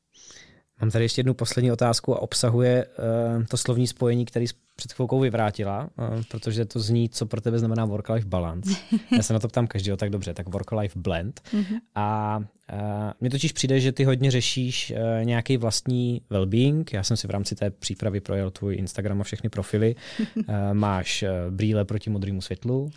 Mám 0.80 0.90
tady 0.90 1.04
ještě 1.04 1.20
jednu 1.20 1.34
poslední 1.34 1.72
otázku 1.72 2.14
a 2.14 2.22
obsahuje 2.22 2.86
uh, 2.86 3.44
to 3.44 3.56
slovní 3.56 3.86
spojení, 3.86 4.24
který 4.24 4.46
před 4.76 4.92
chvilkou 4.92 5.20
vyvrátila, 5.20 5.90
uh, 5.98 6.22
protože 6.30 6.64
to 6.64 6.80
zní, 6.80 7.08
co 7.08 7.26
pro 7.26 7.40
tebe 7.40 7.58
znamená 7.58 7.86
work-life 7.86 8.28
balance. 8.28 8.70
Já 9.16 9.22
se 9.22 9.32
na 9.32 9.38
to 9.38 9.48
ptám 9.48 9.66
každého 9.66 9.96
tak 9.96 10.10
dobře, 10.10 10.34
tak 10.34 10.48
work-life 10.48 10.98
blend. 11.00 11.40
Mm-hmm. 11.52 11.78
A 11.94 12.38
uh, 12.72 12.76
mně 13.20 13.30
totiž 13.30 13.52
přijde, 13.52 13.80
že 13.80 13.92
ty 13.92 14.04
hodně 14.04 14.30
řešíš 14.30 14.92
uh, 14.92 15.24
nějaký 15.24 15.56
vlastní 15.56 16.22
well-being. 16.30 16.84
Já 16.92 17.02
jsem 17.02 17.16
si 17.16 17.26
v 17.26 17.30
rámci 17.30 17.54
té 17.54 17.70
přípravy 17.70 18.20
projel 18.20 18.50
tvůj 18.50 18.76
Instagram 18.76 19.20
a 19.20 19.24
všechny 19.24 19.50
profily. 19.50 19.94
Uh, 20.36 20.44
máš 20.72 21.22
uh, 21.22 21.54
brýle 21.54 21.84
proti 21.84 22.10
modrému 22.10 22.40
světlu, 22.40 22.90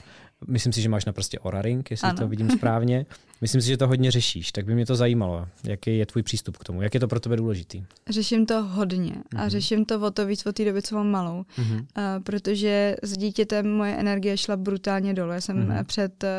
Myslím 0.47 0.74
si, 0.74 0.82
že 0.82 0.89
máš 0.89 1.05
na 1.05 1.14
prostě 1.14 1.39
Oura 1.39 1.62
Ring, 1.62 1.91
jestli 1.91 2.09
ano. 2.09 2.18
to 2.18 2.28
vidím 2.28 2.49
správně. 2.49 3.05
Myslím 3.42 3.62
si, 3.62 3.68
že 3.68 3.78
to 3.78 3.88
hodně 3.88 4.12
řešíš, 4.12 4.52
tak 4.52 4.66
by 4.66 4.76
mě 4.76 4.86
to 4.86 4.96
zajímalo. 4.96 5.48
Jaký 5.64 5.98
je 5.98 6.06
tvůj 6.06 6.24
přístup 6.24 6.58
k 6.58 6.64
tomu? 6.64 6.82
Jak 6.82 6.94
je 6.94 7.00
to 7.00 7.08
pro 7.08 7.20
tebe 7.20 7.36
důležitý? 7.36 7.84
Řeším 8.10 8.46
to 8.46 8.64
hodně 8.64 9.14
a 9.36 9.36
mm-hmm. 9.36 9.50
řeším 9.50 9.86
to 9.86 10.00
o 10.00 10.12
to 10.12 10.26
víc 10.26 10.46
od 10.46 10.56
té 10.56 10.66
doby, 10.66 10.82
co 10.82 10.96
mám 10.96 11.08
malou. 11.08 11.42
Mm-hmm. 11.58 11.80
Uh, 11.80 12.24
protože 12.24 12.96
s 13.04 13.18
dítětem 13.18 13.72
moje 13.72 13.96
energie 13.96 14.38
šla 14.38 14.58
brutálně 14.58 15.14
dolů. 15.14 15.32
Já 15.32 15.42
jsem 15.42 15.68
mm-hmm. 15.68 15.84
před 15.84 16.24
uh, 16.24 16.30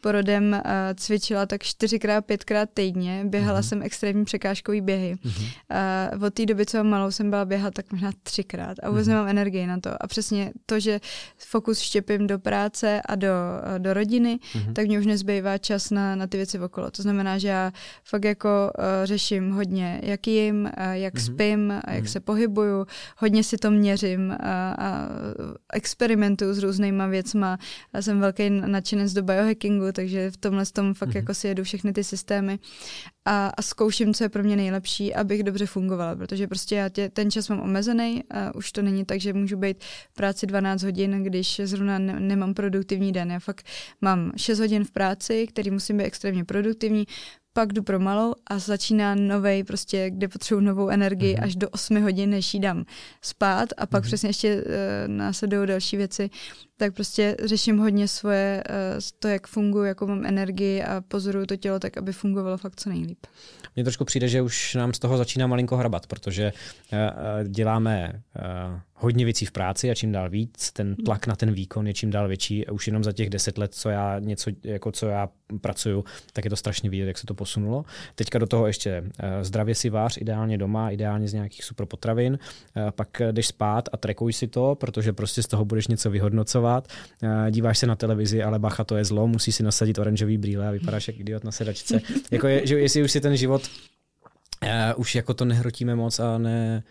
porodem 0.00 0.52
uh, 0.52 0.70
cvičila 0.94 1.46
tak 1.46 1.62
čtyřikrát, 1.62 2.24
pětkrát 2.24 2.70
týdně. 2.74 3.24
Běhala 3.24 3.60
mm-hmm. 3.60 3.68
jsem 3.68 3.82
extrémní 3.82 4.24
překážkový 4.24 4.80
běhy. 4.80 5.14
Mm-hmm. 5.14 6.16
Uh, 6.16 6.24
od 6.24 6.34
té 6.34 6.46
doby, 6.46 6.66
co 6.66 6.76
mám 6.76 6.86
malou, 6.86 7.10
jsem 7.10 7.30
byla 7.30 7.44
běhat 7.44 7.74
tak 7.74 7.92
možná 7.92 8.10
třikrát 8.22 8.76
a 8.82 8.90
vůbec 8.90 9.06
mm-hmm. 9.06 9.10
nemám 9.10 9.28
energii 9.28 9.66
na 9.66 9.80
to. 9.80 10.02
A 10.02 10.06
přesně 10.06 10.52
to, 10.66 10.80
že 10.80 11.00
fokus 11.38 11.78
štěpím 11.78 12.26
do 12.26 12.38
práce 12.38 13.02
a 13.02 13.14
do, 13.14 13.28
uh, 13.28 13.78
do 13.78 13.94
rodiny, 13.94 14.38
mm-hmm. 14.52 14.72
tak 14.72 14.86
mě 14.86 14.98
už 14.98 15.06
nezbývá 15.06 15.58
čas 15.58 15.90
na, 15.90 16.16
na 16.16 16.26
ty 16.26 16.37
věci 16.38 16.58
okolo. 16.58 16.90
To 16.90 17.02
znamená, 17.02 17.38
že 17.38 17.48
já 17.48 17.72
fakt 18.04 18.24
jako 18.24 18.48
uh, 18.78 18.84
řeším 19.04 19.50
hodně, 19.50 20.00
jak 20.02 20.26
jim, 20.26 20.64
uh, 20.64 20.92
jak 20.92 21.14
mm-hmm. 21.14 21.34
spím, 21.34 21.68
uh, 21.68 21.94
jak 21.94 22.04
mm-hmm. 22.04 22.12
se 22.12 22.20
pohybuju, 22.20 22.86
hodně 23.16 23.44
si 23.44 23.56
to 23.58 23.70
měřím 23.70 24.28
uh, 24.28 24.36
a 24.78 25.08
experimentuju 25.72 26.54
s 26.54 26.58
různýma 26.58 27.06
věcma. 27.06 27.58
Já 27.94 28.02
jsem 28.02 28.20
velký 28.20 28.50
nadšenec 28.50 29.12
do 29.12 29.22
biohackingu, 29.22 29.92
takže 29.92 30.30
v 30.30 30.36
tomhle 30.36 30.66
tom 30.66 30.94
fakt 30.94 31.08
mm-hmm. 31.08 31.16
jako 31.16 31.34
si 31.34 31.48
jedu 31.48 31.64
všechny 31.64 31.92
ty 31.92 32.04
systémy 32.04 32.58
a, 33.28 33.52
a 33.56 33.62
zkouším, 33.62 34.14
co 34.14 34.24
je 34.24 34.28
pro 34.28 34.42
mě 34.42 34.56
nejlepší, 34.56 35.14
abych 35.14 35.42
dobře 35.42 35.66
fungovala, 35.66 36.16
protože 36.16 36.46
prostě 36.46 36.74
já 36.74 36.88
tě, 36.88 37.08
ten 37.08 37.30
čas 37.30 37.48
mám 37.48 37.60
omezený 37.60 38.24
a 38.30 38.54
už 38.54 38.72
to 38.72 38.82
není 38.82 39.04
tak, 39.04 39.20
že 39.20 39.32
můžu 39.32 39.56
být 39.56 39.84
v 40.10 40.14
práci 40.14 40.46
12 40.46 40.82
hodin, 40.82 41.22
když 41.22 41.60
zrovna 41.64 41.98
ne, 41.98 42.20
nemám 42.20 42.54
produktivní 42.54 43.12
den. 43.12 43.30
Já 43.30 43.38
fakt 43.38 43.66
mám 44.00 44.32
6 44.36 44.58
hodin 44.58 44.84
v 44.84 44.90
práci, 44.90 45.46
který 45.46 45.70
musím 45.70 45.96
být 45.96 46.04
extrémně 46.04 46.44
produktivní, 46.44 47.06
pak 47.52 47.72
jdu 47.72 47.82
pro 47.82 47.98
malou 47.98 48.34
a 48.46 48.58
začíná 48.58 49.14
novej, 49.14 49.64
prostě, 49.64 50.10
kde 50.10 50.28
potřebuji 50.28 50.60
novou 50.60 50.88
energii 50.88 51.34
mm-hmm. 51.36 51.44
až 51.44 51.56
do 51.56 51.68
8 51.68 52.02
hodin, 52.02 52.30
než 52.30 52.54
jí 52.54 52.60
dám 52.60 52.84
spát 53.22 53.68
a 53.76 53.86
pak 53.86 54.02
mm-hmm. 54.02 54.06
přesně 54.06 54.28
ještě 54.28 54.56
uh, 54.56 54.62
následují 55.06 55.68
další 55.68 55.96
věci, 55.96 56.30
tak 56.80 56.94
prostě 56.94 57.36
řeším 57.44 57.78
hodně 57.78 58.08
svoje, 58.08 58.64
uh, 58.70 59.00
to, 59.18 59.28
jak 59.28 59.46
funguji, 59.46 59.84
jakou 59.84 60.06
mám 60.06 60.26
energii 60.26 60.82
a 60.82 61.00
pozoruju 61.08 61.46
to 61.46 61.56
tělo 61.56 61.78
tak, 61.78 61.96
aby 61.96 62.12
fungovalo 62.12 62.56
fakt 62.56 62.80
co 62.80 62.88
nejlíp. 62.88 63.18
Mně 63.76 63.84
trošku 63.84 64.04
přijde, 64.04 64.28
že 64.28 64.42
už 64.42 64.74
nám 64.74 64.92
z 64.92 64.98
toho 64.98 65.16
začíná 65.16 65.46
malinko 65.46 65.76
hrabat, 65.76 66.06
protože 66.06 66.52
uh, 66.92 66.98
děláme 67.48 68.12
uh, 68.12 68.80
hodně 68.94 69.24
věcí 69.24 69.46
v 69.46 69.52
práci 69.52 69.90
a 69.90 69.94
čím 69.94 70.12
dál 70.12 70.30
víc, 70.30 70.72
ten 70.72 70.96
tlak 70.96 71.26
na 71.26 71.36
ten 71.36 71.52
výkon 71.52 71.86
je 71.86 71.94
čím 71.94 72.10
dál 72.10 72.28
větší. 72.28 72.66
Už 72.66 72.86
jenom 72.86 73.04
za 73.04 73.12
těch 73.12 73.30
deset 73.30 73.58
let, 73.58 73.74
co 73.74 73.88
já 73.88 74.18
něco, 74.18 74.50
jako 74.64 74.92
co 74.92 75.06
já 75.06 75.28
pracuju, 75.60 76.04
tak 76.32 76.44
je 76.44 76.50
to 76.50 76.56
strašně 76.56 76.90
vidět, 76.90 77.06
jak 77.06 77.18
se 77.18 77.26
to 77.26 77.34
posunulo. 77.34 77.84
Teďka 78.14 78.38
do 78.38 78.46
toho 78.46 78.66
ještě 78.66 79.04
zdravě 79.42 79.74
si 79.74 79.90
vář, 79.90 80.16
ideálně 80.16 80.58
doma, 80.58 80.90
ideálně 80.90 81.28
z 81.28 81.32
nějakých 81.32 81.64
super 81.64 81.86
potravin, 81.86 82.38
pak 82.90 83.22
jdeš 83.32 83.46
spát 83.46 83.88
a 83.92 83.96
trekuj 83.96 84.32
si 84.32 84.46
to, 84.46 84.74
protože 84.74 85.12
prostě 85.12 85.42
z 85.42 85.46
toho 85.46 85.64
budeš 85.64 85.88
něco 85.88 86.10
vyhodnocovat. 86.10 86.67
Uh, 86.76 87.50
díváš 87.50 87.78
se 87.78 87.86
na 87.86 87.96
televizi, 87.96 88.42
ale 88.42 88.58
bacha, 88.58 88.84
to 88.84 88.96
je 88.96 89.04
zlo, 89.04 89.26
musí 89.26 89.52
si 89.52 89.62
nasadit 89.62 89.98
oranžový 89.98 90.38
brýle 90.38 90.68
a 90.68 90.70
vypadáš 90.70 91.08
jak 91.08 91.20
idiot 91.20 91.44
na 91.44 91.52
sedačce. 91.52 92.00
jako 92.30 92.46
je, 92.46 92.66
že 92.66 92.80
jestli 92.80 93.02
už 93.02 93.12
si 93.12 93.20
ten 93.20 93.36
život 93.36 93.70
uh, 94.62 94.68
už 94.96 95.14
jako 95.14 95.34
to 95.34 95.44
nehrotíme 95.44 95.94
moc 95.94 96.20
a 96.20 96.38
ne, 96.38 96.82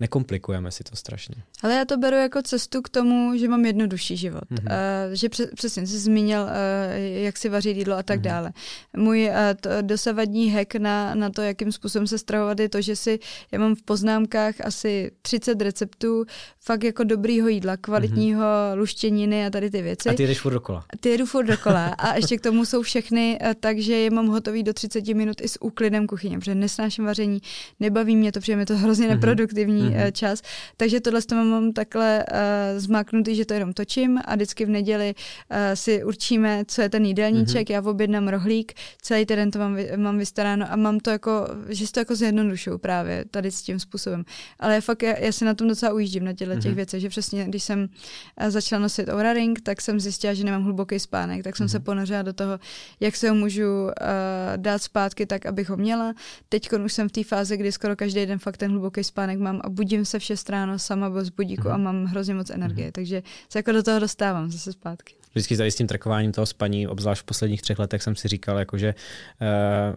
nekomplikujeme 0.00 0.70
si 0.70 0.84
to 0.84 0.96
strašně. 0.96 1.34
Ale 1.62 1.74
já 1.74 1.84
to 1.84 1.96
beru 1.96 2.16
jako 2.16 2.42
cestu 2.42 2.82
k 2.82 2.88
tomu, 2.88 3.38
že 3.38 3.48
mám 3.48 3.64
jednodušší 3.64 4.16
život. 4.16 4.44
Mm-hmm. 4.50 5.06
Uh, 5.08 5.12
že 5.12 5.28
přes, 5.28 5.50
přesně 5.54 5.86
jsi 5.86 5.98
zmínil, 5.98 6.42
uh, 6.42 6.48
jak 6.96 7.36
si 7.36 7.48
vařit 7.48 7.76
jídlo 7.76 7.96
a 7.96 8.02
tak 8.02 8.18
mm-hmm. 8.18 8.22
dále. 8.22 8.52
Můj 8.96 9.28
uh, 9.28 9.34
to, 9.60 9.70
dosavadní 9.82 10.50
hack 10.50 10.74
na, 10.74 11.14
na 11.14 11.30
to, 11.30 11.42
jakým 11.42 11.72
způsobem 11.72 12.06
se 12.06 12.18
stravovat, 12.18 12.60
je 12.60 12.68
to, 12.68 12.82
že 12.82 12.96
si, 12.96 13.18
já 13.52 13.58
mám 13.58 13.74
v 13.74 13.82
poznámkách 13.82 14.54
asi 14.64 15.10
30 15.22 15.62
receptů 15.62 16.24
fakt 16.60 16.84
jako 16.84 17.04
dobrýho 17.04 17.48
jídla, 17.48 17.76
kvalitního 17.76 18.42
mm-hmm. 18.42 18.78
luštěniny 18.78 19.46
a 19.46 19.50
tady 19.50 19.70
ty 19.70 19.82
věci. 19.82 20.08
A 20.08 20.14
ty 20.14 20.26
jdeš 20.26 20.40
furt 20.40 20.52
dokola. 20.52 20.84
Ty 21.00 21.08
jedu 21.08 21.26
furt 21.26 21.46
dokola. 21.46 21.86
A 21.86 22.14
ještě 22.14 22.36
k 22.36 22.40
tomu 22.40 22.64
jsou 22.64 22.82
všechny, 22.82 23.38
uh, 23.40 23.52
takže 23.60 23.94
je 23.94 24.10
mám 24.10 24.26
hotový 24.26 24.62
do 24.62 24.72
30 24.72 25.08
minut 25.08 25.40
i 25.40 25.48
s 25.48 25.62
úklidem 25.62 26.06
kuchyně, 26.06 26.38
protože 26.38 26.54
nesnáším 26.54 27.04
vaření, 27.04 27.40
nebaví 27.80 28.16
mě 28.16 28.32
to, 28.32 28.40
protože 28.40 28.52
je 28.52 28.66
to 28.66 28.76
hrozně 28.76 29.06
mm-hmm. 29.06 29.10
neproduktivní 29.10 29.82
mm-hmm. 29.82 29.89
Čas. 30.12 30.42
Takže 30.76 31.00
tohle 31.00 31.22
to 31.22 31.34
mám 31.34 31.72
takhle 31.72 32.24
uh, 32.32 32.38
zmáknutý, 32.78 33.34
že 33.34 33.44
to 33.44 33.54
jenom 33.54 33.72
točím 33.72 34.20
a 34.24 34.34
vždycky 34.34 34.64
v 34.64 34.68
neděli 34.68 35.14
uh, 35.14 35.56
si 35.74 36.04
určíme, 36.04 36.64
co 36.66 36.82
je 36.82 36.88
ten 36.88 37.04
jídelníček, 37.04 37.68
mm-hmm. 37.68 37.72
já 37.72 37.82
objednám 37.82 38.28
rohlík, 38.28 38.72
celý 39.02 39.24
den 39.24 39.50
to 39.50 39.58
mám, 39.58 39.76
mám 39.96 40.18
vystaráno 40.18 40.72
a 40.72 40.76
mám 40.76 41.00
to 41.00 41.10
jako, 41.10 41.48
že 41.68 41.86
si 41.86 41.92
to 41.92 42.00
jako 42.00 42.16
zjednodušuju 42.16 42.78
právě 42.78 43.24
tady 43.30 43.50
s 43.50 43.62
tím 43.62 43.80
způsobem. 43.80 44.24
Ale 44.58 44.74
já 44.74 44.80
fakt, 44.80 45.02
já, 45.02 45.18
já 45.18 45.32
si 45.32 45.44
na 45.44 45.54
tom 45.54 45.68
docela 45.68 45.92
ujíždím, 45.92 46.24
na 46.24 46.32
těchto 46.32 46.54
mm-hmm. 46.54 46.62
těch 46.62 46.74
věcech, 46.74 47.00
že 47.00 47.08
přesně, 47.08 47.44
když 47.44 47.62
jsem 47.62 47.88
začala 48.48 48.82
nosit 48.82 49.08
Oura 49.08 49.32
Ring, 49.32 49.60
tak 49.60 49.80
jsem 49.80 50.00
zjistila, 50.00 50.34
že 50.34 50.44
nemám 50.44 50.64
hluboký 50.64 50.98
spánek, 50.98 51.42
tak 51.44 51.56
jsem 51.56 51.66
mm-hmm. 51.66 51.70
se 51.70 51.80
ponořila 51.80 52.22
do 52.22 52.32
toho, 52.32 52.58
jak 53.00 53.16
se 53.16 53.28
ho 53.28 53.34
můžu 53.34 53.84
uh, 53.84 53.90
dát 54.56 54.82
zpátky 54.82 55.26
tak, 55.26 55.46
abych 55.46 55.68
ho 55.70 55.76
měla. 55.76 56.14
Teď 56.48 56.72
už 56.72 56.92
jsem 56.92 57.08
v 57.08 57.12
té 57.12 57.24
fázi, 57.24 57.56
kdy 57.56 57.72
skoro 57.72 57.96
každý 57.96 58.26
den 58.26 58.38
fakt 58.38 58.56
ten 58.56 58.70
hluboký 58.70 59.04
spánek 59.04 59.38
mám 59.38 59.60
a 59.64 59.68
budím 59.80 60.04
se 60.04 60.18
v 60.18 60.22
6 60.22 60.50
ráno 60.50 60.78
sama 60.78 61.10
bez 61.10 61.28
budíku 61.28 61.62
mm-hmm. 61.62 61.74
a 61.74 61.76
mám 61.76 62.04
hrozně 62.04 62.34
moc 62.34 62.50
energie, 62.50 62.88
mm-hmm. 62.88 62.92
takže 62.92 63.22
se 63.48 63.58
jako 63.58 63.72
do 63.72 63.82
toho 63.82 63.98
dostávám 63.98 64.50
zase 64.50 64.72
zpátky. 64.72 65.14
Vždycky 65.30 65.56
tady 65.56 65.70
s 65.70 65.76
tím 65.76 65.86
trakováním 65.86 66.32
toho 66.32 66.46
spaní, 66.46 66.88
obzvlášť 66.88 67.22
v 67.22 67.24
posledních 67.24 67.62
třech 67.62 67.78
letech 67.78 68.02
jsem 68.02 68.16
si 68.16 68.28
říkal, 68.28 68.58
jakože 68.58 68.94
uh, 68.94 69.96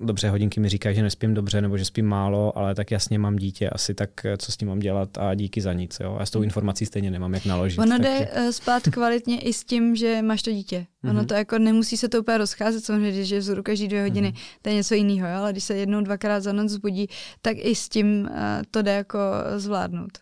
dobře, 0.00 0.30
hodinky 0.30 0.60
mi 0.60 0.68
říkají, 0.68 0.96
že 0.96 1.02
nespím 1.02 1.34
dobře 1.34 1.60
nebo 1.60 1.78
že 1.78 1.84
spím 1.84 2.06
málo, 2.06 2.58
ale 2.58 2.74
tak 2.74 2.90
jasně 2.90 3.18
mám 3.18 3.36
dítě, 3.36 3.70
asi 3.70 3.94
tak 3.94 4.24
eh, 4.24 4.36
co 4.36 4.52
s 4.52 4.56
tím 4.56 4.68
mám 4.68 4.78
dělat 4.78 5.18
a 5.18 5.34
díky 5.34 5.60
za 5.60 5.72
nic. 5.72 6.00
Jo? 6.00 6.16
Já 6.20 6.26
s 6.26 6.30
tou 6.30 6.38
hmm. 6.38 6.44
informací 6.44 6.86
stejně 6.86 7.10
nemám, 7.10 7.34
jak 7.34 7.44
naložit. 7.44 7.78
Ono 7.78 7.90
takže... 7.90 8.02
jde 8.02 8.28
eh, 8.32 8.52
spát 8.52 8.82
kvalitně 8.82 9.40
i 9.40 9.52
s 9.52 9.64
tím, 9.64 9.96
že 9.96 10.22
máš 10.22 10.42
to 10.42 10.50
dítě. 10.50 10.86
Ono 11.04 11.22
mm-hmm. 11.22 11.26
to 11.26 11.34
jako 11.34 11.58
nemusí 11.58 11.96
se 11.96 12.08
to 12.08 12.20
úplně 12.20 12.38
rozcházet, 12.38 12.84
samozřejmě, 12.84 13.12
když 13.12 13.30
je 13.30 13.38
vzhůru 13.38 13.62
každý 13.62 13.88
dvě 13.88 14.02
hodiny, 14.02 14.30
mm-hmm. 14.30 14.58
to 14.62 14.68
je 14.68 14.74
něco 14.74 14.94
jiného, 14.94 15.28
ale 15.28 15.52
když 15.52 15.64
se 15.64 15.74
jednou, 15.74 16.00
dvakrát 16.00 16.40
za 16.40 16.52
noc 16.52 16.70
zbudí, 16.70 17.06
tak 17.42 17.56
i 17.60 17.74
s 17.74 17.88
tím 17.88 18.28
uh, 18.30 18.36
to 18.70 18.82
jde 18.82 18.92
jako 18.94 19.18
zvládnout. 19.56 20.18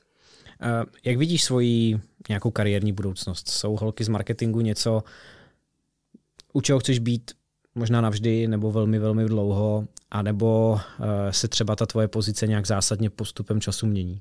Jak 1.04 1.16
vidíš 1.16 1.44
svoji 1.44 2.00
nějakou 2.28 2.50
kariérní 2.50 2.92
budoucnost? 2.92 3.48
Jsou 3.48 3.76
holky 3.76 4.04
z 4.04 4.08
marketingu 4.08 4.60
něco, 4.60 5.02
u 6.52 6.60
čeho 6.60 6.78
chceš 6.78 6.98
být 6.98 7.30
možná 7.74 8.00
navždy 8.00 8.48
nebo 8.48 8.72
velmi, 8.72 8.98
velmi 8.98 9.24
dlouho, 9.24 9.86
anebo 10.10 10.72
uh, 10.72 11.06
se 11.30 11.48
třeba 11.48 11.76
ta 11.76 11.86
tvoje 11.86 12.08
pozice 12.08 12.46
nějak 12.46 12.66
zásadně 12.66 13.10
postupem 13.10 13.60
času 13.60 13.86
mění? 13.86 14.20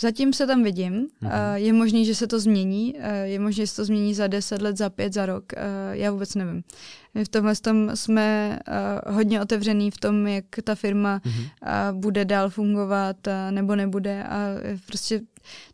Zatím 0.00 0.32
se 0.32 0.46
tam 0.46 0.62
vidím. 0.62 1.08
Mm-hmm. 1.22 1.54
Je 1.54 1.72
možný, 1.72 2.04
že 2.06 2.14
se 2.14 2.26
to 2.26 2.40
změní. 2.40 2.94
Je 3.22 3.38
možné, 3.38 3.52
že 3.62 3.66
se 3.66 3.76
to 3.76 3.84
změní 3.84 4.14
za 4.14 4.26
deset 4.26 4.62
let, 4.62 4.76
za 4.76 4.90
pět, 4.90 5.12
za 5.12 5.26
rok. 5.26 5.44
Já 5.90 6.10
vůbec 6.10 6.34
nevím. 6.34 6.62
My 7.14 7.24
v 7.24 7.28
tomhle 7.28 7.56
tom 7.56 7.90
jsme 7.94 8.58
hodně 9.06 9.40
otevřený 9.40 9.90
v 9.90 9.98
tom, 9.98 10.26
jak 10.26 10.44
ta 10.64 10.74
firma 10.74 11.18
mm-hmm. 11.18 11.92
bude 11.92 12.24
dál 12.24 12.50
fungovat 12.50 13.16
nebo 13.50 13.76
nebude. 13.76 14.24
A 14.24 14.38
prostě 14.86 15.20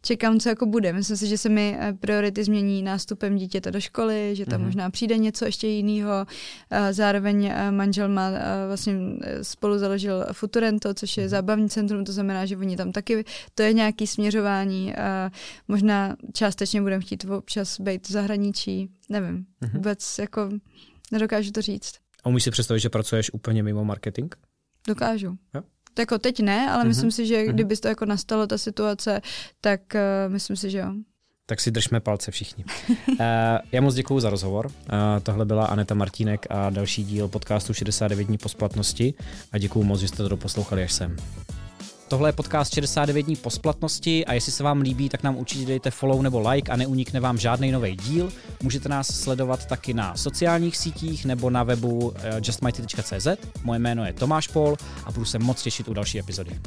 čekám, 0.03 0.41
co 0.41 0.49
jako 0.49 0.67
bude. 0.67 0.93
Myslím 0.93 1.17
si, 1.17 1.27
že 1.27 1.39
se 1.39 1.49
mi 1.49 1.77
eh, 1.81 1.93
priority 2.01 2.45
změní 2.45 2.83
nástupem 2.83 3.37
dítěte 3.37 3.71
do 3.71 3.81
školy, 3.81 4.31
že 4.37 4.47
tam 4.47 4.61
mm-hmm. 4.61 4.65
možná 4.65 4.91
přijde 4.91 5.19
něco 5.19 5.45
ještě 5.45 5.67
jiného. 5.67 6.27
Zároveň 6.91 7.53
manžel 7.71 8.09
má 8.09 8.31
vlastně 8.67 8.95
spolu 9.43 9.79
založil 9.79 10.27
Futurento, 10.33 10.95
což 10.95 11.17
je 11.17 11.25
mm-hmm. 11.25 11.29
zábavní 11.29 11.69
centrum, 11.69 12.05
to 12.05 12.13
znamená, 12.13 12.47
že 12.47 12.57
oni 12.57 12.77
tam 12.77 12.93
taky, 12.93 13.25
to 13.55 13.63
je 13.63 13.73
nějaký 13.73 14.07
směřování. 14.07 14.95
Možná 15.69 16.17
částečně 16.33 16.83
budeme 16.83 17.03
chtít 17.03 17.25
občas 17.25 17.81
být 17.81 18.09
v 18.09 18.13
zahraničí, 18.13 18.91
nevím. 19.09 19.47
Mm-hmm. 19.63 19.73
Vůbec 19.73 20.19
jako 20.19 20.49
nedokážu 21.13 21.53
to 21.53 21.63
říct. 21.63 21.95
A 22.25 22.29
umíš 22.29 22.45
si 22.45 22.51
představit, 22.51 22.81
že 22.81 22.89
pracuješ 22.89 23.33
úplně 23.33 23.63
mimo 23.63 23.85
marketing? 23.85 24.35
Dokážu. 24.89 25.37
Jo? 25.55 25.63
Jako 25.99 26.19
teď 26.19 26.41
ne, 26.41 26.71
ale 26.71 26.85
mm-hmm. 26.85 26.89
myslím 26.89 27.11
si, 27.11 27.27
že 27.27 27.43
mhm. 27.43 27.55
kdyby 27.55 27.77
to 27.77 27.89
jako 27.89 28.05
nastalo 28.05 28.47
ta 28.47 28.59
situace, 28.59 29.21
tak 29.61 29.81
uh, 29.95 30.33
myslím 30.33 30.57
si, 30.57 30.71
že 30.71 30.79
jo. 30.79 30.93
Tak 31.49 31.61
si 31.61 31.71
držme 31.71 32.01
palce 32.01 32.31
všichni. 32.31 32.65
uh, 32.89 33.17
já 33.73 33.81
moc 33.81 33.95
děkuji 33.95 34.21
za 34.21 34.31
rozhovor. 34.31 34.67
Uh, 34.67 34.73
tohle 35.23 35.45
byla 35.45 35.67
Aneta 35.67 35.95
Martínek 35.95 36.47
a 36.51 36.71
další 36.71 37.05
díl 37.05 37.29
podcastu 37.29 37.75
69 37.75 38.25
dní 38.25 38.39
po 38.39 38.49
splatnosti 38.49 39.15
a 39.53 39.59
děkuji 39.59 39.85
moc, 39.85 40.01
že 40.01 40.09
jste 40.09 40.17
to 40.17 40.29
doposlouchali 40.29 40.83
až 40.83 40.93
sem. 40.93 41.17
Tohle 42.09 42.29
je 42.29 42.33
podcast 42.33 42.75
69 42.75 43.23
dní 43.23 43.37
po 43.37 43.51
splatnosti 43.51 44.27
a 44.27 44.33
jestli 44.33 44.53
se 44.53 44.63
vám 44.63 44.81
líbí, 44.81 45.09
tak 45.09 45.23
nám 45.23 45.37
určitě 45.37 45.67
dejte 45.67 45.91
follow 45.91 46.23
nebo 46.23 46.49
like 46.51 46.73
a 46.73 46.77
neunikne 46.77 47.21
vám 47.21 47.39
žádný 47.39 47.73
nový 47.73 47.97
díl. 47.97 48.33
Můžete 48.63 48.89
nás 48.89 49.07
sledovat 49.07 49.67
taky 49.67 49.95
na 49.95 50.17
sociálních 50.17 50.77
sítích 50.77 51.25
nebo 51.25 51.51
na 51.51 51.63
webu 51.63 52.13
eh, 52.17 52.41
justmighty.cz. 52.45 53.27
Moje 53.63 53.79
jméno 53.79 54.05
je 54.05 54.13
Tomáš 54.13 54.49
Pol 54.49 54.77
a 55.05 55.13
budu 55.13 55.25
se 55.25 55.39
moc 55.39 55.63
těšit 55.63 55.89
u 55.89 55.95
další 55.95 56.19
epizody. 56.19 56.61